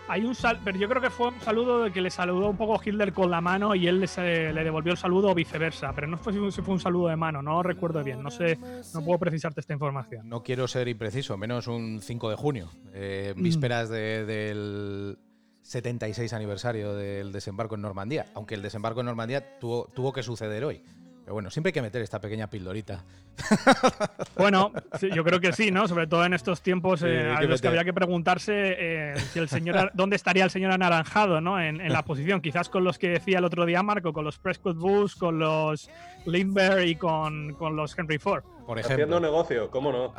Hay 0.07 0.25
un 0.25 0.35
sal 0.35 0.59
pero 0.63 0.77
yo 0.77 0.89
creo 0.89 1.01
que 1.01 1.09
fue 1.09 1.29
un 1.29 1.39
saludo 1.39 1.83
de 1.83 1.91
que 1.91 2.01
le 2.01 2.09
saludó 2.09 2.49
un 2.49 2.57
poco 2.57 2.81
Hitler 2.83 3.13
con 3.13 3.31
la 3.31 3.39
mano 3.39 3.75
y 3.75 3.87
él 3.87 4.01
le, 4.01 4.53
le 4.53 4.63
devolvió 4.63 4.91
el 4.91 4.97
saludo 4.97 5.29
o 5.29 5.35
viceversa. 5.35 5.93
Pero 5.93 6.07
no 6.07 6.17
fue 6.17 6.33
si 6.33 6.61
fue 6.61 6.73
un 6.73 6.79
saludo 6.81 7.07
de 7.07 7.15
mano, 7.15 7.41
no 7.41 7.63
recuerdo 7.63 8.03
bien. 8.03 8.21
No 8.21 8.29
sé, 8.29 8.57
no 8.93 9.05
puedo 9.05 9.19
precisarte 9.19 9.61
esta 9.61 9.71
información. 9.71 10.27
No 10.27 10.43
quiero 10.43 10.67
ser 10.67 10.89
impreciso, 10.89 11.37
menos 11.37 11.67
un 11.67 12.01
5 12.01 12.29
de 12.29 12.35
junio, 12.35 12.69
eh, 12.93 13.33
mm. 13.37 13.41
vísperas 13.41 13.89
del 13.89 15.17
76 15.61 16.33
aniversario 16.33 16.93
del 16.93 17.31
desembarco 17.31 17.75
en 17.75 17.81
Normandía. 17.81 18.25
Aunque 18.33 18.55
el 18.55 18.61
desembarco 18.61 18.99
en 18.99 19.05
Normandía 19.05 19.59
tuvo, 19.59 19.87
tuvo 19.93 20.11
que 20.11 20.23
suceder 20.23 20.65
hoy 20.65 20.83
bueno, 21.31 21.49
siempre 21.49 21.69
hay 21.69 21.73
que 21.73 21.81
meter 21.81 22.01
esta 22.01 22.19
pequeña 22.19 22.49
pildorita. 22.49 23.03
Bueno, 24.35 24.71
yo 25.13 25.23
creo 25.23 25.39
que 25.39 25.53
sí, 25.53 25.71
¿no? 25.71 25.87
Sobre 25.87 26.07
todo 26.07 26.25
en 26.25 26.33
estos 26.33 26.61
tiempos 26.61 27.03
eh, 27.03 27.29
a 27.29 27.41
los 27.43 27.61
que 27.61 27.67
habría 27.67 27.83
que 27.83 27.93
preguntarse 27.93 28.53
eh, 28.55 29.13
si 29.31 29.39
el 29.39 29.49
señor, 29.49 29.91
dónde 29.93 30.15
estaría 30.15 30.43
el 30.43 30.49
señor 30.49 30.71
anaranjado, 30.71 31.41
¿no? 31.41 31.59
En, 31.61 31.81
la 31.91 32.03
posición, 32.03 32.41
quizás 32.41 32.69
con 32.69 32.83
los 32.83 32.97
que 32.97 33.09
decía 33.09 33.39
el 33.39 33.45
otro 33.45 33.65
día 33.65 33.83
Marco, 33.83 34.13
con 34.13 34.23
los 34.23 34.39
Prescott 34.39 34.77
Bulls, 34.77 35.15
con 35.15 35.39
los 35.39 35.89
Lindbergh 36.25 36.87
y 36.87 36.95
con, 36.95 37.57
los 37.75 37.97
Henry 37.97 38.17
Ford. 38.17 38.43
Por 38.65 38.79
ejemplo. 38.79 38.93
Haciendo 38.93 39.19
negocio, 39.19 39.69
¿cómo 39.69 39.91
no? 39.91 40.13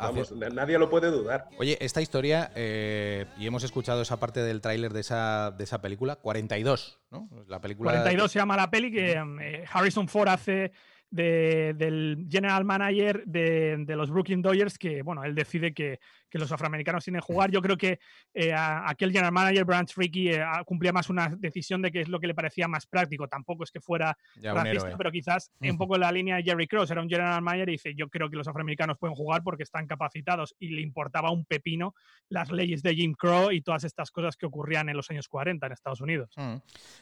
nadie 0.51 0.77
lo 0.77 0.89
puede 0.89 1.09
dudar. 1.09 1.47
Oye, 1.57 1.77
esta 1.81 2.01
historia, 2.01 2.51
eh, 2.55 3.25
y 3.37 3.47
hemos 3.47 3.63
escuchado 3.63 4.01
esa 4.01 4.19
parte 4.19 4.41
del 4.41 4.61
tráiler 4.61 4.93
de 4.93 4.99
esa, 4.99 5.51
de 5.51 5.63
esa 5.63 5.81
película, 5.81 6.17
42, 6.17 6.99
¿no? 7.09 7.29
La 7.47 7.59
película 7.59 7.91
42 7.91 8.31
se 8.31 8.39
llama 8.39 8.55
la 8.55 8.69
peli 8.69 8.91
que 8.91 9.17
Harrison 9.71 10.07
Ford 10.07 10.27
hace 10.29 10.71
del 11.13 12.25
general 12.29 12.65
manager 12.65 13.23
de, 13.25 13.85
los 13.95 14.09
Brooklyn 14.09 14.41
Dodgers, 14.41 14.77
que 14.77 15.01
bueno, 15.03 15.23
él 15.23 15.35
decide 15.35 15.73
que, 15.73 15.99
que 16.33 16.39
los 16.39 16.51
afroamericanos 16.51 17.03
tienen 17.03 17.21
que 17.21 17.27
jugar. 17.27 17.51
Yo 17.51 17.61
creo 17.61 17.77
que 17.77 17.99
eh, 18.33 18.51
aquel 18.55 19.11
general 19.11 19.31
manager, 19.31 19.65
Branch 19.65 19.93
Rickey, 19.95 20.29
eh, 20.29 20.43
cumplía 20.65 20.91
más 20.91 21.11
una 21.11 21.29
decisión 21.29 21.79
de 21.83 21.91
que 21.91 22.01
es 22.01 22.09
lo 22.09 22.19
que 22.19 22.25
le 22.25 22.33
parecía 22.33 22.67
más 22.67 22.87
práctico. 22.87 23.27
Tampoco 23.27 23.63
es 23.63 23.69
que 23.69 23.79
fuera 23.79 24.17
racista, 24.41 24.97
pero 24.97 25.11
quizás 25.11 25.51
un 25.61 25.77
poco 25.77 25.95
la 25.95 26.11
línea 26.11 26.37
de 26.37 26.43
Jerry 26.43 26.65
Cross. 26.65 26.89
Era 26.89 27.03
un 27.03 27.07
general 27.07 27.39
manager 27.43 27.69
y 27.69 27.71
dice, 27.73 27.93
yo 27.93 28.09
creo 28.09 28.31
que 28.31 28.35
los 28.35 28.47
afroamericanos 28.47 28.97
pueden 28.97 29.15
jugar 29.15 29.43
porque 29.43 29.61
están 29.61 29.85
capacitados 29.85 30.55
y 30.57 30.69
le 30.69 30.81
importaba 30.81 31.29
un 31.29 31.45
pepino 31.45 31.93
las 32.29 32.51
leyes 32.51 32.81
de 32.81 32.95
Jim 32.95 33.13
Crow 33.13 33.51
y 33.51 33.61
todas 33.61 33.83
estas 33.83 34.09
cosas 34.09 34.35
que 34.35 34.47
ocurrían 34.47 34.89
en 34.89 34.97
los 34.97 35.11
años 35.11 35.27
40 35.27 35.67
en 35.67 35.71
Estados 35.71 36.01
Unidos. 36.01 36.33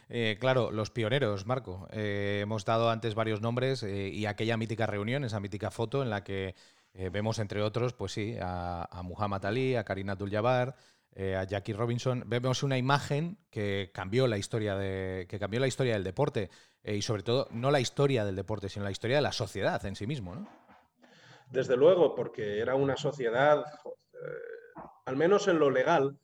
Eh, 0.09 0.35
claro, 0.41 0.71
los 0.71 0.91
pioneros, 0.91 1.45
Marco. 1.45 1.87
hemos 1.93 2.65
dado 2.65 2.89
antes 2.89 3.15
varios 3.15 3.39
nombres 3.39 3.81
y 3.83 4.25
aquella 4.25 4.57
mítica 4.57 4.87
reunión, 4.87 5.23
esa 5.23 5.39
mítica 5.39 5.71
foto 5.71 6.03
en 6.03 6.09
la 6.09 6.25
que 6.25 6.53
eh, 6.93 7.10
vemos, 7.10 7.39
entre 7.39 7.62
otros, 7.62 7.93
pues 7.93 8.12
sí, 8.12 8.36
a, 8.39 9.01
Muhammad 9.04 9.45
Ali, 9.45 9.75
a 9.75 9.84
Karina 9.84 10.13
Abdul-Jabbar, 10.13 10.75
eh, 11.13 11.36
a 11.36 11.43
Jackie 11.45 11.73
Robinson. 11.73 12.23
Vemos 12.27 12.63
una 12.63 12.77
imagen 12.77 13.38
que 13.49 13.91
cambió 13.93 14.27
la 14.27 14.38
historia, 14.38 14.75
de, 14.75 15.25
que 15.30 15.39
cambió 15.39 15.60
la 15.60 15.67
historia 15.67 15.93
del 15.93 16.04
deporte 16.04 16.49
eh, 16.84 16.95
y, 16.95 17.01
sobre 17.01 17.23
todo, 17.23 17.47
no 17.51 17.71
la 17.71 17.80
historia 17.80 18.25
del 18.25 18.36
deporte, 18.36 18.67
sino 18.67 18.84
la 18.84 18.91
historia 18.91 19.17
de 19.17 19.21
la 19.21 19.32
sociedad 19.32 19.86
en 19.86 19.95
sí 19.95 20.06
mismo, 20.06 20.36
¿no? 20.36 20.47
Desde 21.49 21.75
luego, 21.75 22.15
porque 22.15 22.60
era 22.60 22.75
una 22.75 22.95
sociedad, 22.95 23.65
al 25.06 25.17
menos 25.17 25.49
en 25.49 25.60
lo 25.60 25.69
legal, 25.69 26.17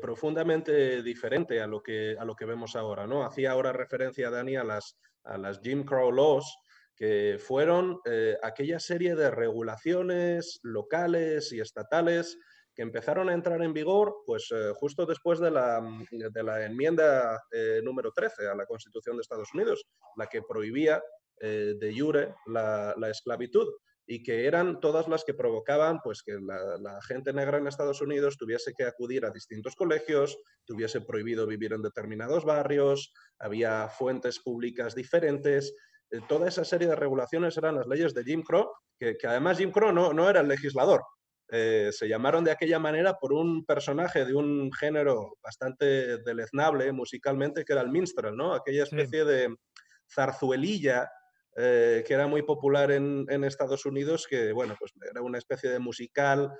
profundamente 0.00 1.00
diferente 1.00 1.60
a 1.60 1.68
lo, 1.68 1.80
que, 1.80 2.16
a 2.18 2.24
lo 2.24 2.34
que 2.34 2.44
vemos 2.44 2.74
ahora. 2.74 3.06
¿no? 3.06 3.24
Hacía 3.24 3.52
ahora 3.52 3.72
referencia, 3.72 4.30
Dani, 4.30 4.56
a 4.56 4.64
las, 4.64 4.98
a 5.22 5.38
las 5.38 5.60
Jim 5.60 5.84
Crow 5.84 6.10
Laws, 6.10 6.58
que 6.96 7.38
fueron 7.38 8.00
eh, 8.04 8.36
aquella 8.42 8.78
serie 8.78 9.14
de 9.14 9.30
regulaciones 9.30 10.60
locales 10.62 11.52
y 11.52 11.60
estatales 11.60 12.38
que 12.74 12.82
empezaron 12.82 13.28
a 13.28 13.34
entrar 13.34 13.62
en 13.62 13.72
vigor 13.72 14.22
pues, 14.26 14.48
eh, 14.50 14.72
justo 14.74 15.04
después 15.04 15.38
de 15.40 15.50
la, 15.50 15.80
mm, 15.80 16.06
de 16.32 16.42
la 16.42 16.64
enmienda 16.64 17.42
eh, 17.50 17.80
número 17.82 18.12
13 18.12 18.48
a 18.48 18.54
la 18.54 18.66
Constitución 18.66 19.16
de 19.16 19.22
Estados 19.22 19.52
Unidos, 19.54 19.84
la 20.16 20.26
que 20.26 20.42
prohibía 20.42 21.02
de 21.40 21.92
jure 21.98 22.36
la, 22.46 22.94
esclavitud 23.10 23.66
y 24.06 24.22
que 24.22 24.46
eran 24.46 24.78
todas 24.78 25.08
las 25.08 25.24
que 25.24 25.34
provocaban 25.34 25.98
pues, 26.00 26.22
que 26.22 26.38
la, 26.40 27.00
gente 27.02 27.32
negra 27.32 27.58
en 27.58 27.66
Estados 27.66 28.00
Unidos 28.00 28.36
tuviese 28.38 28.74
que 28.74 28.84
acudir 28.84 29.24
a 29.24 29.30
distintos 29.32 29.74
colegios, 29.74 30.38
tuviese 30.64 31.00
prohibido 31.00 31.44
vivir 31.48 31.72
en 31.72 31.82
determinados 31.82 32.44
barrios, 32.44 33.12
había 33.40 33.88
fuentes 33.88 34.38
públicas 34.38 34.94
diferentes 34.94 35.74
toda 36.28 36.48
esa 36.48 36.64
serie 36.64 36.88
de 36.88 36.96
regulaciones 36.96 37.56
eran 37.56 37.76
las 37.76 37.86
leyes 37.86 38.14
de 38.14 38.24
Jim 38.24 38.42
Crow, 38.42 38.70
que, 38.98 39.16
además 39.24 39.58
Jim 39.58 39.70
Crow 39.70 39.92
no, 39.92 40.12
no 40.12 40.28
era 40.28 40.40
el 40.40 40.48
legislador. 40.48 41.02
Eh, 41.54 41.90
se 41.92 42.08
llamaron 42.08 42.44
de 42.44 42.50
aquella 42.50 42.78
manera 42.78 43.18
por 43.18 43.32
un 43.32 43.66
personaje 43.66 44.24
de 44.24 44.34
un 44.34 44.72
género 44.72 45.36
bastante 45.42 46.18
deleznable 46.18 46.90
musicalmente, 46.92 47.64
que 47.64 47.74
era 47.74 47.82
el 47.82 47.90
minstrel, 47.90 48.34
¿no? 48.36 48.54
Aquella 48.54 48.84
especie 48.84 49.24
de 49.26 49.54
zarzuelilla 50.10 51.10
eh, 51.54 52.02
que 52.06 52.14
era 52.14 52.26
muy 52.26 52.40
popular 52.40 52.90
en, 52.90 53.44
Estados 53.44 53.84
Unidos, 53.84 54.26
que 54.26 54.52
bueno, 54.52 54.74
pues 54.78 54.92
era 55.10 55.20
una 55.20 55.36
especie 55.36 55.68
de 55.68 55.78
musical 55.78 56.50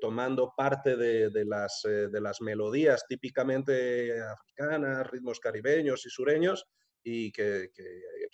tomando 0.00 0.54
parte 0.56 0.96
de, 0.96 1.28
de, 1.28 1.44
las, 1.44 1.82
de, 1.84 2.20
las, 2.22 2.40
melodías 2.40 3.04
típicamente 3.06 4.18
africanas, 4.22 5.06
ritmos 5.10 5.40
caribeños 5.40 6.06
y 6.06 6.10
sureños, 6.10 6.66
y 7.02 7.32
que, 7.32 7.70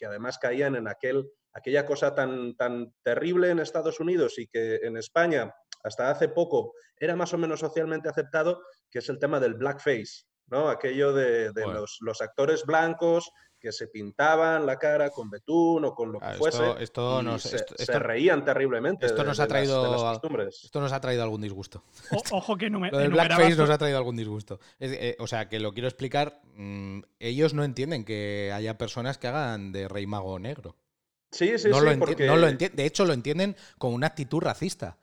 además 0.07 0.38
caían 0.38 0.77
en 0.77 0.88
aquel, 0.88 1.31
aquella 1.53 1.87
cosa 1.87 2.15
tan, 2.15 2.57
tan 2.57 2.95
terrible 3.03 3.51
en 3.51 3.59
Estados 3.59 4.01
Unidos 4.01 4.38
y 4.38 4.47
que 4.47 4.77
en 4.77 4.97
España 4.97 5.55
hasta 5.83 6.11
hace 6.11 6.29
poco 6.29 6.75
era 6.97 7.15
más 7.17 7.33
o 7.35 7.38
menos 7.38 7.61
socialmente 7.61 8.09
aceptado, 8.09 8.63
que 8.90 9.01
es 9.01 9.09
el 9.09 9.19
tema 9.19 9.40
del 9.40 9.55
blackface, 9.55 10.25
¿no? 10.47 10.69
Aquello 10.69 11.13
de, 11.13 11.53
los, 11.55 11.99
los, 12.01 12.21
actores 12.21 12.65
blancos 12.65 13.31
que 13.65 13.73
se 13.73 13.87
pintaban 13.87 14.67
la 14.67 14.79
cara 14.79 15.08
con 15.08 15.31
betún 15.31 15.87
o 15.87 15.94
con 15.94 16.12
lo 16.12 16.21
que 16.21 16.35
fuese. 16.35 16.62
Esto, 16.81 17.23
nos, 17.23 17.40
se, 17.44 17.98
reían 17.98 18.44
terriblemente. 18.44 19.06
Esto 19.06 19.25
nos 19.25 19.40
ha 19.40 19.46
traído, 19.46 20.12
esto 20.46 20.81
nos 20.83 20.92
ha 20.92 21.00
traído 21.00 21.23
algún 21.23 21.40
disgusto. 21.40 21.83
ojo 22.31 22.58
que 22.58 22.69
no 22.69 22.79
me. 22.79 22.90
Lo 22.90 22.98
del 22.98 23.10
blackface 23.10 23.56
nos 23.56 23.71
ha 23.71 23.79
traído 23.79 23.96
algún 23.96 24.17
disgusto. 24.17 24.60
Eh, 24.81 25.17
o 25.19 25.27
sea, 25.27 25.48
que 25.48 25.60
lo 25.60 25.73
quiero 25.73 25.88
explicar. 25.88 26.42
Mm, 26.56 27.04
ellos 27.19 27.54
no 27.54 27.65
entienden 27.65 28.04
que 28.04 28.52
haya 28.52 28.77
personas 28.77 29.17
que 29.17 29.29
hagan 29.29 29.73
de 29.73 29.88
rey 29.88 30.06
mago 30.06 30.38
negro. 30.38 30.77
Sí, 31.31 31.58
sí, 31.58 31.71
no 31.71 31.81
sí. 31.81 31.87
Lo 31.87 31.98
porque... 31.98 32.27
no 32.27 32.37
lo 32.37 32.52
De 32.52 32.85
hecho, 32.85 33.06
lo 33.06 33.15
entienden 33.15 33.56
como 33.79 33.94
una 33.94 34.08
actitud 34.08 34.42
racista. 34.42 34.98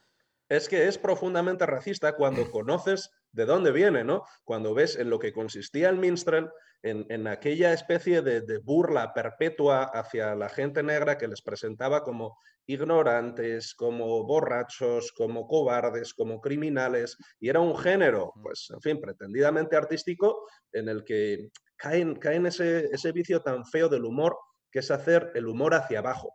es 0.49 0.70
que 0.70 0.88
es 0.88 0.99
profundamente 0.99 1.66
racista 1.66 2.16
cuando 2.16 2.51
conoces 2.51 3.09
de 3.32 3.45
dónde 3.47 3.72
viene, 3.72 4.03
¿no? 4.03 4.24
Cuando 4.43 4.76
ves 4.76 4.97
en 4.97 5.09
lo 5.09 5.18
que 5.18 5.34
consistía 5.34 5.89
el 5.89 5.97
minstrel, 5.97 6.51
en, 6.84 7.28
aquella 7.28 7.74
especie 7.74 8.22
de, 8.22 8.42
de, 8.42 8.58
burla 8.58 9.14
perpetua 9.14 9.84
hacia 9.84 10.36
la 10.36 10.50
gente 10.50 10.82
negra 10.82 11.18
que 11.18 11.28
les 11.28 11.42
presentaba 11.42 12.04
como 12.04 12.38
ignorantes, 12.66 13.74
como 13.76 14.24
borrachos, 14.26 15.12
como 15.12 15.48
cobardes, 15.48 16.14
como 16.14 16.42
criminales, 16.42 17.18
y 17.40 17.50
era 17.50 17.60
un 17.60 17.78
género, 17.78 18.34
pues, 18.42 18.70
en 18.72 18.82
fin, 18.82 19.02
pretendidamente 19.02 19.76
artístico, 19.76 20.48
en 20.72 20.90
el 20.90 21.04
que 21.04 21.50
caen, 21.76 22.16
caen 22.16 22.46
ese, 22.46 22.86
ese 22.92 23.12
vicio 23.12 23.42
tan 23.42 23.66
feo 23.66 23.90
del 23.90 24.06
humor, 24.06 24.38
que 24.72 24.80
es 24.80 24.92
hacer 24.92 25.32
el 25.36 25.48
humor 25.48 25.74
hacia 25.74 26.00
abajo, 26.00 26.34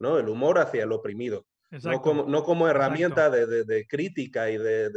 ¿no? 0.00 0.18
El 0.18 0.28
humor 0.28 0.58
hacia 0.58 0.84
el 0.84 0.92
oprimido. 0.92 1.46
No 1.70 2.00
como, 2.00 2.22
no 2.24 2.44
como, 2.44 2.68
herramienta 2.68 3.28
de, 3.28 3.64
de, 3.64 3.86
crítica 3.86 4.48
y 4.50 4.56
de, 4.56 4.88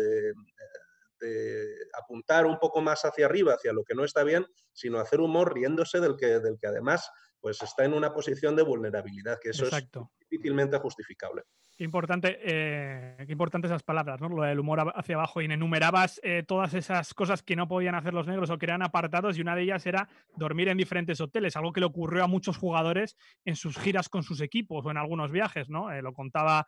apuntar 1.93 2.45
un 2.45 2.57
poco 2.59 2.81
más 2.81 3.03
hacia 3.05 3.25
arriba, 3.25 3.53
hacia 3.53 3.73
lo 3.73 3.83
que 3.83 3.95
no 3.95 4.03
está 4.03 4.23
bien, 4.23 4.45
sino 4.73 4.99
hacer 4.99 5.19
humor 5.19 5.53
riéndose 5.53 5.99
del 5.99 6.15
que, 6.15 6.39
del 6.39 6.57
que 6.59 6.67
además 6.67 7.09
pues 7.39 7.61
está 7.61 7.85
en 7.85 7.93
una 7.93 8.13
posición 8.13 8.55
de 8.55 8.63
vulnerabilidad, 8.63 9.39
que 9.41 9.49
eso 9.49 9.65
es 9.65 9.89
difícilmente 10.29 10.77
justificable. 10.77 11.43
Qué 11.79 11.85
importante, 11.85 12.37
eh, 12.43 13.25
importante 13.29 13.67
esas 13.67 13.83
palabras, 13.83 14.19
¿no? 14.19 14.27
Lo 14.27 14.43
del 14.43 14.59
humor 14.59 14.91
hacia 14.93 15.15
abajo. 15.15 15.41
Y 15.41 15.45
enumerabas 15.45 16.19
eh, 16.23 16.43
todas 16.45 16.73
esas 16.73 17.13
cosas 17.13 17.41
que 17.41 17.55
no 17.55 17.69
podían 17.69 17.95
hacer 17.95 18.13
los 18.13 18.27
negros 18.27 18.49
o 18.49 18.57
que 18.57 18.65
eran 18.65 18.81
apartados, 18.81 19.37
y 19.37 19.41
una 19.41 19.55
de 19.55 19.61
ellas 19.61 19.85
era 19.85 20.09
dormir 20.35 20.67
en 20.67 20.77
diferentes 20.77 21.21
hoteles, 21.21 21.55
algo 21.55 21.71
que 21.71 21.79
le 21.79 21.85
ocurrió 21.85 22.25
a 22.25 22.27
muchos 22.27 22.57
jugadores 22.57 23.15
en 23.45 23.55
sus 23.55 23.77
giras 23.77 24.09
con 24.09 24.23
sus 24.23 24.41
equipos 24.41 24.85
o 24.85 24.91
en 24.91 24.97
algunos 24.97 25.31
viajes, 25.31 25.69
¿no? 25.69 25.89
Eh, 25.89 26.01
lo 26.01 26.11
contaba 26.11 26.67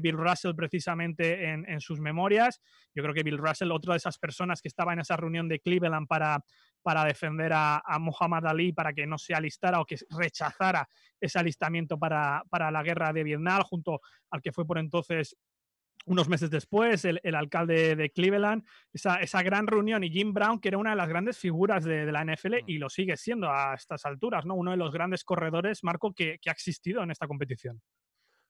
Bill 0.00 0.16
Russell 0.16 0.54
precisamente 0.54 1.50
en, 1.50 1.68
en, 1.68 1.80
sus 1.80 2.00
memorias. 2.00 2.62
Yo 2.94 3.02
creo 3.02 3.14
que 3.14 3.22
Bill 3.22 3.38
Russell, 3.38 3.70
otra 3.72 3.94
de 3.94 3.98
esas 3.98 4.18
personas 4.18 4.62
que 4.62 4.68
estaba 4.68 4.92
en 4.92 5.00
esa 5.00 5.16
reunión 5.16 5.48
de 5.48 5.60
Cleveland 5.60 6.06
para 6.06 6.42
para 6.86 7.04
defender 7.04 7.50
a, 7.52 7.82
Muhammad 7.98 8.46
Ali 8.46 8.72
para 8.72 8.92
que 8.92 9.08
no 9.08 9.18
se 9.18 9.34
alistara 9.34 9.80
o 9.80 9.84
que 9.84 9.96
rechazara 10.08 10.88
ese 11.20 11.36
alistamiento 11.36 11.98
para, 11.98 12.44
la 12.52 12.82
guerra 12.84 13.12
de 13.12 13.24
Vietnam, 13.24 13.60
junto 13.62 14.00
al 14.30 14.40
que 14.40 14.52
fue 14.52 14.64
por 14.64 14.78
entonces 14.78 15.36
unos 16.04 16.28
meses 16.28 16.48
después, 16.48 17.04
el, 17.04 17.34
alcalde 17.34 17.96
de 17.96 18.10
Cleveland, 18.10 18.62
esa, 18.92 19.16
esa, 19.16 19.42
gran 19.42 19.66
reunión 19.66 20.04
y 20.04 20.10
Jim 20.10 20.32
Brown, 20.32 20.60
que 20.60 20.68
era 20.68 20.78
una 20.78 20.90
de 20.90 20.96
las 20.96 21.08
grandes 21.08 21.38
figuras 21.38 21.82
de, 21.82 22.06
la 22.12 22.24
NFL 22.24 22.54
y 22.68 22.78
lo 22.78 22.88
sigue 22.88 23.16
siendo 23.16 23.50
a 23.50 23.74
estas 23.74 24.06
alturas, 24.06 24.46
¿no? 24.46 24.54
Uno 24.54 24.70
de 24.70 24.76
los 24.76 24.92
grandes 24.92 25.24
corredores, 25.24 25.82
Marco, 25.82 26.12
que, 26.12 26.38
que, 26.40 26.50
ha 26.50 26.52
existido 26.52 27.02
en 27.02 27.10
esta 27.10 27.26
competición. 27.26 27.82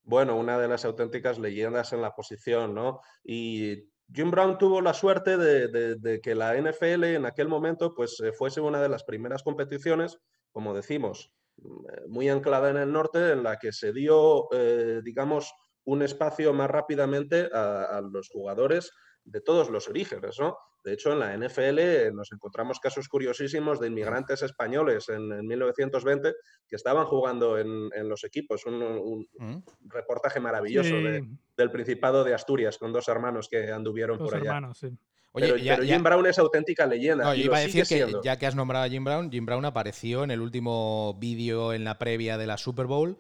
Bueno, 0.06 0.36
una 0.36 0.56
de 0.56 0.68
las 0.68 0.84
auténticas 0.84 1.40
leyendas 1.40 1.92
en 1.92 2.00
la 2.00 2.14
posición, 2.14 2.76
¿no? 2.76 3.00
Y 3.24 3.90
Jim 4.14 4.30
Brown 4.30 4.56
tuvo 4.56 4.80
la 4.80 4.94
suerte 4.94 5.36
de, 5.36 6.20
que 6.22 6.34
la 6.36 6.54
NFL 6.56 7.02
en 7.04 7.26
aquel 7.26 7.48
momento 7.48 7.92
pues, 7.92 8.20
eh, 8.20 8.32
fuese 8.32 8.60
una 8.60 8.80
de 8.80 8.88
las 8.88 9.02
primeras 9.02 9.42
competiciones, 9.42 10.20
como 10.52 10.74
decimos, 10.74 11.32
mm, 11.56 12.08
muy 12.08 12.28
anclada 12.28 12.70
en 12.70 12.76
el 12.76 12.92
norte, 12.92 13.32
en 13.32 13.42
la 13.42 13.58
que 13.58 13.72
se 13.72 13.92
dio, 13.92 14.46
eh, 14.52 15.00
digamos, 15.02 15.52
un 15.84 16.02
espacio 16.02 16.52
más 16.52 16.70
rápidamente 16.70 17.50
a, 17.52 18.00
los 18.00 18.28
jugadores 18.28 18.92
de 19.26 19.40
todos 19.40 19.68
los 19.70 19.88
orígenes, 19.88 20.38
¿no? 20.38 20.56
De 20.84 20.92
hecho, 20.92 21.12
en 21.12 21.18
la 21.18 21.36
NFL 21.36 22.14
nos 22.14 22.30
encontramos 22.30 22.78
casos 22.78 23.08
curiosísimos 23.08 23.80
de 23.80 23.88
inmigrantes 23.88 24.42
españoles 24.42 25.08
en, 25.08 25.44
1920 25.44 26.32
que 26.68 26.76
estaban 26.76 27.06
jugando 27.06 27.58
en, 27.58 28.08
los 28.08 28.22
equipos. 28.22 28.64
Un, 28.66 29.26
mm. 29.36 29.62
reportaje 29.88 30.38
maravilloso 30.38 30.94
del 30.94 31.70
Principado 31.72 32.22
de 32.22 32.34
Asturias 32.34 32.78
con 32.78 32.92
dos 32.92 33.08
hermanos 33.08 33.48
que 33.48 33.72
anduvieron 33.72 34.16
por 34.16 34.36
allá. 34.36 34.72
Sí. 34.74 34.96
pero, 35.34 35.56
Jim 35.56 36.04
Brown 36.04 36.24
es 36.26 36.38
auténtica 36.38 36.86
leyenda. 36.86 37.34
iba 37.34 37.56
a 37.56 37.60
decir 37.60 37.84
que 37.84 38.06
ya 38.22 38.38
que 38.38 38.46
has 38.46 38.54
nombrado 38.54 38.84
a 38.84 38.88
Jim 38.88 39.02
Brown, 39.02 39.32
Jim 39.32 39.44
Brown 39.44 39.64
apareció 39.64 40.22
en 40.22 40.30
el 40.30 40.40
último 40.40 41.18
vídeo 41.18 41.72
en 41.72 41.82
la 41.82 41.98
previa 41.98 42.38
de 42.38 42.46
la 42.46 42.58
Super 42.58 42.86
Bowl 42.86 43.18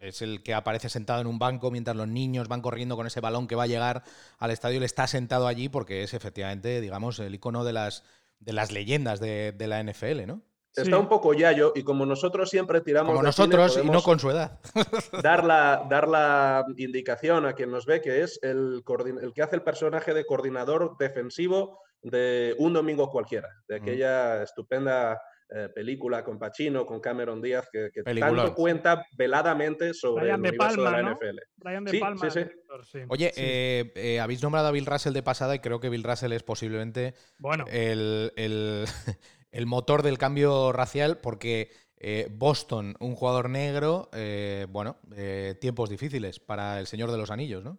es 0.00 0.22
el 0.22 0.42
que 0.42 0.54
aparece 0.54 0.88
sentado 0.88 1.20
en 1.20 1.26
un 1.26 1.38
banco 1.38 1.70
mientras 1.70 1.96
los 1.96 2.08
niños 2.08 2.48
van 2.48 2.62
corriendo 2.62 2.96
con 2.96 3.06
ese 3.06 3.20
balón 3.20 3.46
que 3.46 3.56
va 3.56 3.64
a 3.64 3.66
llegar 3.66 4.04
al 4.38 4.50
estadio. 4.50 4.78
Él 4.78 4.84
está 4.84 5.06
sentado 5.06 5.46
allí 5.46 5.68
porque 5.68 6.02
es 6.02 6.14
efectivamente, 6.14 6.80
digamos, 6.80 7.18
el 7.18 7.34
icono 7.34 7.64
de 7.64 7.72
las, 7.72 8.04
de 8.38 8.52
las 8.52 8.72
leyendas 8.72 9.20
de, 9.20 9.54
la 9.58 9.82
NFL, 9.82 10.26
¿no? 10.26 10.42
Está 10.74 10.98
un 10.98 11.08
poco 11.08 11.34
yayo 11.34 11.72
y 11.74 11.82
como 11.82 12.06
nosotros 12.06 12.50
siempre 12.50 12.80
tiramos. 12.80 13.10
Como 13.10 13.22
nosotros 13.22 13.80
y 13.82 13.90
no 13.90 14.00
con 14.00 14.20
su 14.20 14.30
edad. 14.30 14.60
dar, 15.22 15.42
la, 15.42 15.84
dar 15.90 16.06
la 16.06 16.64
indicación 16.76 17.46
a 17.46 17.54
quien 17.54 17.72
nos 17.72 17.84
ve 17.84 18.00
que 18.00 18.22
es 18.22 18.38
el, 18.42 18.84
el 19.20 19.32
que 19.32 19.42
hace 19.42 19.56
el 19.56 19.62
personaje 19.62 20.14
de 20.14 20.24
coordinador 20.24 20.96
defensivo 20.96 21.80
de 22.02 22.54
un 22.58 22.74
domingo 22.74 23.10
cualquiera, 23.10 23.48
de 23.66 23.80
mm. 23.80 23.82
aquella 23.82 24.42
estupenda 24.44 25.20
eh, 25.50 25.70
película 25.74 26.22
con 26.22 26.38
Pacino, 26.38 26.84
con 26.84 27.00
Cameron 27.00 27.40
Díaz, 27.40 27.70
que, 27.72 27.90
tanto 28.02 28.54
cuenta 28.54 29.06
veladamente 29.16 29.94
sobre 29.94 30.28
el 30.28 30.38
universo 30.38 30.82
de 30.82 30.90
la 30.90 31.14
NFL. 31.14 31.90
de 31.90 31.98
Palma. 31.98 32.28
Oye, 33.08 33.32
eh, 33.34 33.90
eh, 33.94 34.20
habéis 34.20 34.42
nombrado 34.42 34.68
a 34.68 34.72
Bill 34.72 34.84
Russell 34.84 35.14
de 35.14 35.22
pasada 35.22 35.54
y 35.54 35.60
creo 35.60 35.80
que 35.80 35.88
Bill 35.88 36.04
Russell 36.04 36.32
es 36.32 36.42
posiblemente 36.42 37.14
bueno. 37.38 37.64
el, 37.70 38.32
el, 38.36 38.86
motor 39.66 40.02
del 40.02 40.18
cambio 40.18 40.70
racial 40.72 41.16
porque 41.18 41.70
Boston, 42.30 42.96
un 43.00 43.14
jugador 43.14 43.48
negro, 43.48 44.10
bueno, 44.68 44.98
tiempos 45.60 45.88
difíciles 45.88 46.40
para 46.40 46.78
el 46.78 46.86
Señor 46.86 47.10
de 47.10 47.16
los 47.16 47.30
Anillos, 47.30 47.64
¿no? 47.64 47.78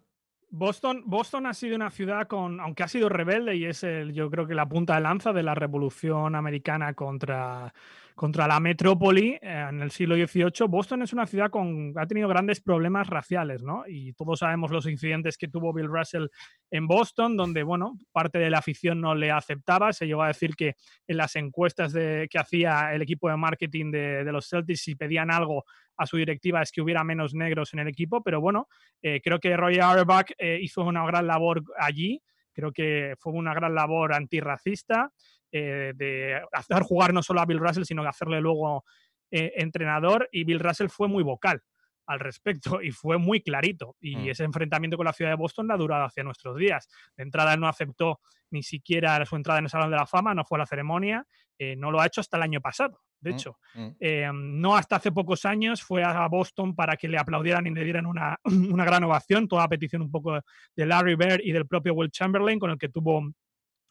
Boston, 0.50 1.02
Boston 1.06 1.46
ha 1.46 1.54
sido 1.54 1.76
una 1.76 1.90
ciudad 1.90 2.26
con, 2.26 2.60
aunque 2.60 2.82
ha 2.82 2.88
sido 2.88 3.08
rebelde 3.08 3.56
y 3.56 3.66
es 3.66 3.84
el, 3.84 4.12
yo 4.12 4.30
creo 4.30 4.46
que 4.46 4.54
la 4.54 4.68
punta 4.68 4.96
de 4.96 5.00
lanza 5.00 5.32
de 5.32 5.44
la 5.44 5.54
revolución 5.54 6.34
americana 6.34 6.94
contra, 6.94 7.72
contra 8.20 8.46
la 8.46 8.60
metrópoli 8.60 9.38
eh, 9.40 9.66
en 9.70 9.80
el 9.80 9.90
siglo 9.90 10.14
XVIII, 10.14 10.68
Boston 10.68 11.00
es 11.00 11.14
una 11.14 11.24
ciudad 11.24 11.48
con, 11.48 11.94
ha 11.96 12.04
tenido 12.04 12.28
grandes 12.28 12.60
problemas 12.60 13.06
raciales, 13.06 13.62
¿no? 13.62 13.84
Y 13.88 14.12
todos 14.12 14.40
sabemos 14.40 14.70
los 14.70 14.84
incidentes 14.84 15.38
que 15.38 15.48
tuvo 15.48 15.72
Bill 15.72 15.88
Russell 15.88 16.26
en 16.70 16.86
Boston, 16.86 17.34
donde, 17.34 17.62
bueno, 17.62 17.96
parte 18.12 18.38
de 18.38 18.50
la 18.50 18.58
afición 18.58 19.00
no 19.00 19.14
le 19.14 19.30
aceptaba. 19.30 19.94
Se 19.94 20.06
llegó 20.06 20.22
a 20.22 20.26
decir 20.26 20.54
que 20.54 20.74
en 21.06 21.16
las 21.16 21.34
encuestas 21.34 21.94
de, 21.94 22.28
que 22.30 22.38
hacía 22.38 22.92
el 22.92 23.00
equipo 23.00 23.30
de 23.30 23.38
marketing 23.38 23.90
de, 23.90 24.22
de, 24.22 24.32
los 24.32 24.50
Celtics, 24.50 24.82
si 24.82 24.96
pedían 24.96 25.30
algo 25.30 25.64
a 25.96 26.04
su 26.04 26.18
directiva, 26.18 26.60
es 26.60 26.72
que 26.72 26.82
hubiera 26.82 27.02
menos 27.02 27.32
negros 27.32 27.72
en 27.72 27.78
el 27.78 27.88
equipo. 27.88 28.22
Pero 28.22 28.42
bueno, 28.42 28.68
eh, 29.00 29.22
creo 29.24 29.40
que 29.40 29.56
Roy 29.56 29.78
Auerbach 29.78 30.30
eh, 30.36 30.58
hizo 30.60 30.84
una 30.84 31.06
gran 31.06 31.26
labor 31.26 31.62
allí. 31.78 32.22
Creo 32.52 32.70
que 32.70 33.14
fue 33.18 33.32
una 33.32 33.54
gran 33.54 33.74
labor 33.74 34.12
antirracista. 34.12 35.10
Eh, 35.52 35.92
de 35.96 36.40
hacer 36.52 36.82
jugar 36.82 37.12
no 37.12 37.24
solo 37.24 37.40
a 37.40 37.46
Bill 37.46 37.58
Russell, 37.58 37.82
sino 37.82 38.02
de 38.02 38.08
hacerle 38.08 38.40
luego 38.40 38.84
eh, 39.30 39.52
entrenador. 39.56 40.28
Y 40.30 40.44
Bill 40.44 40.60
Russell 40.60 40.88
fue 40.88 41.08
muy 41.08 41.22
vocal 41.22 41.62
al 42.06 42.20
respecto 42.20 42.80
y 42.82 42.92
fue 42.92 43.18
muy 43.18 43.42
clarito. 43.42 43.96
Y 44.00 44.16
mm. 44.16 44.28
ese 44.28 44.44
enfrentamiento 44.44 44.96
con 44.96 45.06
la 45.06 45.12
ciudad 45.12 45.32
de 45.32 45.36
Boston 45.36 45.70
ha 45.70 45.76
durado 45.76 46.04
hacia 46.04 46.22
nuestros 46.22 46.56
días. 46.56 46.88
De 47.16 47.24
entrada 47.24 47.56
no 47.56 47.66
aceptó 47.66 48.20
ni 48.50 48.62
siquiera 48.62 49.24
su 49.24 49.36
entrada 49.36 49.58
en 49.58 49.64
el 49.64 49.70
Salón 49.70 49.90
de 49.90 49.96
la 49.96 50.06
Fama, 50.06 50.34
no 50.34 50.44
fue 50.44 50.58
a 50.58 50.60
la 50.60 50.66
ceremonia, 50.66 51.24
eh, 51.56 51.76
no 51.76 51.92
lo 51.92 52.00
ha 52.00 52.06
hecho 52.06 52.20
hasta 52.20 52.36
el 52.36 52.42
año 52.42 52.60
pasado. 52.60 53.00
De 53.20 53.30
mm, 53.30 53.34
hecho, 53.34 53.58
mm. 53.74 54.60
no 54.60 54.76
hasta 54.76 54.96
hace 54.96 55.12
pocos 55.12 55.44
años 55.44 55.82
fue 55.82 56.02
a 56.02 56.26
Boston 56.26 56.74
para 56.74 56.96
que 56.96 57.06
le 57.06 57.18
aplaudieran 57.18 57.66
y 57.66 57.70
le 57.70 57.84
dieran 57.84 58.06
una, 58.06 58.38
una 58.44 58.84
gran 58.84 59.04
ovación, 59.04 59.46
toda 59.46 59.68
petición 59.68 60.02
un 60.02 60.10
poco 60.10 60.40
de 60.74 60.86
Larry 60.86 61.16
Bird 61.16 61.40
y 61.44 61.52
del 61.52 61.66
propio 61.66 61.94
Will 61.94 62.10
Chamberlain, 62.10 62.58
con 62.58 62.70
el 62.70 62.78
que 62.78 62.88
tuvo 62.88 63.22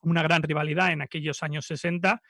una 0.01 0.23
gran 0.23 0.43
rivalidad 0.43 0.91
en 0.91 1.01
aquellos 1.01 1.43
años 1.43 1.65
60. 1.65 2.21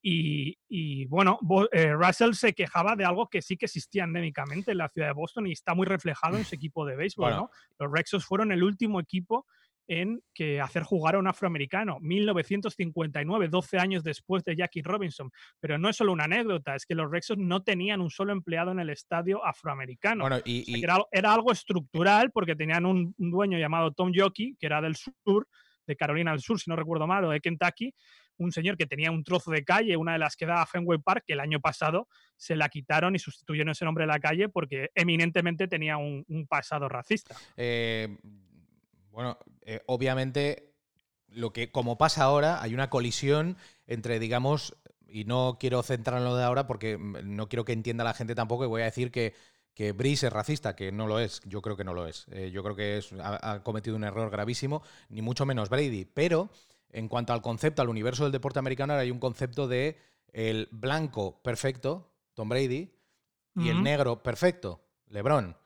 Y, 0.00 1.06
bueno, 1.06 1.38
eh, 1.72 1.92
Russell 1.92 2.32
se 2.32 2.52
quejaba 2.52 2.94
de 2.94 3.04
algo 3.04 3.28
que 3.28 3.42
sí 3.42 3.56
que 3.56 3.66
existía 3.66 4.04
endémicamente 4.04 4.70
en 4.72 4.78
la 4.78 4.88
ciudad 4.88 5.08
de 5.08 5.14
Boston 5.14 5.46
y 5.46 5.52
está 5.52 5.74
muy 5.74 5.86
reflejado 5.86 6.36
en 6.36 6.44
su 6.44 6.54
equipo 6.54 6.86
de 6.86 6.96
béisbol. 6.96 7.32
¿no? 7.32 7.50
Los 7.78 7.92
Rexos 7.92 8.24
fueron 8.24 8.52
el 8.52 8.62
último 8.62 9.00
equipo 9.00 9.46
en 9.88 10.22
que 10.34 10.60
hacer 10.60 10.82
jugar 10.82 11.14
a 11.14 11.18
un 11.18 11.26
afroamericano, 11.26 11.98
1959, 12.00 13.48
12 13.48 13.78
años 13.78 14.04
después 14.04 14.44
de 14.44 14.54
Jackie 14.54 14.82
Robinson. 14.82 15.30
Pero 15.60 15.78
no 15.78 15.88
es 15.88 15.96
solo 15.96 16.12
una 16.12 16.24
anécdota, 16.24 16.76
es 16.76 16.84
que 16.84 16.94
los 16.94 17.10
Rexos 17.10 17.38
no 17.38 17.62
tenían 17.62 18.02
un 18.02 18.10
solo 18.10 18.32
empleado 18.32 18.70
en 18.70 18.80
el 18.80 18.90
estadio 18.90 19.44
afroamericano. 19.44 20.28
y, 20.44 20.84
era, 20.84 21.32
algo 21.32 21.52
estructural 21.52 22.30
porque 22.32 22.54
tenían 22.54 22.84
un, 22.84 23.14
un 23.16 23.30
dueño 23.30 23.58
llamado 23.58 23.92
Tom 23.92 24.12
Jockey, 24.14 24.56
que 24.60 24.66
era 24.66 24.82
del 24.82 24.94
sur, 24.94 25.48
de 25.88 25.96
Carolina 25.96 26.30
del 26.30 26.40
Sur, 26.40 26.60
si 26.60 26.70
no 26.70 26.76
recuerdo 26.76 27.06
mal, 27.06 27.24
o 27.24 27.30
de 27.30 27.40
Kentucky, 27.40 27.92
un 28.36 28.52
señor 28.52 28.76
que 28.76 28.86
tenía 28.86 29.10
un 29.10 29.24
trozo 29.24 29.50
de 29.50 29.64
calle, 29.64 29.96
una 29.96 30.12
de 30.12 30.18
las 30.18 30.36
que 30.36 30.46
daba 30.46 30.64
Fenway 30.66 30.98
Park, 30.98 31.24
que 31.26 31.32
el 31.32 31.40
año 31.40 31.60
pasado 31.60 32.06
se 32.36 32.54
la 32.54 32.68
quitaron 32.68 33.16
y 33.16 33.18
sustituyeron 33.18 33.70
ese 33.70 33.84
nombre 33.84 34.04
de 34.04 34.08
la 34.08 34.20
calle 34.20 34.48
porque 34.48 34.90
eminentemente 34.94 35.66
tenía 35.66 35.96
un, 35.96 36.24
pasado 36.48 36.88
racista. 36.88 37.34
Eh, 37.56 38.16
bueno, 39.10 39.38
eh, 39.62 39.80
obviamente, 39.86 40.74
lo 41.26 41.52
que 41.52 41.72
como 41.72 41.98
pasa 41.98 42.22
ahora, 42.22 42.62
hay 42.62 42.74
una 42.74 42.90
colisión 42.90 43.56
entre, 43.86 44.20
digamos, 44.20 44.76
y 45.08 45.24
no 45.24 45.56
quiero 45.58 45.82
centrarlo 45.82 46.36
de 46.36 46.44
ahora 46.44 46.66
porque 46.66 46.98
no 46.98 47.48
quiero 47.48 47.64
que 47.64 47.72
entienda 47.72 48.04
la 48.04 48.14
gente 48.14 48.34
tampoco, 48.34 48.64
y 48.64 48.68
voy 48.68 48.82
a 48.82 48.86
decir 48.86 49.10
que 49.10 49.34
que 49.78 49.92
Brice 49.92 50.26
es 50.26 50.32
racista, 50.32 50.74
que 50.74 50.90
no 50.90 51.06
lo 51.06 51.20
es, 51.20 51.40
yo 51.44 51.62
creo 51.62 51.76
que 51.76 51.84
no 51.84 51.94
lo 51.94 52.08
es. 52.08 52.26
Eh, 52.32 52.50
yo 52.52 52.64
creo 52.64 52.74
que 52.74 52.98
es, 52.98 53.12
ha, 53.22 53.62
cometido 53.62 53.94
un 53.94 54.02
error 54.02 54.28
gravísimo, 54.28 54.82
ni 55.08 55.22
mucho 55.22 55.46
menos 55.46 55.68
Brady. 55.68 56.04
Pero 56.04 56.50
en 56.90 57.06
cuanto 57.06 57.32
al 57.32 57.42
concepto, 57.42 57.80
al 57.80 57.88
universo 57.88 58.24
del 58.24 58.32
deporte 58.32 58.58
americano, 58.58 58.94
hay 58.94 59.12
un 59.12 59.20
concepto 59.20 59.68
de 59.68 59.96
el 60.32 60.66
blanco 60.72 61.40
perfecto, 61.44 62.10
Tom 62.34 62.48
Brady, 62.48 62.92
y 63.54 63.68
el 63.68 63.84
negro 63.84 64.20
perfecto, 64.20 64.80
LeBron. 65.10 65.56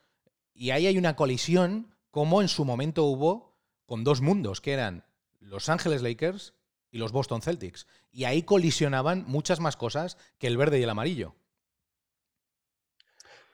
Y 0.53 0.73
ahí 0.73 0.87
hay 0.87 0.99
una 0.99 1.17
colisión, 1.17 1.95
como 2.11 2.43
en 2.43 2.49
su 2.49 2.67
momento 2.67 3.05
hubo 3.05 3.57
con 3.87 4.05
dos 4.05 4.21
mundos, 4.21 4.61
que 4.61 4.75
eran 4.75 5.07
Los 5.41 5.71
Ángeles 5.71 6.03
Lakers 6.03 6.53
y 6.91 6.99
los 6.99 7.13
Boston 7.13 7.41
Celtics. 7.41 7.87
Y 8.11 8.25
ahí 8.25 8.43
colisionaban 8.43 9.25
muchas 9.27 9.59
más 9.59 9.79
cosas 9.79 10.19
que 10.37 10.49
el 10.49 10.59
verde 10.59 10.81
y 10.81 10.83
el 10.83 10.91
amarillo. 10.91 11.35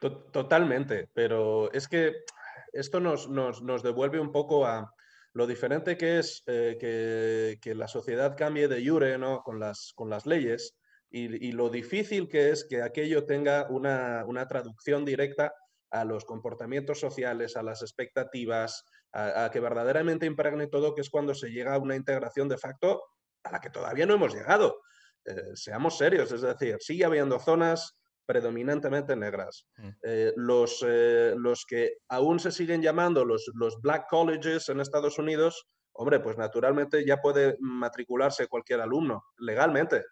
Totalmente, 0.01 1.09
pero 1.13 1.73
es 1.73 1.89
que 1.89 2.25
esto 2.73 3.01
nos, 3.01 3.83
devuelve 3.83 4.21
un 4.21 4.31
poco 4.31 4.65
a 4.65 4.95
lo 5.33 5.47
diferente 5.47 5.97
que 5.97 6.19
es 6.19 6.43
eh, 6.47 7.59
que, 7.61 7.75
la 7.75 7.89
sociedad 7.89 8.37
cambie 8.37 8.69
de 8.69 8.87
jure 8.87 9.19
¿no? 9.19 9.43
con, 9.43 9.59
las, 9.59 9.93
con 9.95 10.09
las 10.09 10.25
leyes 10.25 10.77
y, 11.11 11.53
lo 11.53 11.71
difícil 11.71 12.29
que 12.29 12.51
es 12.51 12.65
que 12.65 12.83
aquello 12.83 13.25
tenga 13.25 13.67
una, 13.71 14.47
traducción 14.49 15.05
directa 15.05 15.53
a 15.91 16.05
los 16.05 16.25
comportamientos 16.25 17.01
sociales, 17.01 17.57
a 17.57 17.63
las 17.63 17.83
expectativas, 17.83 18.85
a, 19.13 19.51
que 19.51 19.59
verdaderamente 19.59 20.27
impregne 20.27 20.67
todo, 20.67 20.95
que 20.95 21.01
es 21.01 21.11
cuando 21.11 21.35
se 21.35 21.49
llega 21.49 21.75
a 21.75 21.79
una 21.79 21.97
integración 21.97 22.49
de 22.49 22.59
facto 22.59 23.03
a 23.43 23.53
la 23.53 23.61
que 23.61 23.71
todavía 23.71 24.07
no 24.07 24.15
hemos 24.15 24.35
llegado. 24.35 24.81
Eh, 25.25 25.35
seamos 25.55 25.97
serios, 25.97 26.31
es 26.31 26.43
decir, 26.43 26.77
sigue 26.81 27.07
habiendo 27.07 27.39
zonas 27.39 27.99
predominantemente 28.29 29.17
negras. 29.17 29.67
Mm. 29.79 29.89
Eh, 30.03 30.33
los, 30.37 30.85
eh, 30.87 31.35
los 31.35 31.65
que 31.65 31.95
aún 32.11 32.39
se 32.39 32.53
siguen 32.53 32.83
llamando 32.83 33.25
los, 33.25 33.51
los 33.55 33.81
black 33.81 34.07
colleges 34.11 34.69
en 34.69 34.81
Estados 34.81 35.19
Unidos, 35.19 35.67
hombre, 35.93 36.21
pues 36.21 36.37
naturalmente 36.37 37.07
ya 37.07 37.23
puede 37.23 37.57
matricularse 37.59 38.47
cualquier 38.47 38.83
alumno 38.83 39.25
legalmente. 39.39 40.05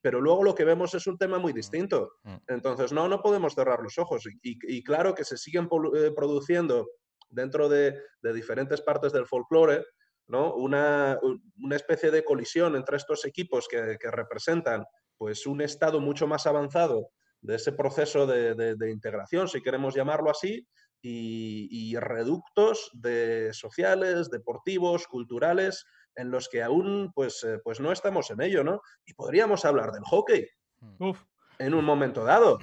Pero 0.00 0.22
luego 0.22 0.44
lo 0.44 0.54
que 0.54 0.64
vemos 0.64 0.94
es 0.94 1.06
un 1.06 1.18
tema 1.18 1.38
muy 1.38 1.52
mm. 1.52 1.56
distinto. 1.56 2.12
Mm. 2.22 2.36
Entonces, 2.48 2.90
no, 2.90 3.06
no 3.06 3.20
podemos 3.20 3.54
cerrar 3.54 3.80
los 3.82 3.98
ojos. 3.98 4.24
Y, 4.42 4.82
claro 4.82 5.14
que 5.14 5.24
se 5.24 5.36
siguen 5.36 5.68
eh, 5.94 6.10
produciendo 6.16 6.88
dentro 7.28 7.68
de, 7.68 8.00
de, 8.22 8.32
diferentes 8.32 8.80
partes 8.80 9.12
del 9.12 9.26
folclore 9.26 9.84
¿no? 10.26 10.54
una, 10.54 11.18
una, 11.62 11.76
especie 11.76 12.10
de 12.10 12.24
colisión 12.24 12.76
entre 12.76 12.96
estos 12.96 13.26
equipos 13.26 13.68
que, 13.68 13.98
que 14.00 14.10
representan 14.10 14.86
pues, 15.18 15.46
un 15.46 15.60
estado 15.60 16.00
mucho 16.00 16.26
más 16.26 16.46
avanzado 16.46 17.10
de 17.40 17.56
ese 17.56 17.72
proceso 17.72 18.26
de, 18.26 18.90
integración, 18.90 19.48
si 19.48 19.62
queremos 19.62 19.94
llamarlo 19.94 20.30
así, 20.30 20.66
y, 21.00 21.96
reductos 21.96 22.90
de 22.92 23.52
sociales, 23.52 24.30
deportivos, 24.30 25.06
culturales, 25.06 25.84
en 26.16 26.30
los 26.30 26.48
que 26.48 26.62
aún 26.62 27.12
pues, 27.14 27.44
eh, 27.44 27.60
pues 27.62 27.78
no 27.78 27.92
estamos 27.92 28.30
en 28.30 28.40
ello, 28.40 28.64
¿no? 28.64 28.80
Y 29.06 29.14
podríamos 29.14 29.64
hablar 29.64 29.92
del 29.92 30.02
hockey 30.02 30.46
hmm. 30.80 31.12
en 31.60 31.74
un 31.74 31.84
momento 31.84 32.24
dado, 32.24 32.58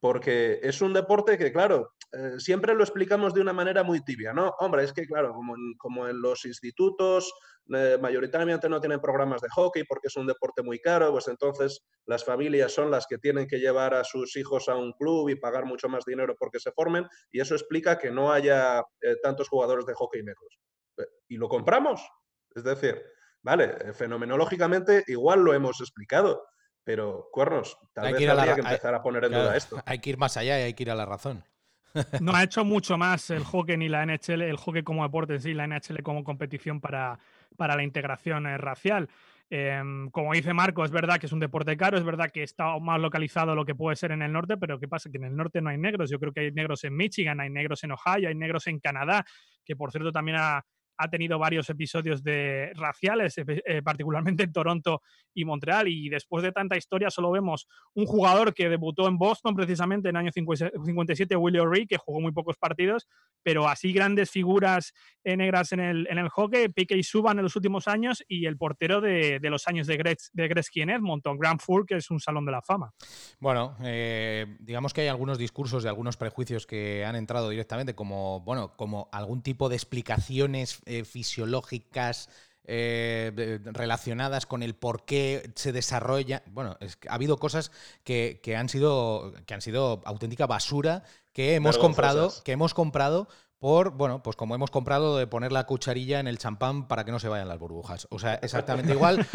porque 0.00 0.60
es 0.62 0.80
un 0.80 0.94
deporte 0.94 1.36
que, 1.36 1.52
claro, 1.52 1.92
eh, 2.12 2.38
siempre 2.38 2.74
lo 2.74 2.84
explicamos 2.84 3.34
de 3.34 3.40
una 3.40 3.52
manera 3.52 3.82
muy 3.82 4.02
tibia, 4.04 4.32
¿no? 4.32 4.54
Hombre, 4.60 4.84
es 4.84 4.92
que, 4.92 5.06
claro, 5.06 5.32
como 5.34 5.54
como 5.78 6.06
en 6.06 6.20
los 6.20 6.44
institutos 6.44 7.32
eh, 7.74 7.98
mayoritariamente 8.00 8.68
no 8.68 8.80
tienen 8.80 9.00
programas 9.00 9.40
de 9.40 9.48
hockey 9.48 9.84
porque 9.84 10.06
es 10.06 10.16
un 10.16 10.26
deporte 10.26 10.62
muy 10.62 10.78
caro, 10.78 11.10
pues 11.10 11.26
entonces 11.26 11.84
las 12.06 12.24
familias 12.24 12.72
son 12.72 12.90
las 12.90 13.06
que 13.06 13.18
tienen 13.18 13.48
que 13.48 13.58
llevar 13.58 13.92
a 13.94 14.04
sus 14.04 14.36
hijos 14.36 14.68
a 14.68 14.76
un 14.76 14.92
club 14.92 15.28
y 15.30 15.34
pagar 15.34 15.64
mucho 15.64 15.88
más 15.88 16.04
dinero 16.04 16.36
porque 16.38 16.60
se 16.60 16.70
formen 16.70 17.08
y 17.32 17.40
eso 17.40 17.54
explica 17.54 17.98
que 17.98 18.12
no 18.12 18.30
haya 18.30 18.80
eh, 19.00 19.16
tantos 19.20 19.48
jugadores 19.48 19.84
de 19.84 19.94
hockey 19.94 20.22
negros. 20.22 20.60
Y 21.28 21.36
lo 21.36 21.48
compramos. 21.48 22.08
Es 22.54 22.62
decir, 22.62 23.02
vale, 23.42 23.92
fenomenológicamente 23.92 25.04
igual 25.08 25.40
lo 25.40 25.52
hemos 25.52 25.80
explicado, 25.80 26.46
pero 26.84 27.28
cuernos, 27.32 27.76
tal 27.92 28.12
vez 28.12 28.28
habría 28.28 28.54
que 28.54 28.60
empezar 28.60 28.94
a 28.94 29.02
poner 29.02 29.24
en 29.24 29.32
duda 29.32 29.56
esto. 29.56 29.82
Hay 29.84 29.98
que 29.98 30.10
ir 30.10 30.18
más 30.18 30.36
allá 30.36 30.60
y 30.60 30.62
hay 30.62 30.74
que 30.74 30.84
ir 30.84 30.90
a 30.90 30.94
la 30.94 31.04
razón. 31.04 31.44
No 32.20 32.34
ha 32.34 32.42
hecho 32.42 32.64
mucho 32.64 32.98
más 32.98 33.30
el 33.30 33.44
hockey 33.44 33.76
ni 33.76 33.88
la 33.88 34.04
NHL, 34.04 34.42
el 34.42 34.56
hockey 34.56 34.82
como 34.82 35.02
deporte 35.02 35.34
en 35.34 35.40
sí, 35.40 35.54
la 35.54 35.66
NHL 35.66 36.02
como 36.02 36.24
competición 36.24 36.80
para, 36.80 37.18
para 37.56 37.76
la 37.76 37.82
integración 37.82 38.46
eh, 38.46 38.58
racial. 38.58 39.08
Em, 39.48 40.10
como 40.10 40.32
dice 40.32 40.52
Marco, 40.52 40.84
es 40.84 40.90
verdad 40.90 41.18
que 41.18 41.26
es 41.26 41.32
un 41.32 41.38
deporte 41.38 41.76
caro, 41.76 41.96
es 41.96 42.04
verdad 42.04 42.30
que 42.32 42.42
está 42.42 42.78
más 42.80 43.00
localizado 43.00 43.54
lo 43.54 43.64
que 43.64 43.76
puede 43.76 43.94
ser 43.94 44.10
en 44.10 44.22
el 44.22 44.32
norte, 44.32 44.56
pero 44.56 44.80
¿qué 44.80 44.88
pasa? 44.88 45.08
Que 45.10 45.18
en 45.18 45.24
el 45.24 45.36
norte 45.36 45.60
no 45.60 45.70
hay 45.70 45.78
negros. 45.78 46.10
Yo 46.10 46.18
creo 46.18 46.32
que 46.32 46.40
hay 46.40 46.52
negros 46.52 46.82
en 46.84 46.96
Michigan, 46.96 47.40
hay 47.40 47.50
negros 47.50 47.84
en 47.84 47.92
Ohio, 47.92 48.28
hay 48.28 48.34
negros 48.34 48.66
en 48.66 48.80
Canadá, 48.80 49.24
que 49.64 49.76
por 49.76 49.92
cierto 49.92 50.10
también 50.10 50.38
ha, 50.40 50.64
ha 50.96 51.08
tenido 51.08 51.38
varios 51.38 51.68
episodios 51.70 52.22
de 52.22 52.72
raciales, 52.74 53.34
eh, 53.38 53.82
particularmente 53.82 54.44
en 54.44 54.52
Toronto 54.52 55.02
y 55.34 55.44
Montreal, 55.44 55.88
y 55.88 56.08
después 56.08 56.42
de 56.42 56.52
tanta 56.52 56.76
historia 56.76 57.10
solo 57.10 57.30
vemos 57.30 57.68
un 57.94 58.06
jugador 58.06 58.54
que 58.54 58.68
debutó 58.68 59.06
en 59.08 59.18
Boston 59.18 59.54
precisamente 59.54 60.08
en 60.08 60.16
el 60.16 60.20
año 60.20 60.32
57, 60.32 61.36
Willie 61.36 61.60
O'Reilly, 61.60 61.86
que 61.86 61.98
jugó 61.98 62.20
muy 62.20 62.32
pocos 62.32 62.56
partidos, 62.56 63.06
pero 63.42 63.68
así 63.68 63.92
grandes 63.92 64.30
figuras 64.30 64.92
eh, 65.24 65.36
negras 65.36 65.72
en 65.72 65.80
el, 65.80 66.06
en 66.10 66.18
el 66.18 66.28
hockey, 66.28 66.68
Piqué 66.68 66.96
y 66.96 67.02
Subban 67.02 67.38
en 67.38 67.44
los 67.44 67.56
últimos 67.56 67.86
años, 67.88 68.24
y 68.28 68.46
el 68.46 68.56
portero 68.56 69.00
de, 69.00 69.38
los 69.42 69.68
años 69.68 69.86
de, 69.86 69.96
Gretz, 69.96 70.30
de 70.32 70.48
Gretzky 70.48 70.82
en 70.82 70.90
Edmonton, 70.90 71.38
Grand 71.38 71.60
Four, 71.60 71.86
que 71.86 71.96
es 71.96 72.10
un 72.10 72.20
salón 72.20 72.44
de 72.46 72.52
la 72.52 72.62
fama. 72.62 72.92
Bueno, 73.38 73.76
eh, 73.82 74.56
digamos 74.60 74.94
que 74.94 75.02
hay 75.02 75.08
algunos 75.08 75.38
discursos 75.38 75.84
y 75.84 75.88
algunos 75.88 76.16
prejuicios 76.16 76.66
que 76.66 77.04
han 77.04 77.16
entrado 77.16 77.50
directamente 77.50 77.94
como, 77.94 78.40
bueno, 78.40 78.76
como 78.76 79.08
algún 79.12 79.42
tipo 79.42 79.68
de 79.68 79.76
explicaciones 79.76 80.82
eh, 80.86 81.04
fisiológicas 81.04 82.28
eh, 82.68 83.60
relacionadas 83.64 84.44
con 84.46 84.62
el 84.62 84.74
por 84.74 85.04
qué 85.04 85.52
se 85.54 85.72
desarrolla. 85.72 86.42
Bueno, 86.46 86.76
ha 87.08 87.14
habido 87.14 87.36
cosas 87.36 87.70
que, 88.02 88.40
han 88.56 88.68
sido, 88.68 89.34
que 89.46 89.54
han 89.54 89.60
sido 89.60 90.02
auténtica 90.04 90.46
basura 90.46 91.04
que 91.32 91.54
hemos 91.54 91.78
comprado, 91.78 92.32
que 92.42 92.52
hemos 92.52 92.74
comprado 92.74 93.28
por, 93.58 93.90
bueno, 93.90 94.22
pues 94.22 94.36
como 94.36 94.54
hemos 94.54 94.70
comprado 94.70 95.16
de 95.16 95.26
poner 95.26 95.52
la 95.52 95.64
cucharilla 95.64 96.20
en 96.20 96.26
el 96.26 96.38
champán 96.38 96.88
para 96.88 97.04
que 97.04 97.12
no 97.12 97.18
se 97.18 97.28
vayan 97.28 97.48
las 97.48 97.58
burbujas. 97.58 98.06
O 98.10 98.18
sea, 98.18 98.34
exactamente 98.34 98.92
igual. 98.94 99.26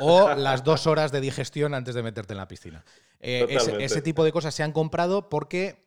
o 0.00 0.34
las 0.34 0.64
dos 0.64 0.86
horas 0.86 1.12
de 1.12 1.20
digestión 1.20 1.74
antes 1.74 1.94
de 1.94 2.02
meterte 2.02 2.32
en 2.32 2.38
la 2.38 2.48
piscina. 2.48 2.84
Eh, 3.20 3.58
ese 3.78 4.02
tipo 4.02 4.24
de 4.24 4.32
cosas 4.32 4.54
se 4.54 4.62
han 4.62 4.72
comprado 4.72 5.28
porque 5.28 5.86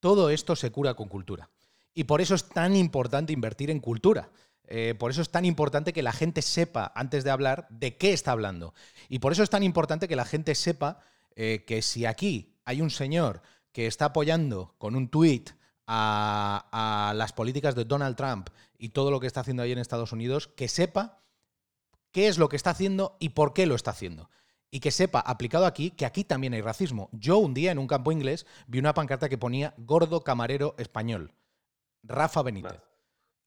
todo 0.00 0.30
esto 0.30 0.56
se 0.56 0.72
cura 0.72 0.94
con 0.94 1.08
cultura. 1.08 1.50
Y 1.92 2.04
por 2.04 2.20
eso 2.20 2.34
es 2.34 2.48
tan 2.48 2.76
importante 2.76 3.32
invertir 3.32 3.70
en 3.70 3.80
cultura. 3.80 4.30
Eh, 4.72 4.94
por 4.96 5.10
eso 5.10 5.20
es 5.20 5.30
tan 5.30 5.44
importante 5.44 5.92
que 5.92 6.02
la 6.02 6.12
gente 6.12 6.42
sepa, 6.42 6.92
antes 6.94 7.24
de 7.24 7.30
hablar, 7.30 7.66
de 7.70 7.96
qué 7.96 8.12
está 8.12 8.30
hablando. 8.30 8.72
Y 9.08 9.18
por 9.18 9.32
eso 9.32 9.42
es 9.42 9.50
tan 9.50 9.64
importante 9.64 10.06
que 10.06 10.14
la 10.14 10.24
gente 10.24 10.54
sepa 10.54 11.00
eh, 11.34 11.64
que 11.66 11.82
si 11.82 12.06
aquí 12.06 12.56
hay 12.64 12.80
un 12.80 12.90
señor 12.90 13.42
que 13.72 13.88
está 13.88 14.06
apoyando 14.06 14.76
con 14.78 14.94
un 14.94 15.08
tuit 15.08 15.50
a, 15.88 17.12
las 17.16 17.32
políticas 17.32 17.74
de 17.74 17.84
Donald 17.84 18.16
Trump 18.16 18.48
y 18.78 18.90
todo 18.90 19.10
lo 19.10 19.18
que 19.18 19.26
está 19.26 19.40
haciendo 19.40 19.64
ahí 19.64 19.72
en 19.72 19.78
Estados 19.78 20.12
Unidos, 20.12 20.46
que 20.46 20.68
sepa 20.68 21.24
qué 22.12 22.28
es 22.28 22.38
lo 22.38 22.48
que 22.48 22.56
está 22.56 22.70
haciendo 22.70 23.16
y 23.18 23.30
por 23.30 23.52
qué 23.52 23.66
lo 23.66 23.74
está 23.74 23.90
haciendo. 23.90 24.30
Y 24.70 24.78
que 24.78 24.92
sepa, 24.92 25.18
aplicado 25.18 25.66
aquí, 25.66 25.90
que 25.90 26.06
aquí 26.06 26.22
también 26.22 26.54
hay 26.54 26.60
racismo. 26.60 27.08
Yo 27.10 27.38
un 27.38 27.54
día 27.54 27.72
en 27.72 27.78
un 27.80 27.88
campo 27.88 28.12
inglés 28.12 28.46
vi 28.68 28.78
una 28.78 28.94
pancarta 28.94 29.28
que 29.28 29.36
ponía 29.36 29.74
gordo 29.78 30.22
camarero 30.22 30.76
español. 30.78 31.34
Rafa 32.04 32.42
Benítez. 32.42 32.89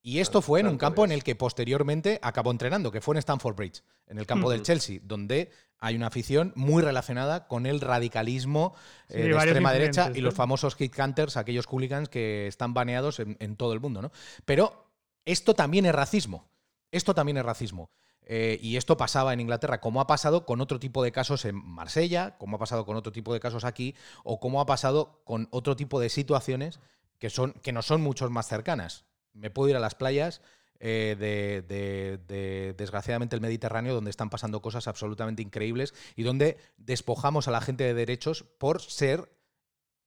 Y 0.05 0.19
esto 0.19 0.41
fue 0.41 0.59
en 0.59 0.67
un 0.67 0.77
campo 0.77 1.05
en 1.05 1.13
el 1.13 1.23
que 1.23 1.33
posteriormente 1.33 2.19
acabó 2.21 2.51
entrenando, 2.51 2.91
que 2.91 2.99
fue 2.99 3.15
en 3.15 3.19
Stamford 3.19 3.55
Bridge, 3.55 3.83
en 4.07 4.17
el 4.19 4.25
campo 4.25 4.51
del 4.51 4.61
Chelsea, 4.61 4.99
donde 5.01 5.49
hay 5.79 5.95
una 5.95 6.07
afición 6.07 6.51
muy 6.57 6.83
relacionada 6.83 7.47
con 7.47 7.65
el 7.65 7.79
radicalismo 7.79 8.75
eh, 9.07 9.23
de 9.23 9.31
extrema 9.31 9.71
derecha 9.71 10.11
y 10.13 10.19
los 10.19 10.33
famosos 10.33 10.75
hit 10.75 10.93
canters, 10.93 11.37
aquellos 11.37 11.67
hooligans 11.67 12.09
que 12.09 12.47
están 12.47 12.73
baneados 12.73 13.21
en, 13.21 13.55
todo 13.55 13.71
el 13.71 13.79
mundo. 13.79 14.01
¿no? 14.01 14.11
Pero 14.43 14.91
esto 15.23 15.53
también 15.53 15.85
es 15.85 15.95
racismo. 15.95 16.49
Esto 16.91 17.15
también 17.15 17.37
es 17.37 17.45
racismo. 17.45 17.89
Eh, 18.25 18.59
y 18.61 18.75
esto 18.75 18.97
pasaba 18.97 19.31
en 19.31 19.39
Inglaterra, 19.39 19.79
como 19.79 20.01
ha 20.01 20.07
pasado 20.07 20.45
con 20.45 20.59
otro 20.59 20.81
tipo 20.81 21.01
de 21.01 21.13
casos 21.13 21.45
en 21.45 21.55
Marsella, 21.55 22.37
como 22.37 22.57
ha 22.57 22.59
pasado 22.59 22.85
con 22.85 22.97
otro 22.97 23.13
tipo 23.13 23.33
de 23.33 23.39
casos 23.39 23.63
aquí, 23.63 23.95
o 24.25 24.41
como 24.41 24.59
ha 24.59 24.65
pasado 24.65 25.21
con 25.23 25.47
otro 25.51 25.77
tipo 25.77 26.01
de 26.01 26.09
situaciones 26.09 26.81
que, 27.19 27.29
son, 27.29 27.53
que 27.53 27.71
no 27.71 27.81
son 27.81 28.01
muchos 28.01 28.31
más 28.31 28.49
cercanas 28.49 29.05
me 29.34 29.49
puedo 29.49 29.69
ir 29.69 29.75
a 29.75 29.79
las 29.79 29.95
playas 29.95 30.41
eh, 30.86 31.15
de, 31.17 32.73
desgraciadamente, 32.77 33.36
el 33.36 33.41
Mediterráneo, 33.41 33.93
donde 33.93 34.09
están 34.09 34.29
pasando 34.29 34.61
cosas 34.61 34.88
absolutamente 34.88 35.41
increíbles 35.41 35.93
y 36.15 36.23
donde 36.23 36.57
despojamos 36.77 37.47
a 37.47 37.51
la 37.51 37.61
gente 37.61 37.86
de 37.86 37.93
derechos 37.93 38.43
por 38.43 38.81
ser 38.81 39.31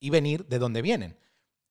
y 0.01 0.11
venir 0.11 0.47
de 0.47 0.59
donde 0.59 0.83
vienen. 0.83 1.19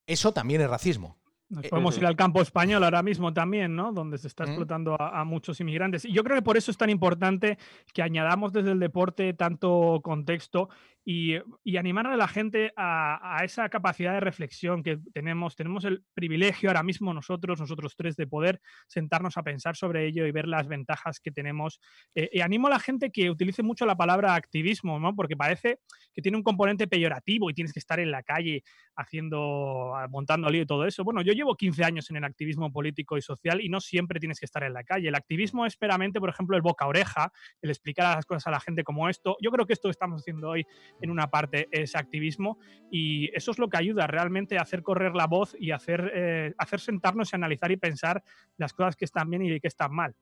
Eso 0.07 0.33
también 0.33 0.61
es 0.61 0.69
racismo. 0.69 1.17
Nos 1.49 1.65
eh, 1.65 1.69
podemos 1.69 1.95
ir 1.97 2.05
al 2.07 2.15
campo 2.15 2.41
español 2.41 2.83
ahora 2.83 3.03
mismo 3.03 3.31
también, 3.31 3.75
¿no? 3.75 3.91
Donde 3.91 4.17
se 4.17 4.27
está 4.27 4.45
explotando 4.45 4.99
a, 4.99 5.23
muchos 5.23 5.59
inmigrantes. 5.59 6.05
Y 6.05 6.11
yo 6.11 6.23
creo 6.23 6.37
que 6.37 6.41
por 6.41 6.57
eso 6.57 6.71
es 6.71 6.77
tan 6.77 6.89
importante 6.89 7.59
que 7.93 8.01
añadamos 8.01 8.51
desde 8.51 8.71
el 8.71 8.79
deporte 8.79 9.33
tanto 9.33 10.01
contexto 10.03 10.69
y, 11.07 11.37
animar 11.77 12.07
a 12.07 12.17
la 12.17 12.27
gente 12.27 12.73
a, 12.75 13.39
esa 13.43 13.69
capacidad 13.69 14.13
de 14.13 14.19
reflexión 14.21 14.81
que 14.81 14.97
tenemos. 15.13 15.55
Tenemos 15.55 15.85
el 15.85 16.03
privilegio 16.15 16.69
ahora 16.69 16.81
mismo 16.81 17.13
nosotros, 17.13 17.59
nosotros 17.59 17.95
tres, 17.95 18.15
de 18.15 18.25
poder 18.25 18.59
sentarnos 18.87 19.37
a 19.37 19.43
pensar 19.43 19.75
sobre 19.75 20.07
ello 20.07 20.25
y 20.25 20.31
ver 20.31 20.47
las 20.47 20.67
ventajas 20.67 21.19
que 21.19 21.31
tenemos. 21.31 21.79
Eh, 22.15 22.29
y 22.33 22.41
animo 22.41 22.67
a 22.67 22.71
la 22.71 22.79
gente 22.79 23.11
que 23.11 23.29
utilice 23.29 23.61
mucho 23.61 23.85
la 23.85 23.95
palabra 23.95 24.33
activismo, 24.33 24.99
¿no? 24.99 25.15
porque 25.15 25.37
parece 25.37 25.79
que 26.11 26.23
tiene 26.23 26.37
un 26.37 26.43
componente 26.43 26.87
peyorativo 26.87 27.51
y 27.51 27.53
tienes 27.53 27.71
que 27.71 27.79
estar 27.79 27.99
en 27.99 28.09
la 28.09 28.23
calle 28.23 28.63
haciendo, 28.95 29.93
montando 30.09 30.49
lío 30.49 30.63
y 30.63 30.65
todo 30.65 30.85
eso. 30.85 31.03
Bueno, 31.03 31.21
yo 31.21 31.33
llevo 31.33 31.55
15 31.55 31.83
años 31.83 32.09
en 32.09 32.15
el 32.15 32.23
activismo 32.23 32.71
político 32.71 33.17
y 33.17 33.21
social 33.21 33.61
y 33.61 33.69
no 33.69 33.79
siempre 33.79 34.19
tienes 34.19 34.39
que 34.39 34.45
estar 34.45 34.63
en 34.63 34.73
la 34.73 34.83
calle. 34.83 35.09
El 35.09 35.15
activismo 35.15 35.65
es 35.65 35.77
meramente, 35.79 36.19
por 36.19 36.29
ejemplo, 36.29 36.55
el 36.55 36.63
boca 36.63 36.87
oreja, 36.87 37.31
el 37.61 37.69
explicar 37.69 38.15
las 38.15 38.25
cosas 38.25 38.47
a 38.47 38.51
la 38.51 38.59
gente 38.59 38.83
como 38.83 39.07
esto. 39.09 39.37
Yo 39.41 39.51
creo 39.51 39.67
que 39.67 39.73
esto 39.73 39.89
que 39.89 39.91
estamos 39.91 40.21
haciendo 40.21 40.49
hoy 40.49 40.65
en 41.01 41.09
una 41.09 41.29
parte 41.29 41.67
es 41.71 41.95
activismo 41.95 42.57
y 42.91 43.35
eso 43.35 43.51
es 43.51 43.59
lo 43.59 43.69
que 43.69 43.77
ayuda 43.77 44.07
realmente 44.07 44.57
a 44.57 44.61
hacer 44.61 44.83
correr 44.83 45.15
la 45.15 45.27
voz 45.27 45.55
y 45.59 45.71
hacer, 45.71 46.11
eh, 46.13 46.53
hacer 46.57 46.79
sentarnos 46.79 47.31
y 47.31 47.35
analizar 47.35 47.71
y 47.71 47.77
pensar 47.77 48.23
las 48.57 48.73
cosas 48.73 48.95
que 48.95 49.05
están 49.05 49.29
bien 49.29 49.43
y 49.43 49.59
que 49.59 49.67
están 49.67 49.93
mal. 49.93 50.15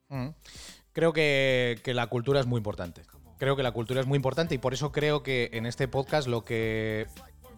Creo 0.92 1.14
que, 1.14 1.80
que 1.84 1.94
la 1.94 2.08
cultura 2.08 2.40
es 2.40 2.46
muy 2.46 2.58
importante. 2.58 3.02
Creo 3.38 3.56
que 3.56 3.64
la 3.64 3.72
cultura 3.72 4.00
es 4.00 4.08
muy 4.08 4.16
importante 4.16 4.56
y 4.56 4.58
por 4.58 4.74
eso 4.74 4.92
creo 4.92 5.24
que 5.24 5.50
en 5.54 5.66
este 5.66 5.88
podcast 5.88 6.28
lo 6.28 6.46
que 6.46 7.08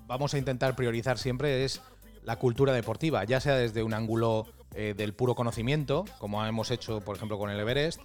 vamos 0.08 0.34
a 0.34 0.38
intentar 0.38 0.76
priorizar 0.76 1.18
siempre 1.18 1.64
es 1.64 1.82
la 2.24 2.38
cultura 2.38 2.74
deportiva, 2.74 3.24
ya 3.24 3.40
sea 3.40 3.56
desde 3.56 3.84
un 3.84 3.94
ángulo 3.94 4.48
eh, 4.74 4.94
del 4.98 5.14
puro 5.14 5.36
conocimiento, 5.36 6.06
como 6.18 6.46
hemos 6.46 6.72
hecho, 6.72 7.02
por 7.02 7.16
ejemplo, 7.16 7.38
con 7.38 7.50
el 7.50 7.60
Everest, 7.60 8.02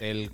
del, 0.00 0.30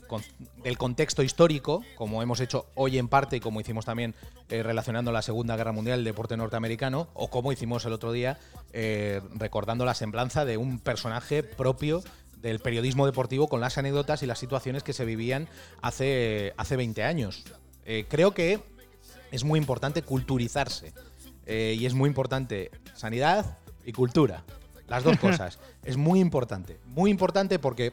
contexto 0.77 1.23
histórico, 1.23 1.85
como 1.97 2.23
hemos 2.23 2.41
hecho 2.41 2.67
hoy 2.75 2.99
en 2.99 3.09
parte 3.09 3.37
y 3.37 3.41
como 3.41 3.61
hicimos 3.61 3.85
también 3.85 4.15
eh, 4.49 4.63
relacionando 4.63 5.13
la 5.13 5.23
Segunda 5.23 5.57
Guerra 5.57 5.73
Mundial, 5.73 6.01
el 6.01 6.05
deporte 6.05 6.37
norteamericano, 6.37 7.09
o 7.15 7.29
como 7.31 7.53
hicimos 7.53 7.85
el 7.85 7.93
otro 7.93 8.13
día 8.13 8.39
eh, 8.73 9.21
recordando 9.35 9.85
la 9.85 9.95
semblanza 9.95 10.45
de 10.45 10.57
un 10.57 10.79
personaje 10.79 11.43
propio 11.43 12.03
del 12.41 12.59
periodismo 12.59 13.07
deportivo 13.07 13.49
con 13.49 13.61
las 13.61 13.79
anécdotas 13.79 14.23
y 14.23 14.27
las 14.27 14.39
situaciones 14.39 14.83
que 14.83 14.93
se 14.93 15.05
vivían 15.05 15.49
hace, 15.81 16.55
hace 16.57 16.77
20 16.77 17.05
años. 17.05 17.45
Eh, 17.85 18.07
creo 18.09 18.33
que 18.35 18.61
es 19.31 19.45
muy 19.45 19.59
importante 19.59 20.03
culturizarse 20.03 20.93
y 21.47 21.87
es 21.87 21.95
muy 21.95 22.09
importante 22.09 22.71
sanidad 22.95 23.59
y 23.85 23.93
cultura. 23.93 24.45
Las 24.89 25.05
dos 25.05 25.17
cosas. 25.21 25.59
es 25.85 25.97
muy 25.97 26.21
importante. 26.21 26.79
Muy 26.87 27.11
importante 27.11 27.59
porque 27.59 27.93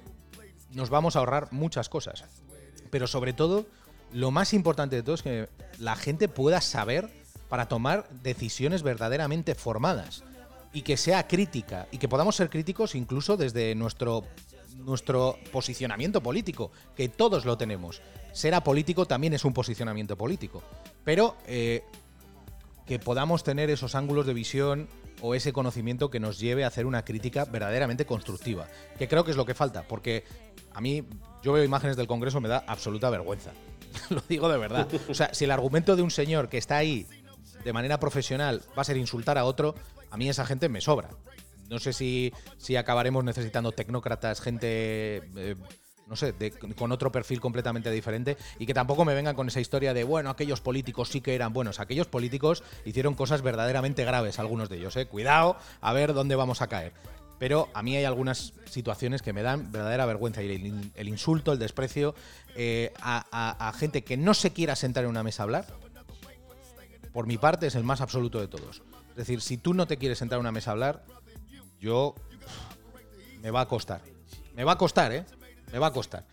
nos 0.72 0.89
vamos 0.89 1.15
a 1.15 1.20
ahorrar 1.20 1.49
muchas 1.51 1.89
cosas. 1.89 2.26
Pero 2.89 3.07
sobre 3.07 3.34
todo, 3.34 3.65
lo 4.11 4.32
más 4.32 4.53
importante 4.53 4.95
de 4.95 5.03
todo 5.03 5.15
es 5.15 5.24
que 5.24 5.49
la 5.78 5.95
gente 5.95 6.28
pueda 6.28 6.61
saber 6.61 7.09
para 7.49 7.67
tomar 7.67 8.07
decisiones 8.24 8.84
verdaderamente 8.84 9.55
formadas 9.55 10.24
y 10.72 10.84
que 10.84 10.97
sea 10.97 11.28
crítica 11.28 11.88
y 11.91 11.97
que 11.97 12.07
podamos 12.07 12.36
ser 12.36 12.49
críticos 12.49 12.95
incluso 12.95 13.38
desde 13.38 13.74
nuestro 13.76 14.24
nuestro 14.86 15.38
posicionamiento 15.51 16.22
político, 16.22 16.72
que 16.95 17.09
todos 17.09 17.45
lo 17.45 17.57
tenemos. 17.57 18.01
Ser 18.32 18.53
apolítico 18.53 19.05
también 19.05 19.34
es 19.34 19.45
un 19.45 19.53
posicionamiento 19.53 20.17
político, 20.17 20.63
pero 21.03 21.36
eh, 21.47 21.84
que 22.86 22.99
podamos 22.99 23.43
tener 23.43 23.70
esos 23.70 23.95
ángulos 23.95 24.26
de 24.26 24.34
visión 24.34 24.88
o 25.22 25.36
ese 25.36 25.53
conocimiento 25.53 26.09
que 26.09 26.20
nos 26.20 26.39
lleve 26.39 26.63
a 26.63 26.67
hacer 26.67 26.86
una 26.86 27.03
crítica 27.03 27.45
verdaderamente 27.45 28.05
constructiva, 28.05 28.67
que 28.97 29.07
creo 29.07 29.24
que 29.24 29.32
es 29.32 29.38
lo 29.38 29.45
que 29.45 29.53
falta, 29.53 29.84
porque 29.88 30.24
a 30.74 30.82
mí 30.82 31.03
yo 31.43 31.53
veo 31.53 31.63
imágenes 31.63 31.97
del 31.97 32.07
Congreso, 32.07 32.41
me 32.41 32.49
da 32.49 32.63
absoluta 32.67 33.09
vergüenza. 33.09 33.51
Lo 34.09 34.22
digo 34.30 34.49
de 34.49 34.57
verdad. 34.57 34.88
O 35.09 35.13
sea, 35.13 35.34
si 35.34 35.45
el 35.45 35.51
argumento 35.51 35.95
de 35.95 36.03
un 36.03 36.11
señor 36.11 36.47
que 36.47 36.57
está 36.57 36.78
ahí 36.78 37.07
de 37.63 37.74
manera 37.74 37.99
profesional 37.99 38.61
va 38.78 38.82
a 38.82 38.86
ser 38.86 38.97
insultar 38.97 39.38
a 39.38 39.45
otro, 39.45 39.76
a 40.11 40.17
mí 40.17 40.30
esa 40.30 40.45
gente 40.45 40.70
me 40.70 40.82
sobra. 40.82 41.09
No 41.70 41.80
sé 41.80 41.93
si, 41.93 42.34
si 42.57 42.76
acabaremos 42.76 43.24
necesitando 43.24 43.72
tecnócratas, 43.72 44.41
gente, 44.41 45.17
eh, 45.36 45.55
no 46.10 46.16
sé, 46.16 46.34
con 46.76 46.91
otro 46.91 47.12
perfil 47.12 47.39
completamente 47.39 47.91
diferente 47.91 48.38
y 48.57 48.66
que 48.66 48.74
tampoco 48.74 49.05
me 49.05 49.14
vengan 49.14 49.36
con 49.36 49.47
esa 49.47 49.60
historia 49.60 49.93
de, 49.93 50.03
bueno, 50.03 50.30
aquellos 50.30 50.60
políticos 50.60 51.10
sí 51.10 51.22
que 51.22 51.36
eran 51.36 51.53
buenos. 51.53 51.80
Aquellos 51.80 52.07
políticos 52.07 52.64
hicieron 52.84 53.14
cosas 53.14 53.41
verdaderamente 53.41 54.03
graves, 54.03 54.39
algunos 54.39 54.70
de 54.70 54.78
ellos, 54.78 54.95
¿eh? 54.95 55.05
Cuidado, 55.05 55.57
a 55.82 55.93
ver 55.93 56.14
dónde 56.14 56.36
vamos 56.36 56.62
a 56.62 56.68
caer 56.68 56.93
pero 57.39 57.70
a 57.74 57.82
mí 57.82 57.95
hay 57.95 58.03
algunas 58.03 58.53
situaciones 58.66 59.22
que 59.22 59.32
me 59.32 59.41
dan 59.41 59.72
verdadera 59.72 60.05
vergüenza 60.05 60.43
y 60.43 60.91
el, 60.93 61.07
insulto, 61.07 61.53
el 61.53 61.60
desprecio 61.60 62.14
eh, 62.55 62.91
a, 63.01 63.74
gente 63.78 64.03
que 64.03 64.18
no 64.18 64.34
se 64.34 64.51
quiera 64.51 64.76
sentar 64.76 65.05
en 65.05 65.10
una 65.10 65.24
mesa 65.24 65.43
a 65.43 65.45
hablar, 65.45 65.66
por 67.14 67.28
mi 67.28 67.38
parte 67.38 67.68
es 67.68 67.76
el 67.76 67.86
más 67.86 68.01
absoluto 68.01 68.41
de 68.41 68.49
todos. 68.49 68.84
Es 69.12 69.16
decir, 69.16 69.41
si 69.41 69.57
tú 69.57 69.74
no 69.74 69.88
te 69.88 69.97
quieres 69.97 70.20
sentar 70.20 70.36
en 70.36 70.41
una 70.41 70.51
mesa 70.51 70.72
a 70.72 70.74
hablar, 70.74 71.05
yo 71.80 72.14
me 73.41 73.51
va 73.51 73.62
a 73.62 73.68
costar. 73.68 74.01
Me 74.53 74.66
va 74.66 74.74
a 74.74 74.78
costar, 74.78 75.14
¿eh? 75.14 75.26
Me 75.72 75.80
va 75.80 75.88
a 75.88 75.93
costar. 75.93 76.24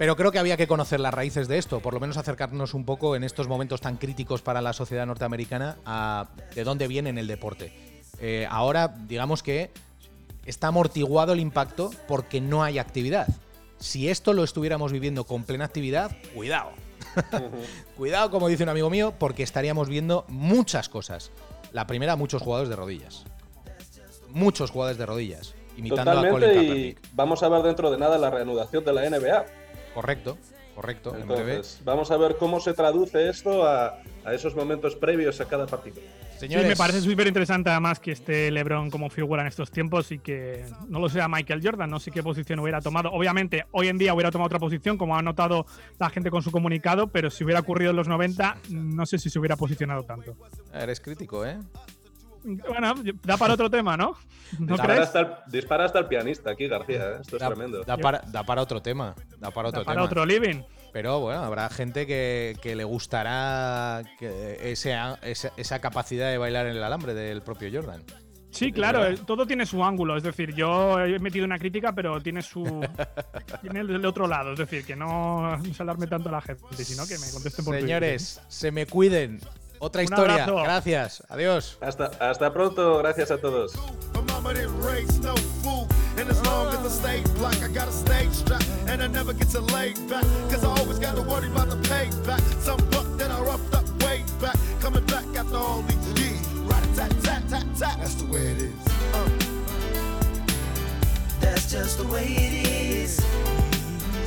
Pero 0.00 0.16
creo 0.16 0.32
que 0.32 0.38
había 0.38 0.56
que 0.56 0.66
conocer 0.66 0.98
las 0.98 1.12
raíces 1.12 1.46
de 1.46 1.58
esto, 1.58 1.80
por 1.80 1.92
lo 1.92 2.00
menos 2.00 2.16
acercarnos 2.16 2.72
un 2.72 2.86
poco 2.86 3.16
en 3.16 3.22
estos 3.22 3.48
momentos 3.48 3.82
tan 3.82 3.98
críticos 3.98 4.40
para 4.40 4.62
la 4.62 4.72
sociedad 4.72 5.04
norteamericana 5.04 5.76
a 5.84 6.28
de 6.54 6.64
dónde 6.64 6.88
viene 6.88 7.10
en 7.10 7.18
el 7.18 7.26
deporte. 7.26 7.70
Eh, 8.18 8.46
ahora, 8.50 8.88
digamos 8.88 9.42
que 9.42 9.70
está 10.46 10.68
amortiguado 10.68 11.34
el 11.34 11.40
impacto 11.40 11.90
porque 12.08 12.40
no 12.40 12.62
hay 12.62 12.78
actividad. 12.78 13.28
Si 13.78 14.08
esto 14.08 14.32
lo 14.32 14.42
estuviéramos 14.42 14.90
viviendo 14.90 15.24
con 15.24 15.44
plena 15.44 15.66
actividad, 15.66 16.16
cuidado. 16.34 16.70
cuidado, 17.98 18.30
como 18.30 18.48
dice 18.48 18.62
un 18.62 18.70
amigo 18.70 18.88
mío, 18.88 19.12
porque 19.18 19.42
estaríamos 19.42 19.90
viendo 19.90 20.24
muchas 20.28 20.88
cosas. 20.88 21.30
La 21.72 21.86
primera, 21.86 22.16
muchos 22.16 22.40
jugadores 22.40 22.70
de 22.70 22.76
rodillas. 22.76 23.24
Muchos 24.30 24.70
jugadores 24.70 24.96
de 24.96 25.04
rodillas. 25.04 25.54
Imitando 25.80 26.20
a 26.20 26.28
Colin 26.28 26.76
y 26.76 26.96
vamos 27.12 27.42
a 27.42 27.48
ver 27.48 27.62
dentro 27.62 27.90
de 27.90 27.98
nada 27.98 28.18
la 28.18 28.30
reanudación 28.30 28.84
de 28.84 28.92
la 28.92 29.08
NBA. 29.08 29.46
Correcto, 29.94 30.38
correcto. 30.74 31.16
Entonces, 31.16 31.80
vamos 31.84 32.10
a 32.10 32.16
ver 32.16 32.36
cómo 32.36 32.60
se 32.60 32.74
traduce 32.74 33.28
esto 33.28 33.66
a, 33.66 33.98
a 34.24 34.34
esos 34.34 34.54
momentos 34.54 34.94
previos 34.96 35.40
a 35.40 35.46
cada 35.46 35.66
partido. 35.66 36.00
Sí, 36.48 36.48
me 36.48 36.74
parece 36.74 37.02
súper 37.02 37.26
interesante 37.26 37.68
además 37.68 38.00
que 38.00 38.12
esté 38.12 38.50
LeBron 38.50 38.90
como 38.90 39.10
figura 39.10 39.42
en 39.42 39.48
estos 39.48 39.70
tiempos 39.70 40.10
y 40.10 40.18
que 40.18 40.64
no 40.88 40.98
lo 40.98 41.10
sea 41.10 41.28
Michael 41.28 41.60
Jordan. 41.62 41.90
No 41.90 42.00
sé 42.00 42.10
qué 42.10 42.22
posición 42.22 42.58
hubiera 42.60 42.80
tomado. 42.80 43.10
Obviamente, 43.12 43.66
hoy 43.72 43.88
en 43.88 43.98
día 43.98 44.14
hubiera 44.14 44.30
tomado 44.30 44.46
otra 44.46 44.58
posición, 44.58 44.96
como 44.96 45.16
ha 45.16 45.22
notado 45.22 45.66
la 45.98 46.08
gente 46.08 46.30
con 46.30 46.42
su 46.42 46.50
comunicado, 46.50 47.08
pero 47.08 47.28
si 47.28 47.44
hubiera 47.44 47.60
ocurrido 47.60 47.90
en 47.90 47.96
los 47.96 48.08
90, 48.08 48.56
no 48.70 49.04
sé 49.04 49.18
si 49.18 49.28
se 49.28 49.38
hubiera 49.38 49.56
posicionado 49.56 50.04
tanto. 50.04 50.34
Eres 50.72 51.00
crítico, 51.00 51.44
¿eh? 51.44 51.58
Bueno, 52.42 52.94
da 53.22 53.36
para 53.36 53.54
otro 53.54 53.70
tema, 53.70 53.96
¿no? 53.96 54.16
¿No 54.58 54.74
dispara, 54.74 55.02
hasta 55.02 55.20
el, 55.20 55.28
dispara, 55.46 55.84
hasta 55.84 55.98
el, 56.00 56.06
pianista 56.06 56.50
aquí, 56.50 56.66
García. 56.66 57.10
¿eh? 57.10 57.18
Esto 57.20 57.36
es 57.36 57.42
tremendo. 57.42 57.84
Da 57.84 57.96
para, 57.96 58.20
da 58.26 58.44
para, 58.44 58.62
otro 58.62 58.82
tema. 58.82 59.14
Da 59.38 59.50
para 59.50 59.68
otro 59.68 59.80
da 59.80 59.84
para 59.84 60.02
otro 60.02 60.24
living. 60.24 60.62
Pero 60.92 61.20
bueno, 61.20 61.42
habrá 61.42 61.68
gente 61.68 62.06
que, 62.06 62.74
le 62.74 62.84
gustará 62.84 64.02
que 64.18 64.72
esa, 64.72 65.18
esa, 65.22 65.78
capacidad 65.80 66.30
de 66.30 66.38
bailar 66.38 66.66
en 66.66 66.76
el 66.76 66.82
alambre 66.82 67.14
del 67.14 67.42
propio 67.42 67.70
Jordan. 67.72 68.02
Sí, 68.50 68.72
claro, 68.72 69.06
eh, 69.06 69.16
todo 69.24 69.46
tiene 69.46 69.64
su 69.64 69.84
ángulo. 69.84 70.16
Es 70.16 70.24
decir, 70.24 70.52
yo 70.54 70.98
he 70.98 71.18
metido 71.20 71.44
una 71.44 71.58
crítica, 71.58 71.94
pero 71.94 72.20
tiene 72.20 72.42
su. 72.42 72.64
tiene 73.60 73.80
el, 73.80 74.04
otro 74.04 74.26
lado. 74.26 74.52
Es 74.52 74.58
decir, 74.58 74.84
que 74.84 74.96
no 74.96 75.56
se 75.72 75.82
alarme 75.82 76.08
tanto 76.08 76.28
a 76.30 76.32
la 76.32 76.40
gente, 76.40 76.84
sino 76.84 77.06
que 77.06 77.16
me 77.18 77.30
contesten 77.32 77.64
por 77.64 77.78
Señores, 77.78 78.42
se 78.48 78.72
me 78.72 78.86
cuiden. 78.86 79.40
Otra 79.80 80.02
historia. 80.02 80.46
Gracias. 80.46 81.22
Adiós. 81.28 81.78
Hasta, 81.80 82.10
hasta 82.20 82.52
pronto. 82.52 82.98
Gracias 82.98 83.30
a 83.30 83.38
todos. 83.38 83.72
And 86.16 86.28
as 86.28 86.44
long 86.44 86.68
as 86.68 86.84
I 86.84 86.88
stay 86.88 87.22
black, 87.38 87.62
I 87.62 87.68
got 87.68 87.88
a 87.88 87.92
stage 87.92 88.30
strap. 88.30 88.62
And 88.88 89.02
I 89.02 89.06
never 89.06 89.32
get 89.32 89.48
to 89.50 89.60
lay 89.60 89.94
back. 90.06 90.24
Cause 90.50 90.62
I 90.64 90.68
always 90.68 90.98
got 90.98 91.16
to 91.16 91.22
worry 91.22 91.48
about 91.48 91.70
the 91.70 91.76
payback. 91.88 92.42
Some 92.60 92.76
buck 92.90 93.06
that 93.16 93.30
I 93.30 93.40
roughed 93.40 93.74
up 93.74 93.84
way 94.02 94.22
back. 94.38 94.56
Coming 94.80 95.04
back 95.06 95.24
after 95.34 95.56
all 95.56 95.82
these 95.82 96.20
years. 96.20 96.46
Right 96.68 96.82
tat 96.94 97.10
tat 97.22 97.42
tat 97.48 97.64
tat. 97.78 97.96
That's 97.98 98.14
the 98.16 98.26
way 98.26 98.40
it 98.52 98.58
is. 98.58 98.86
Uh. 99.14 99.28
That's 101.40 101.72
just 101.72 101.96
the 101.96 102.06
way 102.06 102.26
it 102.26 102.68
is. 102.68 103.18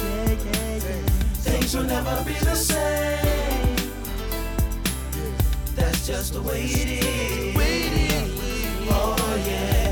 Yeah, 0.01 0.31
yeah, 0.31 0.75
yeah. 0.75 1.05
Things 1.45 1.75
will 1.75 1.83
never 1.83 2.23
be 2.25 2.33
the 2.33 2.55
same. 2.55 3.72
That's 5.75 6.07
just 6.07 6.33
the 6.33 6.41
way 6.41 6.63
it 6.63 7.03
is. 7.03 7.55
Oh 8.89 9.15
yeah. 9.47 9.83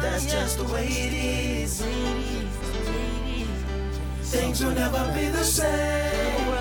That's 0.00 0.26
just 0.26 0.58
the 0.58 0.64
way 0.64 0.86
it 0.86 1.12
is. 1.12 1.82
Things 4.30 4.64
will 4.64 4.72
never 4.72 5.12
be 5.14 5.26
the 5.28 5.44
same. 5.44 6.56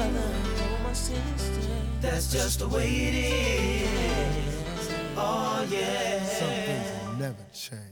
That's 2.02 2.32
just 2.32 2.60
the 2.60 2.68
way 2.68 2.88
it 2.88 3.16
is. 3.16 4.90
Oh 5.18 5.66
yeah. 5.70 6.24
Some 6.24 6.50
things 6.50 6.92
will 7.06 7.14
never 7.20 7.46
change. 7.54 7.91